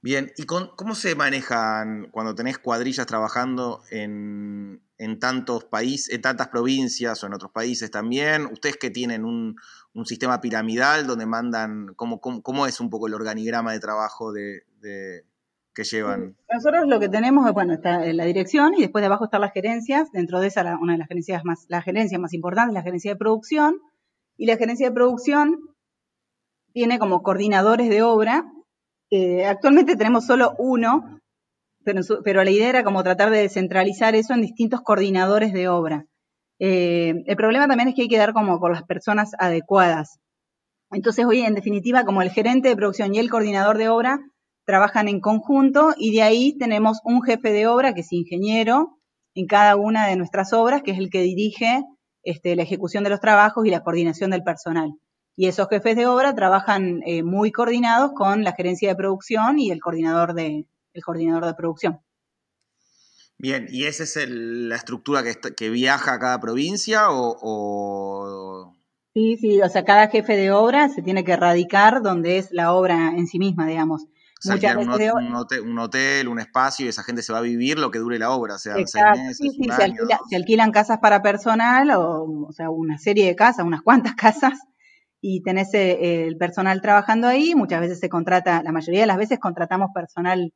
Bien, 0.01 0.31
¿y 0.37 0.43
cómo 0.43 0.95
se 0.95 1.15
manejan 1.15 2.09
cuando 2.11 2.35
tenés 2.35 2.59
cuadrillas 2.59 3.07
trabajando 3.07 3.81
en, 3.89 4.81
tantos 5.19 5.63
países, 5.65 6.13
en 6.13 6.21
tantas 6.21 6.49
provincias 6.49 7.23
o 7.23 7.27
en 7.27 7.33
otros 7.33 7.51
países 7.51 7.89
también? 7.89 8.45
Ustedes 8.45 8.77
que 8.77 8.91
tienen 8.91 9.25
un, 9.25 9.55
sistema 10.05 10.39
piramidal 10.39 11.07
donde 11.07 11.25
mandan, 11.25 11.93
¿cómo, 11.95 12.21
cómo, 12.21 12.67
es 12.67 12.79
un 12.79 12.91
poco 12.91 13.07
el 13.07 13.15
organigrama 13.15 13.71
de 13.71 13.79
trabajo 13.79 14.31
de, 14.31 14.63
que 15.77 15.83
llevan? 15.83 16.35
Nosotros 16.51 16.87
lo 16.87 16.99
que 16.99 17.07
tenemos 17.07 17.45
es, 17.45 17.53
bueno, 17.53 17.73
está 17.75 17.99
la 18.11 18.25
dirección 18.25 18.73
y 18.73 18.81
después 18.81 19.03
de 19.03 19.05
abajo 19.05 19.25
están 19.25 19.41
las 19.41 19.53
gerencias. 19.53 20.11
Dentro 20.11 20.39
de 20.39 20.47
esa, 20.47 20.75
una 20.81 20.93
de 20.93 20.97
las 20.97 21.07
gerencias 21.07 21.45
más, 21.45 21.65
la 21.69 21.83
gerencia 21.83 22.17
más 22.17 22.33
importante 22.33 22.71
es 22.71 22.73
la 22.73 22.81
gerencia 22.81 23.11
de 23.11 23.17
producción. 23.17 23.75
Y 24.37 24.47
la 24.47 24.57
gerencia 24.57 24.87
de 24.87 24.95
producción 24.95 25.59
tiene 26.73 26.97
como 26.97 27.21
coordinadores 27.21 27.89
de 27.89 28.01
obra. 28.01 28.51
Eh, 29.11 29.45
actualmente 29.45 29.95
tenemos 29.95 30.25
solo 30.25 30.55
uno, 30.57 31.19
pero, 31.83 32.01
pero, 32.23 32.43
la 32.43 32.49
idea 32.49 32.69
era 32.69 32.83
como 32.83 33.03
tratar 33.03 33.29
de 33.29 33.41
descentralizar 33.41 34.15
eso 34.15 34.33
en 34.33 34.41
distintos 34.41 34.81
coordinadores 34.81 35.53
de 35.53 35.67
obra. 35.69 36.07
Eh, 36.57 37.23
el 37.27 37.35
problema 37.35 37.67
también 37.67 37.89
es 37.89 37.95
que 37.95 38.01
hay 38.01 38.07
que 38.07 38.17
dar 38.17 38.33
como 38.33 38.59
con 38.59 38.71
las 38.71 38.83
personas 38.83 39.31
adecuadas. 39.37 40.17
Entonces, 40.89 41.23
hoy, 41.25 41.41
en 41.41 41.53
definitiva, 41.53 42.03
como 42.03 42.23
el 42.23 42.31
gerente 42.31 42.67
de 42.67 42.75
producción 42.75 43.13
y 43.13 43.19
el 43.19 43.29
coordinador 43.29 43.77
de 43.77 43.89
obra 43.89 44.19
trabajan 44.67 45.07
en 45.07 45.21
conjunto 45.21 45.95
y 45.97 46.13
de 46.13 46.21
ahí 46.23 46.57
tenemos 46.57 46.99
un 47.05 47.23
jefe 47.23 47.51
de 47.51 47.67
obra 47.67 47.93
que 47.93 48.01
es 48.01 48.11
ingeniero 48.11 48.99
en 49.33 49.47
cada 49.47 49.77
una 49.77 50.07
de 50.07 50.17
nuestras 50.17 50.51
obras, 50.51 50.83
que 50.83 50.91
es 50.91 50.97
el 50.97 51.09
que 51.09 51.21
dirige 51.21 51.83
este, 52.23 52.53
la 52.57 52.63
ejecución 52.63 53.05
de 53.05 53.09
los 53.09 53.21
trabajos 53.21 53.65
y 53.65 53.69
la 53.69 53.81
coordinación 53.81 54.29
del 54.29 54.43
personal. 54.43 54.89
Y 55.37 55.47
esos 55.47 55.69
jefes 55.69 55.95
de 55.95 56.05
obra 56.05 56.35
trabajan 56.35 57.01
eh, 57.05 57.23
muy 57.23 57.51
coordinados 57.53 58.11
con 58.13 58.43
la 58.43 58.51
gerencia 58.51 58.89
de 58.89 58.95
producción 58.97 59.57
y 59.57 59.71
el 59.71 59.79
coordinador 59.79 60.33
de, 60.33 60.65
el 60.93 61.03
coordinador 61.03 61.45
de 61.45 61.53
producción. 61.53 61.99
Bien, 63.37 63.67
¿y 63.69 63.85
esa 63.85 64.03
es 64.03 64.17
la 64.27 64.75
estructura 64.75 65.23
que, 65.23 65.35
que, 65.55 65.69
viaja 65.69 66.15
a 66.15 66.19
cada 66.19 66.41
provincia 66.41 67.05
o, 67.09 68.73
Sí, 69.13 69.37
sí, 69.37 69.61
o 69.61 69.69
sea, 69.69 69.85
cada 69.85 70.09
jefe 70.09 70.35
de 70.35 70.51
obra 70.51 70.89
se 70.89 71.01
tiene 71.01 71.23
que 71.23 71.37
radicar 71.37 72.01
donde 72.01 72.37
es 72.37 72.49
la 72.51 72.73
obra 72.73 73.13
en 73.15 73.27
sí 73.27 73.39
misma, 73.39 73.65
digamos 73.65 74.07
un, 74.45 75.75
hotel, 75.79 76.27
un, 76.27 76.39
espacio 76.39 76.85
y 76.85 76.89
esa 76.89 77.03
gente 77.03 77.21
se 77.21 77.33
va 77.33 77.39
a 77.39 77.41
vivir 77.41 77.79
lo 77.79 77.91
que 77.91 77.99
dure 77.99 78.19
la 78.19 78.31
obra, 78.31 78.55
o 78.55 78.59
sea, 78.59 78.75
seis 78.75 78.93
meses, 79.15 79.37
sí, 79.37 79.49
sí, 79.49 79.69
se, 80.29 80.35
alquilan 80.35 80.71
casas 80.71 80.99
para 80.99 81.21
personal, 81.21 81.91
o, 81.95 82.49
sea, 82.51 82.69
una 82.69 82.97
serie 82.97 83.25
de 83.25 83.35
casas, 83.35 83.65
unas 83.65 83.81
cuantas 83.81 84.15
casas, 84.15 84.59
y 85.19 85.41
tenés 85.41 85.73
eh, 85.73 86.25
el 86.27 86.37
personal 86.37 86.81
trabajando 86.81 87.27
ahí, 87.27 87.55
muchas 87.55 87.81
veces 87.81 87.99
se 87.99 88.09
contrata, 88.09 88.61
la 88.63 88.71
mayoría 88.71 89.01
de 89.01 89.07
las 89.07 89.17
veces 89.17 89.39
contratamos 89.39 89.89
personal 89.93 90.53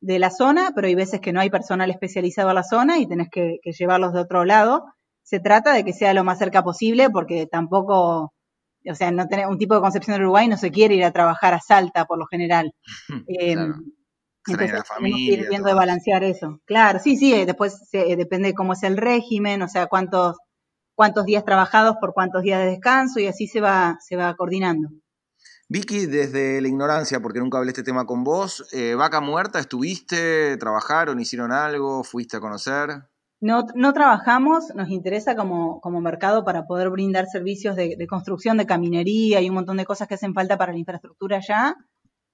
de 0.00 0.18
la 0.18 0.30
zona, 0.30 0.72
pero 0.74 0.88
hay 0.88 0.94
veces 0.94 1.20
que 1.20 1.32
no 1.32 1.40
hay 1.40 1.50
personal 1.50 1.90
especializado 1.90 2.48
a 2.48 2.54
la 2.54 2.64
zona 2.64 2.98
y 2.98 3.06
tenés 3.06 3.28
que, 3.30 3.58
que 3.62 3.72
llevarlos 3.72 4.12
de 4.12 4.20
otro 4.20 4.44
lado. 4.44 4.84
Se 5.22 5.40
trata 5.40 5.74
de 5.74 5.84
que 5.84 5.92
sea 5.92 6.14
lo 6.14 6.24
más 6.24 6.38
cerca 6.38 6.62
posible 6.62 7.10
porque 7.10 7.46
tampoco 7.46 8.32
o 8.88 8.94
sea, 8.94 9.10
no 9.10 9.26
tener 9.28 9.46
un 9.46 9.58
tipo 9.58 9.74
de 9.74 9.80
concepción 9.80 10.14
del 10.14 10.22
Uruguay 10.22 10.48
no 10.48 10.56
se 10.56 10.70
quiere 10.70 10.94
ir 10.94 11.04
a 11.04 11.12
trabajar 11.12 11.54
a 11.54 11.60
Salta 11.60 12.04
por 12.04 12.18
lo 12.18 12.26
general. 12.26 12.72
Eh, 13.28 13.56
entonces 14.46 14.72
la 14.72 14.84
familia, 14.84 15.34
ir 15.34 15.48
viendo 15.48 15.68
de 15.68 15.74
balancear 15.74 16.24
eso. 16.24 16.60
Claro, 16.64 16.98
sí, 16.98 17.16
sí, 17.16 17.34
eh, 17.34 17.44
después 17.44 17.88
eh, 17.92 18.16
depende 18.16 18.54
cómo 18.54 18.72
es 18.72 18.82
el 18.82 18.96
régimen, 18.96 19.60
o 19.62 19.68
sea, 19.68 19.86
cuántos, 19.86 20.38
cuántos 20.94 21.26
días 21.26 21.44
trabajados 21.44 21.96
por 22.00 22.14
cuántos 22.14 22.42
días 22.42 22.60
de 22.60 22.70
descanso 22.70 23.20
y 23.20 23.26
así 23.26 23.46
se 23.46 23.60
va, 23.60 23.98
se 24.00 24.16
va 24.16 24.34
coordinando. 24.34 24.88
Vicky, 25.68 26.06
desde 26.06 26.60
la 26.60 26.68
ignorancia, 26.68 27.20
porque 27.20 27.38
nunca 27.38 27.58
hablé 27.58 27.70
este 27.70 27.82
tema 27.82 28.06
con 28.06 28.24
vos, 28.24 28.66
Vaca 28.96 29.20
Muerta, 29.20 29.60
¿estuviste? 29.60 30.56
¿Trabajaron? 30.56 31.20
¿Hicieron 31.20 31.52
algo? 31.52 32.02
¿Fuiste 32.02 32.38
a 32.38 32.40
conocer? 32.40 33.09
No, 33.40 33.64
trabajamos, 33.94 34.74
nos 34.74 34.90
interesa 34.90 35.34
como, 35.34 35.80
como 35.80 36.02
mercado 36.02 36.44
para 36.44 36.66
poder 36.66 36.90
brindar 36.90 37.26
servicios 37.26 37.74
de, 37.74 38.06
construcción, 38.06 38.58
de 38.58 38.66
caminería 38.66 39.40
y 39.40 39.48
un 39.48 39.54
montón 39.54 39.78
de 39.78 39.86
cosas 39.86 40.08
que 40.08 40.14
hacen 40.14 40.34
falta 40.34 40.58
para 40.58 40.72
la 40.72 40.78
infraestructura 40.78 41.40
ya, 41.40 41.74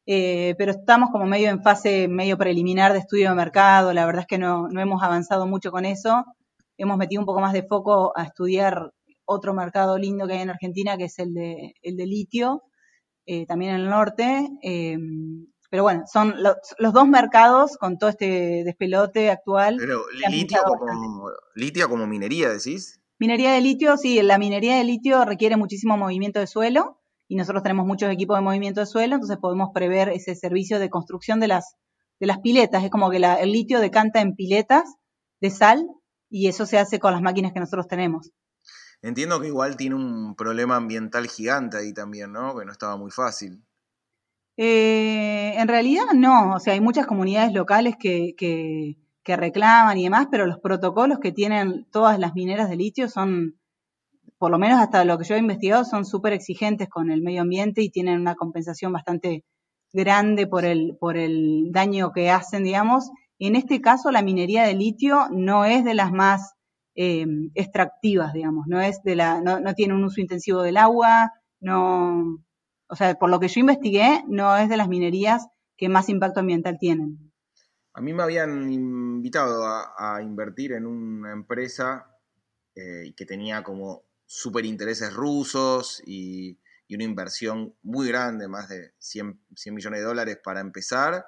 eh, 0.06 0.56
pero 0.58 0.72
estamos 0.72 1.10
como 1.10 1.26
medio 1.26 1.48
en 1.48 1.62
fase 1.62 2.08
medio 2.08 2.36
preliminar 2.36 2.92
de 2.92 2.98
estudio 2.98 3.28
de 3.28 3.36
mercado, 3.36 3.92
la 3.92 4.04
verdad 4.04 4.22
es 4.22 4.26
que 4.26 4.38
no, 4.38 4.68
no 4.68 4.80
hemos 4.80 5.00
avanzado 5.00 5.46
mucho 5.46 5.70
con 5.70 5.84
eso, 5.84 6.24
hemos 6.76 6.96
metido 6.98 7.22
un 7.22 7.26
poco 7.26 7.40
más 7.40 7.52
de 7.52 7.62
foco 7.62 8.12
a 8.16 8.24
estudiar 8.24 8.90
otro 9.24 9.54
mercado 9.54 9.98
lindo 9.98 10.26
que 10.26 10.34
hay 10.34 10.42
en 10.42 10.50
Argentina, 10.50 10.96
que 10.96 11.04
es 11.04 11.18
el 11.20 11.34
de, 11.34 11.74
el 11.82 11.96
de 11.96 12.06
litio, 12.06 12.62
eh, 13.26 13.46
también 13.46 13.74
en 13.74 13.82
el 13.82 13.90
norte, 13.90 14.48
eh, 14.62 14.98
pero 15.70 15.83
bueno, 15.83 16.05
son 16.11 16.35
los, 16.42 16.92
dos 16.92 17.09
mercados 17.09 17.76
con 17.79 17.98
todo 17.98 18.11
este 18.11 18.62
despelote 18.64 19.31
actual. 19.31 19.76
Pero 19.79 20.02
litio 20.29 20.62
como, 20.64 21.31
litio 21.55 21.88
como 21.88 22.07
minería, 22.07 22.50
decís. 22.50 23.00
Minería 23.18 23.52
de 23.52 23.61
litio, 23.61 23.96
sí, 23.96 24.20
la 24.22 24.38
minería 24.38 24.76
de 24.76 24.85
litio 24.85 25.24
requiere 25.24 25.57
muchísimo 25.57 25.96
movimiento 25.96 26.38
de 26.38 26.46
suelo 26.46 27.00
y 27.29 27.37
nosotros 27.37 27.62
tenemos 27.62 27.87
muchos 27.87 28.11
equipos 28.11 28.37
de 28.37 28.42
movimiento 28.42 28.81
de 28.81 28.87
suelo, 28.87 29.14
entonces 29.14 29.38
podemos 29.38 29.70
prever 29.72 30.11
ese 30.11 30.35
servicio 30.35 30.79
de 30.79 30.90
construcción 30.90 31.40
de 31.40 31.48
las, 31.48 31.76
de 32.20 32.26
las 32.26 32.38
piletas. 32.38 32.85
Es 32.85 32.90
como 32.90 33.11
que 33.11 33.16
el 33.16 33.52
litio 33.52 33.81
decanta 33.81 34.20
en 34.20 34.37
piletas 34.37 34.96
de 35.40 35.50
sal 35.50 35.87
y 36.29 36.48
eso 36.48 36.66
se 36.66 36.79
hace 36.79 36.98
con 36.98 37.12
las 37.12 37.22
máquinas 37.22 37.52
que 37.52 37.61
nosotros 37.61 37.88
tenemos. 37.88 38.33
Entiendo 39.02 39.40
que 39.40 39.48
igual 39.48 39.76
tiene 39.76 39.94
un 39.94 40.35
problema 40.37 40.76
ambiental 40.76 41.29
gigante 41.29 41.76
ahí 41.76 41.92
también, 41.92 42.33
¿no? 42.33 42.57
Que 42.57 42.64
no 42.64 42.72
estaba 42.72 42.96
muy 42.96 43.11
fácil. 43.11 43.62
Eh, 44.56 45.54
en 45.56 45.68
realidad 45.68 46.06
no, 46.14 46.54
o 46.54 46.60
sea, 46.60 46.72
hay 46.72 46.80
muchas 46.80 47.06
comunidades 47.06 47.52
locales 47.52 47.96
que, 47.98 48.34
que, 48.36 48.96
reclaman 49.36 49.98
y 49.98 50.04
demás, 50.04 50.28
pero 50.30 50.46
los 50.46 50.60
protocolos 50.60 51.18
que 51.18 51.32
tienen 51.32 51.84
todas 51.90 52.18
las 52.18 52.34
mineras 52.34 52.70
de 52.70 52.76
litio 52.76 53.08
son, 53.08 53.58
por 54.38 54.52
lo 54.52 54.58
menos 54.58 54.80
hasta 54.80 55.04
lo 55.04 55.18
que 55.18 55.24
yo 55.24 55.34
he 55.34 55.38
investigado, 55.38 55.84
son 55.84 56.04
súper 56.04 56.32
exigentes 56.32 56.88
con 56.88 57.10
el 57.10 57.22
medio 57.22 57.42
ambiente 57.42 57.82
y 57.82 57.90
tienen 57.90 58.20
una 58.20 58.36
compensación 58.36 58.92
bastante 58.92 59.44
grande 59.92 60.46
por 60.46 60.64
el, 60.64 60.96
por 61.00 61.16
el 61.16 61.72
daño 61.72 62.12
que 62.12 62.30
hacen, 62.30 62.62
digamos. 62.64 63.10
En 63.40 63.56
este 63.56 63.80
caso, 63.80 64.12
la 64.12 64.22
minería 64.22 64.62
de 64.64 64.74
litio 64.74 65.26
no 65.32 65.64
es 65.64 65.84
de 65.84 65.94
las 65.94 66.12
más 66.12 66.54
eh, 66.94 67.26
extractivas, 67.54 68.32
digamos, 68.32 68.66
no 68.68 68.80
es 68.80 69.02
de 69.02 69.16
la, 69.16 69.40
no 69.40 69.74
tiene 69.74 69.94
un 69.94 70.04
uso 70.04 70.20
intensivo 70.20 70.62
del 70.62 70.76
agua, 70.76 71.32
no, 71.60 72.38
o 72.89 72.97
sea, 72.97 73.14
por 73.14 73.30
lo 73.30 73.41
que 73.41 73.49
yo 73.49 73.61
investigué, 73.61 74.24
no 74.28 74.57
es 74.57 74.68
de 74.68 74.76
las 74.76 74.89
minerías 74.89 75.47
que 75.76 75.89
más 75.89 76.09
impacto 76.09 76.41
ambiental 76.41 76.78
tienen. 76.78 77.32
A 77.95 78.01
mí 78.01 78.12
me 78.12 78.22
habían 78.22 78.70
invitado 78.70 79.64
a, 79.66 80.20
invertir 80.22 80.72
en 80.72 80.87
una 80.87 81.32
empresa 81.32 82.07
eh, 82.74 83.14
que 83.16 83.24
tenía 83.24 83.62
como 83.62 84.05
súper 84.26 84.66
intereses 84.66 85.14
rusos 85.14 86.03
y, 86.07 86.59
una 86.89 87.05
inversión 87.05 87.74
muy 87.82 88.07
grande, 88.07 88.47
más 88.47 88.68
de 88.68 88.93
100, 88.99 89.41
100 89.57 89.74
millones 89.74 90.01
de 90.01 90.07
dólares 90.07 90.39
para 90.43 90.61
empezar, 90.61 91.26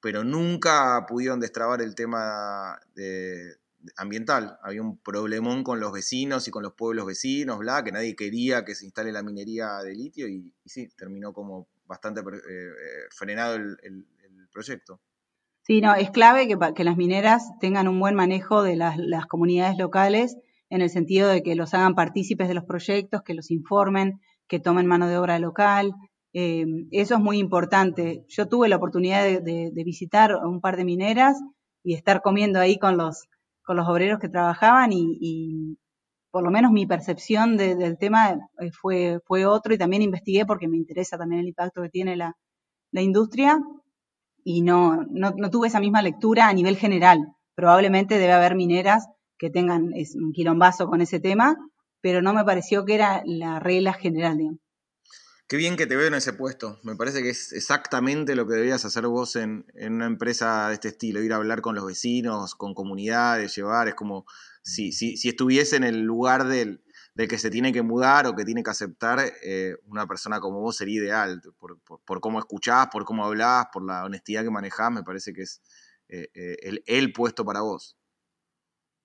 pero 0.00 0.22
nunca 0.22 1.04
pudieron 1.08 1.40
destrabar 1.40 1.82
el 1.82 1.96
tema 1.96 2.78
de, 2.94 3.56
ambiental. 3.96 4.58
Había 4.62 4.82
un 4.82 4.98
problemón 4.98 5.64
con 5.64 5.80
los 5.80 5.92
vecinos 5.92 6.46
y 6.48 6.50
con 6.50 6.62
los 6.62 6.74
pueblos 6.74 7.06
vecinos, 7.06 7.58
bla, 7.58 7.82
que 7.82 7.92
nadie 7.92 8.16
quería 8.16 8.64
que 8.64 8.74
se 8.74 8.84
instale 8.84 9.12
la 9.12 9.22
minería 9.22 9.78
de 9.78 9.94
litio 9.94 10.28
y, 10.28 10.52
sí, 10.64 10.88
terminó 10.96 11.32
como 11.32 11.68
bastante 11.86 12.20
eh, 12.20 12.24
eh, 12.24 13.08
frenado 13.10 13.56
el, 13.56 14.06
proyecto. 14.52 15.00
Sí, 15.62 15.80
no, 15.80 15.94
es 15.94 16.10
clave 16.10 16.48
que, 16.48 16.84
las 16.84 16.96
mineras 16.96 17.52
tengan 17.60 17.86
un 17.86 18.00
buen 18.00 18.16
manejo 18.16 18.64
de 18.64 18.74
las, 18.74 19.26
comunidades 19.28 19.78
locales 19.78 20.36
en 20.70 20.80
el 20.80 20.90
sentido 20.90 21.28
de 21.28 21.44
que 21.44 21.54
los 21.54 21.72
hagan 21.72 21.94
partícipes 21.94 22.48
de 22.48 22.54
los 22.54 22.64
proyectos, 22.64 23.22
que 23.22 23.34
los 23.34 23.52
informen, 23.52 24.20
que 24.48 24.58
tomen 24.58 24.86
mano 24.86 25.06
de 25.06 25.18
obra 25.18 25.38
local. 25.38 25.92
Eh, 26.32 26.64
eso 26.90 27.14
es 27.14 27.20
muy 27.20 27.38
importante. 27.38 28.24
Yo 28.26 28.48
tuve 28.48 28.68
la 28.68 28.76
oportunidad 28.76 29.22
de, 29.22 29.72
visitar 29.84 30.34
un 30.34 30.60
par 30.60 30.76
de 30.76 30.84
mineras 30.84 31.40
y 31.84 31.94
estar 31.94 32.22
comiendo 32.22 32.58
ahí 32.58 32.76
con 32.76 32.96
los, 32.96 33.28
con 33.70 33.76
los 33.76 33.86
obreros 33.86 34.18
que 34.18 34.28
trabajaban 34.28 34.90
y, 34.92 35.78
por 36.32 36.42
lo 36.42 36.50
menos 36.50 36.72
mi 36.72 36.86
percepción 36.86 37.56
del 37.56 37.98
tema 37.98 38.32
eh, 38.58 38.72
fue, 38.72 39.20
fue 39.24 39.46
otro 39.46 39.72
y 39.72 39.78
también 39.78 40.02
investigué 40.02 40.44
porque 40.44 40.66
me 40.66 40.76
interesa 40.76 41.16
también 41.16 41.42
el 41.42 41.46
impacto 41.46 41.80
que 41.80 41.88
tiene 41.88 42.16
la, 42.16 42.36
la 42.90 43.00
industria 43.00 43.60
y 44.42 44.62
no, 44.62 45.04
no, 45.08 45.34
no, 45.36 45.50
tuve 45.50 45.68
esa 45.68 45.78
misma 45.78 46.02
lectura 46.02 46.48
a 46.48 46.52
nivel 46.52 46.76
general. 46.76 47.36
Probablemente 47.54 48.18
debe 48.18 48.32
haber 48.32 48.56
mineras 48.56 49.06
que 49.38 49.50
tengan 49.50 49.92
un 50.16 50.32
quilombazo 50.32 50.88
con 50.88 51.00
ese 51.00 51.20
tema, 51.20 51.56
pero 52.00 52.22
no 52.22 52.34
me 52.34 52.44
pareció 52.44 52.84
que 52.84 52.96
era 52.96 53.22
la 53.24 53.60
regla 53.60 53.92
general. 53.92 54.58
Qué 55.50 55.56
bien 55.56 55.76
que 55.76 55.88
te 55.88 55.96
veo 55.96 56.06
en 56.06 56.14
ese 56.14 56.32
puesto. 56.32 56.78
Me 56.84 56.94
parece 56.94 57.24
que 57.24 57.30
es 57.30 57.52
exactamente 57.52 58.36
lo 58.36 58.46
que 58.46 58.54
deberías 58.54 58.84
hacer 58.84 59.08
vos 59.08 59.34
en, 59.34 59.66
una 59.74 60.06
empresa 60.06 60.68
de 60.68 60.74
este 60.74 60.86
estilo, 60.86 61.24
ir 61.24 61.32
a 61.32 61.36
hablar 61.38 61.60
con 61.60 61.74
los 61.74 61.84
vecinos, 61.84 62.54
con 62.54 62.72
comunidades, 62.72 63.56
llevar, 63.56 63.88
es 63.88 63.96
como 63.96 64.26
si, 64.62 64.92
si, 64.92 65.16
si 65.16 65.28
estuviese 65.28 65.74
en 65.74 65.82
el 65.82 66.02
lugar 66.02 66.46
del, 66.46 66.84
que 67.16 67.36
se 67.36 67.50
tiene 67.50 67.72
que 67.72 67.82
mudar 67.82 68.28
o 68.28 68.36
que 68.36 68.44
tiene 68.44 68.62
que 68.62 68.70
aceptar, 68.70 69.20
eh, 69.42 69.74
una 69.86 70.06
persona 70.06 70.38
como 70.38 70.60
vos 70.60 70.76
sería 70.76 71.02
ideal, 71.02 71.42
por, 71.58 72.20
cómo 72.20 72.38
escuchás, 72.38 72.86
por 72.86 73.04
cómo 73.04 73.24
hablás, 73.24 73.66
por 73.72 73.84
la 73.84 74.04
honestidad 74.04 74.44
que 74.44 74.50
manejás, 74.50 74.92
me 74.92 75.02
parece 75.02 75.32
que 75.32 75.42
es 75.42 75.60
eh, 76.06 76.30
eh, 76.32 76.58
el, 76.62 76.84
el 76.86 77.12
puesto 77.12 77.44
para 77.44 77.62
vos. 77.62 77.96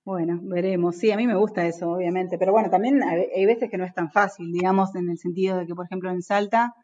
Bueno, 0.05 0.39
veremos. 0.43 0.97
Sí, 0.97 1.11
a 1.11 1.17
mí 1.17 1.25
me 1.25 1.35
gusta 1.35 1.65
eso, 1.65 1.89
obviamente. 1.89 2.37
Pero 2.37 2.51
bueno, 2.51 2.69
también 2.69 3.01
hay 3.03 3.45
veces 3.45 3.71
que 3.71 3.77
no 3.77 3.85
es 3.85 3.93
tan 3.93 4.11
fácil, 4.11 4.51
digamos, 4.51 4.93
en 4.95 5.09
el 5.09 5.17
sentido 5.17 5.57
de 5.57 5.65
que, 5.65 5.73
por 5.73 5.85
ejemplo, 5.85 6.11
en 6.11 6.21
Salta, 6.21 6.75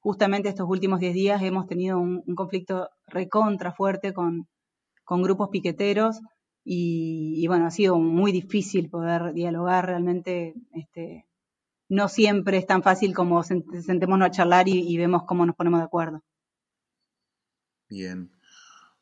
justamente 0.00 0.50
estos 0.50 0.68
últimos 0.68 1.00
10 1.00 1.14
días 1.14 1.42
hemos 1.42 1.66
tenido 1.66 1.98
un, 1.98 2.22
conflicto 2.34 2.90
recontra 3.06 3.72
fuerte 3.72 4.12
con, 4.12 4.46
grupos 5.06 5.48
piqueteros 5.50 6.20
y, 6.62 7.46
bueno, 7.48 7.66
ha 7.66 7.70
sido 7.70 7.98
muy 7.98 8.32
difícil 8.32 8.90
poder 8.90 9.32
dialogar 9.32 9.86
realmente. 9.86 10.54
Este, 10.72 11.24
no 11.88 12.08
siempre 12.08 12.58
es 12.58 12.66
tan 12.66 12.82
fácil 12.82 13.14
como 13.14 13.42
sentémonos 13.42 14.28
a 14.28 14.30
charlar 14.30 14.68
y 14.68 14.96
vemos 14.98 15.22
cómo 15.26 15.46
nos 15.46 15.56
ponemos 15.56 15.80
de 15.80 15.86
acuerdo. 15.86 16.20
Bien. 17.88 18.30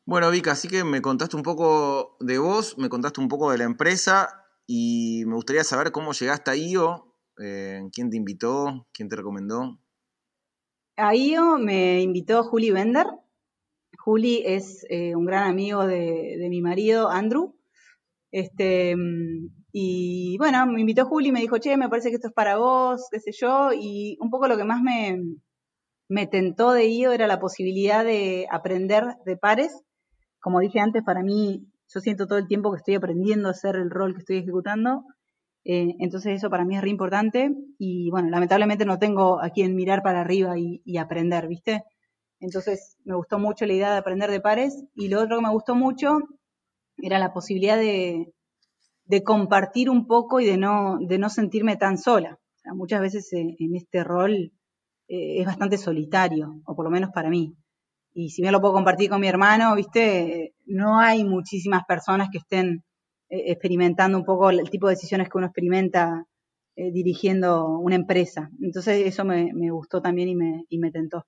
Bueno, 0.07 0.31
Vika, 0.31 0.53
así 0.53 0.69
que 0.69 0.85
me 0.85 1.01
contaste 1.01 1.35
un 1.35 1.43
poco 1.43 2.15
de 2.21 2.37
vos, 2.37 2.77
me 2.77 2.87
contaste 2.87 3.19
un 3.19 3.27
poco 3.27 3.51
de 3.51 3.57
la 3.57 3.65
empresa 3.65 4.45
y 4.65 5.23
me 5.25 5.35
gustaría 5.35 5.65
saber 5.65 5.91
cómo 5.91 6.13
llegaste 6.13 6.49
a 6.49 6.55
IO, 6.55 7.13
eh, 7.43 7.81
quién 7.91 8.09
te 8.09 8.15
invitó, 8.15 8.87
quién 8.93 9.09
te 9.09 9.17
recomendó. 9.17 9.81
A 10.95 11.13
IO 11.13 11.57
me 11.57 11.99
invitó 12.01 12.45
Juli 12.45 12.71
Bender. 12.71 13.05
Juli 13.97 14.43
es 14.45 14.85
eh, 14.89 15.13
un 15.13 15.25
gran 15.25 15.49
amigo 15.49 15.85
de, 15.85 16.37
mi 16.49 16.61
marido, 16.61 17.09
Andrew. 17.09 17.59
Este, 18.31 18.95
y 19.73 20.37
bueno, 20.37 20.67
me 20.67 20.79
invitó 20.79 21.05
Juli, 21.05 21.33
me 21.33 21.41
dijo, 21.41 21.57
che, 21.57 21.75
me 21.75 21.89
parece 21.89 22.11
que 22.11 22.15
esto 22.15 22.29
es 22.29 22.33
para 22.33 22.55
vos, 22.55 23.09
qué 23.11 23.19
sé 23.19 23.31
yo, 23.33 23.71
y 23.73 24.17
un 24.21 24.29
poco 24.29 24.47
lo 24.47 24.55
que 24.55 24.63
más 24.63 24.81
me, 24.81 25.21
me 26.07 26.27
tentó 26.27 26.71
de 26.71 26.85
IO 26.85 27.11
era 27.11 27.27
la 27.27 27.41
posibilidad 27.41 28.05
de 28.05 28.47
aprender 28.49 29.03
de 29.25 29.35
pares 29.35 29.83
como 30.39 30.59
dije 30.59 30.79
antes, 30.79 31.03
para 31.03 31.23
mí, 31.23 31.67
yo 31.93 31.99
siento 31.99 32.27
todo 32.27 32.37
el 32.37 32.47
tiempo 32.47 32.71
que 32.71 32.77
estoy 32.77 32.95
aprendiendo 32.95 33.47
a 33.47 33.51
hacer 33.51 33.75
el 33.75 33.89
rol 33.89 34.13
que 34.13 34.19
estoy 34.19 34.37
ejecutando. 34.37 35.03
Eh, 35.63 35.95
entonces 35.99 36.37
eso 36.37 36.49
para 36.49 36.63
mí 36.63 36.77
es 36.77 36.81
re 36.81 36.89
importante 36.89 37.53
y 37.77 38.09
bueno, 38.09 38.29
lamentablemente 38.29 38.85
no 38.85 38.99
tengo 38.99 39.41
a 39.43 39.49
quien 39.49 39.75
mirar 39.75 40.01
para 40.01 40.21
arriba 40.21 40.53
y, 40.57 40.97
aprender, 40.97 41.47
¿viste? 41.47 41.83
Entonces 42.39 42.95
me 43.03 43.15
gustó 43.15 43.39
mucho 43.39 43.65
la 43.65 43.73
idea 43.73 43.91
de 43.91 43.97
aprender 43.97 44.31
de 44.31 44.39
pares 44.39 44.85
y 44.95 45.09
lo 45.09 45.21
otro 45.21 45.37
que 45.37 45.43
me 45.43 45.51
gustó 45.51 45.75
mucho 45.75 46.19
era 46.97 47.19
la 47.19 47.33
posibilidad 47.33 47.77
de, 47.77 48.31
compartir 49.25 49.89
un 49.89 50.07
poco 50.07 50.39
y 50.39 50.45
de 50.45 50.57
no, 50.57 50.99
de 51.01 51.17
no 51.17 51.29
sentirme 51.29 51.75
tan 51.75 51.97
sola. 51.97 52.39
muchas 52.73 53.01
veces 53.01 53.31
eh, 53.33 53.55
en 53.59 53.75
este 53.75 54.03
rol 54.03 54.53
eh, 55.09 55.41
es 55.41 55.45
bastante 55.45 55.77
solitario, 55.77 56.61
o 56.65 56.75
por 56.75 56.85
lo 56.85 56.91
menos 56.91 57.09
para 57.13 57.29
mí 57.29 57.55
y 58.19 58.31
si 58.31 58.41
bien 58.41 58.51
lo 58.51 58.59
puedo 58.59 58.73
compartir 58.73 59.11
con 59.11 59.21
mi 59.21 59.27
hermano, 59.27 59.75
viste, 59.75 60.55
no 60.65 60.99
hay 60.99 61.23
muchísimas 61.23 61.83
personas 61.87 62.29
que 62.31 62.39
estén 62.39 62.83
eh, 63.29 63.51
experimentando 63.51 64.17
un 64.17 64.25
poco 64.25 64.49
el 64.49 64.67
tipo 64.71 64.87
de 64.87 64.95
decisiones 64.95 65.29
que 65.29 65.37
uno 65.37 65.45
experimenta 65.45 66.25
eh, 66.75 66.91
dirigiendo 66.91 67.67
una 67.77 67.93
empresa. 67.93 68.49
Entonces 68.59 69.05
eso 69.05 69.23
me, 69.23 69.51
gustó 69.69 70.01
también 70.01 70.29
y 70.29 70.35
me, 70.35 70.65
y 70.67 70.79
me, 70.79 70.89
tentó. 70.89 71.27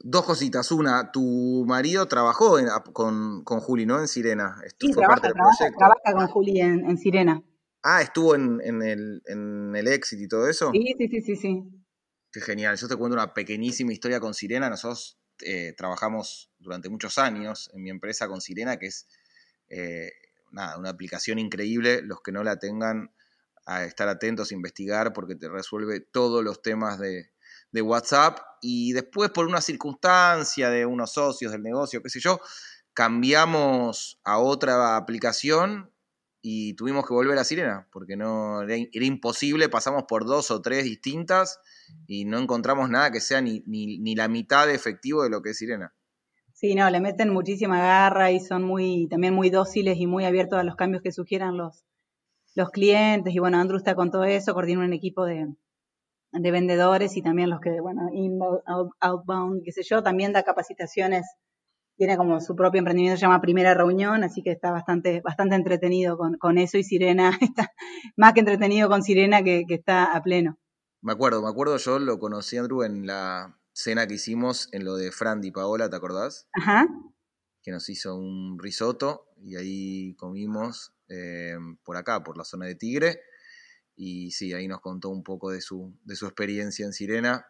Dos 0.00 0.26
cositas. 0.26 0.70
Una, 0.70 1.10
tu 1.10 1.64
marido 1.66 2.06
trabajó 2.08 2.58
con, 2.92 3.42
con, 3.42 3.60
Juli, 3.60 3.86
¿no? 3.86 4.00
En 4.00 4.06
Sirena. 4.06 4.56
sí, 4.78 4.92
trabaja, 4.92 5.32
trabaja, 5.32 6.12
con 6.12 6.26
Juli 6.26 6.60
en, 6.60 6.98
Sirena. 6.98 7.42
Ah, 7.82 8.02
estuvo 8.02 8.34
en, 8.34 8.60
el, 8.82 9.22
en 9.24 9.74
el 9.74 9.88
Exit 9.88 10.20
y 10.20 10.28
todo 10.28 10.46
eso. 10.46 10.72
Sí, 10.72 10.94
sí, 10.98 11.08
sí, 11.08 11.20
sí, 11.22 11.36
sí. 11.36 11.62
Qué 12.30 12.42
genial. 12.42 12.76
Yo 12.76 12.86
te 12.86 12.96
cuento 12.96 13.14
una 13.14 13.32
pequeñísima 13.32 13.94
historia 13.94 14.20
con 14.20 14.34
Sirena. 14.34 14.68
Nosotros 14.68 15.19
eh, 15.42 15.74
trabajamos 15.76 16.50
durante 16.58 16.88
muchos 16.88 17.18
años 17.18 17.70
en 17.74 17.82
mi 17.82 17.90
empresa 17.90 18.28
con 18.28 18.40
Sirena, 18.40 18.78
que 18.78 18.86
es 18.86 19.06
eh, 19.68 20.12
una 20.52 20.88
aplicación 20.88 21.38
increíble. 21.38 22.02
Los 22.02 22.20
que 22.22 22.32
no 22.32 22.42
la 22.42 22.58
tengan, 22.58 23.12
a 23.66 23.84
estar 23.84 24.08
atentos, 24.08 24.50
a 24.50 24.54
investigar, 24.54 25.12
porque 25.12 25.36
te 25.36 25.48
resuelve 25.48 26.00
todos 26.00 26.42
los 26.42 26.62
temas 26.62 26.98
de, 26.98 27.30
de 27.72 27.82
WhatsApp. 27.82 28.38
Y 28.60 28.92
después, 28.92 29.30
por 29.30 29.46
una 29.46 29.60
circunstancia 29.60 30.70
de 30.70 30.86
unos 30.86 31.12
socios 31.12 31.52
del 31.52 31.62
negocio, 31.62 32.02
qué 32.02 32.10
sé 32.10 32.20
yo, 32.20 32.40
cambiamos 32.94 34.20
a 34.24 34.38
otra 34.38 34.96
aplicación 34.96 35.90
y 36.42 36.74
tuvimos 36.74 37.06
que 37.06 37.12
volver 37.12 37.38
a 37.38 37.44
Sirena, 37.44 37.86
porque 37.92 38.16
no 38.16 38.62
era, 38.62 38.76
imposible, 38.76 39.68
pasamos 39.68 40.04
por 40.04 40.24
dos 40.24 40.50
o 40.50 40.62
tres 40.62 40.84
distintas 40.84 41.60
y 42.06 42.24
no 42.24 42.38
encontramos 42.38 42.88
nada 42.88 43.10
que 43.10 43.20
sea 43.20 43.40
ni, 43.40 43.62
ni, 43.66 44.14
la 44.14 44.28
mitad 44.28 44.66
de 44.66 44.74
efectivo 44.74 45.22
de 45.22 45.30
lo 45.30 45.42
que 45.42 45.50
es 45.50 45.58
Sirena. 45.58 45.94
Sí, 46.54 46.74
no, 46.74 46.88
le 46.90 47.00
meten 47.00 47.30
muchísima 47.30 47.78
garra 47.78 48.30
y 48.30 48.40
son 48.40 48.64
muy, 48.64 49.06
también 49.08 49.34
muy 49.34 49.50
dóciles 49.50 49.98
y 49.98 50.06
muy 50.06 50.24
abiertos 50.24 50.58
a 50.58 50.62
los 50.62 50.76
cambios 50.76 51.02
que 51.02 51.12
sugieran 51.12 51.56
los, 51.56 51.84
los 52.54 52.70
clientes. 52.70 53.34
Y 53.34 53.38
bueno, 53.38 53.58
Andrew 53.58 53.78
está 53.78 53.94
con 53.94 54.10
todo 54.10 54.24
eso, 54.24 54.54
coordina 54.54 54.84
un 54.84 54.92
equipo 54.92 55.24
de, 55.24 55.46
de 56.32 56.50
vendedores 56.50 57.16
y 57.16 57.22
también 57.22 57.50
los 57.50 57.60
que, 57.60 57.80
bueno, 57.80 58.08
inbound, 58.12 58.60
outbound, 59.00 59.62
qué 59.64 59.72
sé 59.72 59.82
yo, 59.82 60.02
también 60.02 60.32
da 60.32 60.42
capacitaciones 60.42 61.26
tiene 62.00 62.16
como 62.16 62.40
su 62.40 62.56
propio 62.56 62.78
emprendimiento, 62.78 63.18
se 63.18 63.26
llama 63.26 63.42
Primera 63.42 63.74
Reunión, 63.74 64.24
así 64.24 64.42
que 64.42 64.52
está 64.52 64.70
bastante, 64.70 65.20
bastante 65.20 65.54
entretenido 65.54 66.16
con, 66.16 66.56
eso 66.56 66.78
y 66.78 66.82
Sirena 66.82 67.30
está 67.42 67.74
más 68.16 68.32
que 68.32 68.40
entretenido 68.40 68.88
con 68.88 69.02
Sirena 69.02 69.42
que, 69.42 69.66
está 69.68 70.16
a 70.16 70.22
pleno. 70.22 70.58
Me 71.02 71.12
acuerdo, 71.12 71.42
me 71.42 71.50
acuerdo, 71.50 71.76
yo 71.76 71.98
lo 71.98 72.18
conocí, 72.18 72.56
Andrew, 72.56 72.84
en 72.84 73.06
la 73.06 73.54
cena 73.74 74.06
que 74.06 74.14
hicimos 74.14 74.70
en 74.72 74.86
lo 74.86 74.96
de 74.96 75.12
Frandy 75.12 75.48
y 75.48 75.50
Paola, 75.50 75.90
¿te 75.90 75.96
acordás? 75.96 76.48
Ajá. 76.54 76.88
Que 77.62 77.70
nos 77.70 77.86
hizo 77.90 78.16
un 78.16 78.58
risotto 78.58 79.26
y 79.36 79.56
ahí 79.56 80.14
comimos 80.14 80.94
eh, 81.10 81.58
por 81.84 81.98
acá, 81.98 82.24
por 82.24 82.38
la 82.38 82.44
zona 82.44 82.64
de 82.64 82.76
Tigre. 82.76 83.20
Y 83.94 84.30
sí, 84.30 84.54
ahí 84.54 84.68
nos 84.68 84.80
contó 84.80 85.10
un 85.10 85.22
poco 85.22 85.50
de 85.50 85.60
su, 85.60 85.94
de 86.04 86.16
su 86.16 86.24
experiencia 86.24 86.86
en 86.86 86.94
Sirena, 86.94 87.44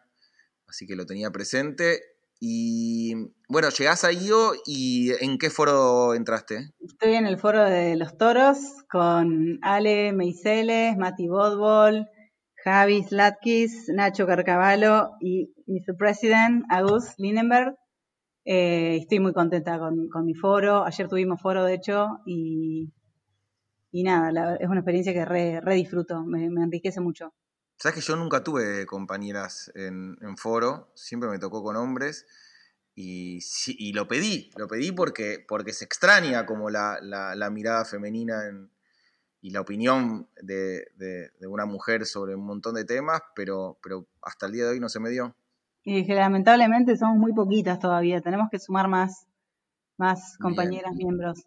así 0.67 0.85
que 0.85 0.97
lo 0.97 1.05
tenía 1.05 1.31
presente. 1.31 2.01
Y 2.43 3.13
bueno, 3.47 3.69
llegás 3.69 4.03
a 4.03 4.11
IO 4.11 4.53
y 4.65 5.11
¿en 5.21 5.37
qué 5.37 5.51
foro 5.51 6.15
entraste? 6.15 6.71
Estoy 6.79 7.13
en 7.13 7.27
el 7.27 7.37
foro 7.37 7.63
de 7.63 7.95
los 7.95 8.17
toros 8.17 8.57
con 8.89 9.59
Ale 9.61 10.11
Meiseles, 10.11 10.97
Mati 10.97 11.27
Bodbol, 11.27 12.07
Javi 12.63 13.03
Slatkis, 13.03 13.89
Nacho 13.89 14.25
Carcavalo 14.25 15.11
y 15.19 15.53
Mr. 15.67 15.95
President, 15.95 16.65
Agus 16.71 17.13
Lindenberg. 17.19 17.75
Eh, 18.43 18.97
estoy 18.99 19.19
muy 19.19 19.33
contenta 19.33 19.77
con, 19.77 20.25
mi 20.25 20.33
foro. 20.33 20.83
Ayer 20.83 21.07
tuvimos 21.07 21.39
foro, 21.39 21.63
de 21.63 21.75
hecho, 21.75 22.07
y, 22.25 22.91
y 23.91 24.01
nada, 24.01 24.55
es 24.55 24.67
una 24.67 24.79
experiencia 24.79 25.13
que 25.13 25.25
re, 25.25 25.75
disfruto, 25.75 26.25
me 26.25 26.45
enriquece 26.45 27.01
mucho. 27.01 27.35
Sabes 27.81 27.95
que 27.95 28.01
yo 28.01 28.15
nunca 28.15 28.43
tuve 28.43 28.85
compañeras 28.85 29.71
en, 29.73 30.37
foro, 30.37 30.91
siempre 30.93 31.27
me 31.31 31.39
tocó 31.39 31.63
con 31.63 31.75
hombres. 31.75 32.27
Y, 32.93 33.39
y, 33.65 33.93
lo 33.93 34.07
pedí, 34.07 34.51
lo 34.55 34.67
pedí 34.67 34.91
porque, 34.91 35.43
porque 35.47 35.73
se 35.73 35.85
extraña 35.85 36.45
como 36.45 36.69
la, 36.69 37.49
mirada 37.51 37.83
femenina 37.83 38.43
y 39.41 39.49
la 39.49 39.61
opinión 39.61 40.29
de, 40.43 40.91
una 41.47 41.65
mujer 41.65 42.05
sobre 42.05 42.35
un 42.35 42.45
montón 42.45 42.75
de 42.75 42.85
temas, 42.85 43.19
pero, 43.35 43.79
pero 43.81 44.05
hasta 44.21 44.45
el 44.45 44.51
día 44.51 44.65
de 44.65 44.69
hoy 44.73 44.79
no 44.79 44.87
se 44.87 44.99
me 44.99 45.09
dio. 45.09 45.35
Y 45.83 46.05
que 46.05 46.13
lamentablemente 46.13 46.95
somos 46.95 47.17
muy 47.17 47.33
poquitas 47.33 47.79
todavía, 47.79 48.21
tenemos 48.21 48.51
que 48.51 48.59
sumar 48.59 48.89
más, 48.89 49.25
más 49.97 50.37
compañeras, 50.37 50.93
miembros. 50.93 51.45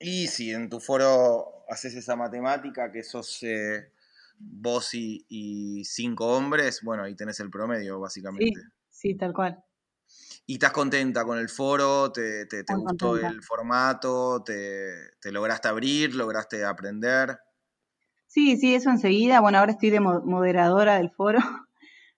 Y 0.00 0.26
si 0.26 0.50
en 0.50 0.68
tu 0.68 0.80
foro 0.80 1.64
haces 1.68 1.94
esa 1.94 2.16
matemática, 2.16 2.90
que 2.90 3.04
sos 3.04 3.44
eh, 3.44 3.92
vos 4.40 4.94
y, 4.94 5.84
cinco 5.84 6.26
hombres, 6.36 6.80
bueno, 6.82 7.04
ahí 7.04 7.14
tenés 7.14 7.40
el 7.40 7.50
promedio, 7.50 8.00
básicamente. 8.00 8.60
Sí, 8.88 9.10
sí, 9.10 9.16
tal 9.16 9.32
cual. 9.32 9.62
¿Y 10.46 10.54
estás 10.54 10.72
contenta 10.72 11.24
con 11.24 11.38
el 11.38 11.48
foro? 11.48 12.10
¿Te, 12.10 12.46
te, 12.46 12.64
gustó 12.74 13.16
el 13.16 13.42
formato? 13.42 14.42
¿Te, 14.42 15.12
¿Te, 15.20 15.30
lograste 15.30 15.68
abrir? 15.68 16.14
¿Lograste 16.14 16.64
aprender? 16.64 17.38
Sí, 18.26 18.56
sí, 18.56 18.74
eso 18.74 18.90
enseguida. 18.90 19.40
Bueno, 19.40 19.58
ahora 19.58 19.72
estoy 19.72 19.90
de 19.90 20.00
moderadora 20.00 20.96
del 20.96 21.10
foro, 21.10 21.38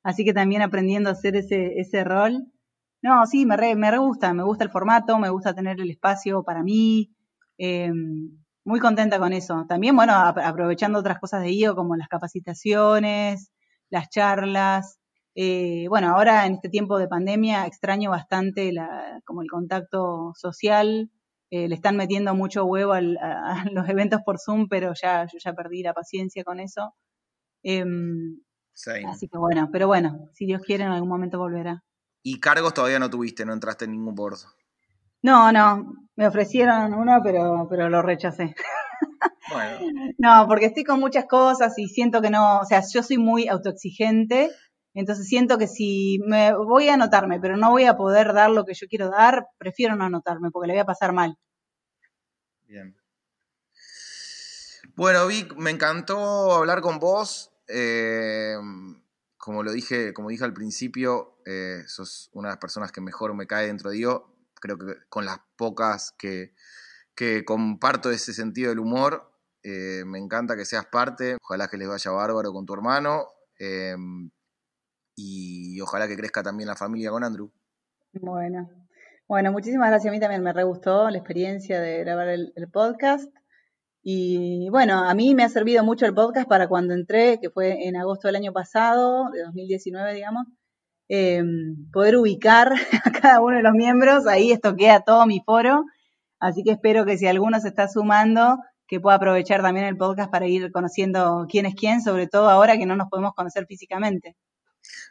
así 0.03 0.25
que 0.25 0.33
también 0.33 0.62
aprendiendo 0.62 1.11
a 1.11 1.12
hacer 1.12 1.37
ese, 1.37 1.79
ese 1.79 2.05
rol. 2.05 2.47
No, 3.03 3.27
sí, 3.27 3.45
me 3.45 3.57
re, 3.57 3.75
me 3.75 3.99
gusta, 3.99 4.33
me 4.33 4.45
gusta 4.45 4.64
el 4.64 4.70
formato, 4.70 5.18
me 5.18 5.29
gusta 5.29 5.55
tener 5.55 5.81
el 5.81 5.91
espacio 5.91 6.45
para 6.45 6.62
mí. 6.62 7.12
Em, 7.59 8.41
muy 8.65 8.81
contenta 8.81 9.19
con 9.19 9.33
eso. 9.33 9.65
También, 9.69 9.97
bueno, 9.97 10.15
aprovechando 10.15 10.99
otras 10.99 11.19
cosas 11.19 11.43
de 11.43 11.53
IO 11.53 11.75
como 11.75 11.97
las 11.97 12.09
capacitaciones, 12.09 13.51
las 13.91 14.09
charlas. 14.09 14.99
Eh, 15.35 15.87
bueno, 15.89 16.15
ahora 16.15 16.47
en 16.47 16.55
este 16.55 16.69
tiempo 16.69 16.99
de 16.99 17.09
pandemia 17.09 17.67
extraño 17.67 18.11
bastante 18.11 18.73
la, 18.73 19.21
como 19.25 19.43
el 19.43 19.49
contacto 19.49 20.33
social. 20.37 21.11
Eh, 21.51 21.69
le 21.69 21.75
están 21.75 21.97
metiendo 21.97 22.35
mucho 22.35 22.65
huevo 22.65 22.95
a, 22.95 23.01
los 23.73 23.89
eventos 23.89 24.21
por 24.25 24.39
Zoom, 24.39 24.69
pero 24.69 24.93
ya 24.95 25.27
yo 25.27 25.39
ya 25.39 25.53
perdí 25.53 25.83
la 25.83 25.93
paciencia 25.93 26.45
con 26.45 26.61
eso. 26.61 26.95
Em, 27.63 28.41
así 29.07 29.29
que 29.29 29.39
bueno, 29.39 29.69
pero 29.71 29.87
bueno, 29.87 30.31
si 30.33 30.47
Dios 30.47 30.63
quiere 30.63 30.85
en 30.85 30.91
algún 30.91 31.09
momento 31.09 31.39
volverá. 31.39 31.85
¿Y 32.23 32.41
cargos 32.41 32.73
todavía 32.73 32.99
no 32.99 33.11
tuviste? 33.11 33.45
¿No 33.45 33.53
entraste 33.53 33.85
en 33.85 33.93
ningún 33.93 34.15
bordo? 34.15 34.47
No, 35.23 35.53
no, 35.53 36.09
me 36.16 36.27
ofrecieron 36.27 36.95
uno, 36.95 37.20
pero, 37.23 37.66
pero 37.70 37.89
lo 37.89 38.03
rechacé. 38.03 38.55
No, 40.18 40.47
porque 40.49 40.66
estoy 40.66 40.85
con 40.85 40.99
muchas 40.99 41.27
cosas 41.27 41.75
y 41.77 41.89
siento 41.89 42.23
que 42.23 42.31
no, 42.31 42.61
o 42.61 42.64
sea, 42.64 42.83
yo 42.91 43.03
soy 43.03 43.18
muy 43.18 43.49
autoexigente, 43.49 44.51
entonces 44.95 45.27
siento 45.27 45.59
que 45.59 45.66
si 45.66 46.20
me 46.27 46.55
voy 46.55 46.89
a 46.89 46.95
anotarme, 46.95 47.39
pero 47.39 47.57
no 47.57 47.70
voy 47.70 47.85
a 47.85 47.97
poder 47.97 48.33
dar 48.33 48.51
lo 48.51 48.64
que 48.64 48.73
yo 48.73 48.87
quiero 48.89 49.11
dar, 49.11 49.47
prefiero 49.59 49.95
no 49.95 50.05
anotarme 50.05 50.51
porque 50.51 50.68
le 50.68 50.75
voy 50.75 50.81
a 50.81 50.87
pasar 50.87 51.12
mal. 51.12 51.37
Bien. 52.66 52.97
Bueno, 54.95 55.27
Vic, 55.27 55.55
me 55.57 55.70
encantó 55.70 56.55
hablar 56.55 56.81
con 56.81 56.99
vos. 56.99 57.53
Eh, 57.68 58.55
como 59.37 59.62
lo 59.62 59.73
dije, 59.73 60.14
como 60.14 60.31
dije 60.31 60.45
al 60.45 60.55
principio, 60.55 61.39
eh, 61.45 61.83
sos 61.87 62.31
una 62.33 62.49
de 62.49 62.53
las 62.53 62.61
personas 62.61 62.91
que 62.91 63.01
mejor 63.03 63.35
me 63.35 63.47
cae 63.47 63.66
dentro 63.66 63.91
de 63.91 63.97
Dios 63.97 64.23
creo 64.63 64.79
que 64.79 64.95
con 65.09 65.27
las 65.27 65.39
pocas 65.57 66.15
que, 66.17 66.55
comparto 67.45 68.11
ese 68.11 68.33
sentido 68.33 68.71
del 68.71 68.79
humor, 68.79 69.31
eh, 69.63 70.05
me 70.07 70.19
encanta 70.19 70.57
que 70.57 70.65
seas 70.65 70.87
parte, 70.87 71.37
ojalá 71.43 71.69
que 71.69 71.77
les 71.77 71.89
vaya 71.89 72.11
bárbaro 72.11 72.53
con 72.53 72.65
tu 72.65 72.75
hermano 72.75 73.27
em, 73.59 74.31
y 75.15 75.81
ojalá 75.81 76.09
que 76.09 76.17
crezca 76.17 76.43
también 76.43 76.69
la 76.69 76.77
familia 76.77 77.11
con 77.11 77.23
Andrew. 77.23 77.53
Bueno, 78.13 78.71
bueno, 79.29 79.53
muchísimas 79.53 79.89
gracias. 79.89 80.11
A 80.11 80.15
mí 80.15 80.21
también 80.21 80.43
me 80.43 80.53
re 80.53 80.65
gustó 80.65 81.11
la 81.11 81.19
experiencia 81.19 81.81
de 81.81 81.99
grabar 81.99 82.29
el, 82.29 82.53
podcast. 82.73 83.33
Y 84.03 84.69
bueno, 84.71 85.05
a 85.05 85.15
mí 85.15 85.35
me 85.35 85.45
ha 85.45 85.49
servido 85.49 85.85
mucho 85.85 86.07
el 86.07 86.15
podcast 86.15 86.49
para 86.49 86.69
cuando 86.69 86.95
entré, 86.95 87.39
que 87.41 87.51
fue 87.51 87.87
en 87.87 87.97
agosto 87.97 88.29
del 88.29 88.37
año 88.37 88.53
pasado, 88.53 89.31
de 89.33 89.43
2019, 89.43 90.15
digamos, 90.15 90.47
Em, 91.15 91.91
poder 91.93 92.17
ubicar 92.17 92.73
a 93.05 93.13
cada 93.13 93.43
uno 93.43 93.59
de 93.59 93.63
los 93.63 93.75
miembros, 93.75 94.27
ahí 94.27 94.51
estoquea 94.51 95.03
todo 95.03 95.27
mi 95.27 95.43
foro, 95.45 95.85
así 96.41 96.63
que 96.65 96.71
espero 96.71 97.05
que 97.05 97.19
si 97.19 97.27
alguno 97.27 97.61
se 97.61 97.69
está 97.69 97.87
sumando, 97.87 98.57
que 98.87 98.99
pueda 98.99 99.17
aprovechar 99.17 99.61
también 99.61 99.85
el 99.85 99.99
podcast 99.99 100.31
para 100.31 100.47
ir 100.47 100.73
conociendo 100.73 101.47
quién 101.51 101.67
es 101.67 101.75
quién, 101.75 102.01
sobre 102.01 102.29
todo 102.29 102.49
ahora 102.49 102.79
que 102.79 102.87
no 102.87 102.97
nos 102.97 103.11
podemos 103.11 103.35
conocer 103.35 103.67
físicamente. 103.67 104.39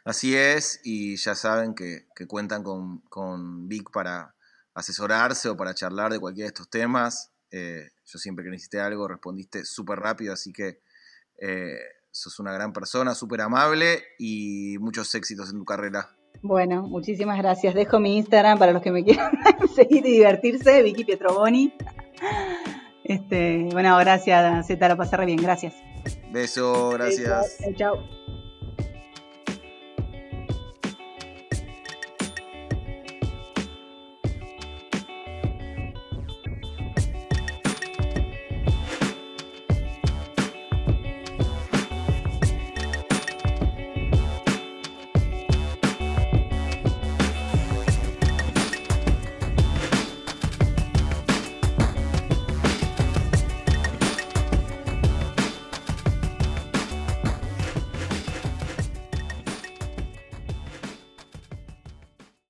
Así 0.04 0.34
es, 0.34 0.80
y 0.82 1.14
ya 1.18 1.36
saben 1.36 1.72
que, 1.72 2.08
cuentan 2.26 2.64
con, 2.64 3.68
Vic 3.68 3.92
para 3.92 4.34
asesorarse 4.74 5.50
o 5.50 5.56
para 5.56 5.72
charlar 5.72 6.10
de 6.10 6.18
cualquiera 6.18 6.46
de 6.46 6.54
estos 6.54 6.68
temas. 6.68 7.30
Eh, 7.52 7.90
yo 8.06 8.18
siempre 8.18 8.44
que 8.44 8.50
necesité 8.50 8.80
algo 8.80 9.06
respondiste 9.06 9.64
súper 9.64 10.00
rápido, 10.00 10.32
así 10.32 10.52
que 10.52 10.80
eh, 11.40 11.78
sos 12.12 12.38
una 12.38 12.52
gran 12.52 12.72
persona, 12.72 13.14
súper 13.14 13.40
amable 13.40 14.02
y 14.18 14.76
muchos 14.78 15.12
éxitos 15.14 15.50
en 15.50 15.58
tu 15.58 15.64
carrera. 15.64 16.10
Bueno, 16.42 16.82
muchísimas 16.82 17.38
gracias. 17.38 17.74
Dejo 17.74 17.98
mi 18.00 18.16
Instagram 18.16 18.58
para 18.58 18.72
los 18.72 18.82
que 18.82 18.90
me 18.90 19.04
quieran 19.04 19.32
seguir 19.74 20.06
y 20.06 20.12
divertirse, 20.12 20.82
Vicky 20.82 21.04
Pietroboni. 21.04 21.74
Este, 23.04 23.68
bueno, 23.72 23.96
gracias, 23.98 24.66
Z, 24.66 24.88
lo 24.88 24.96
pasé 24.96 25.16
re 25.16 25.26
bien, 25.26 25.38
gracias. 25.42 25.74
Beso, 26.32 26.90
gracias. 26.90 27.58
chao. 27.76 27.96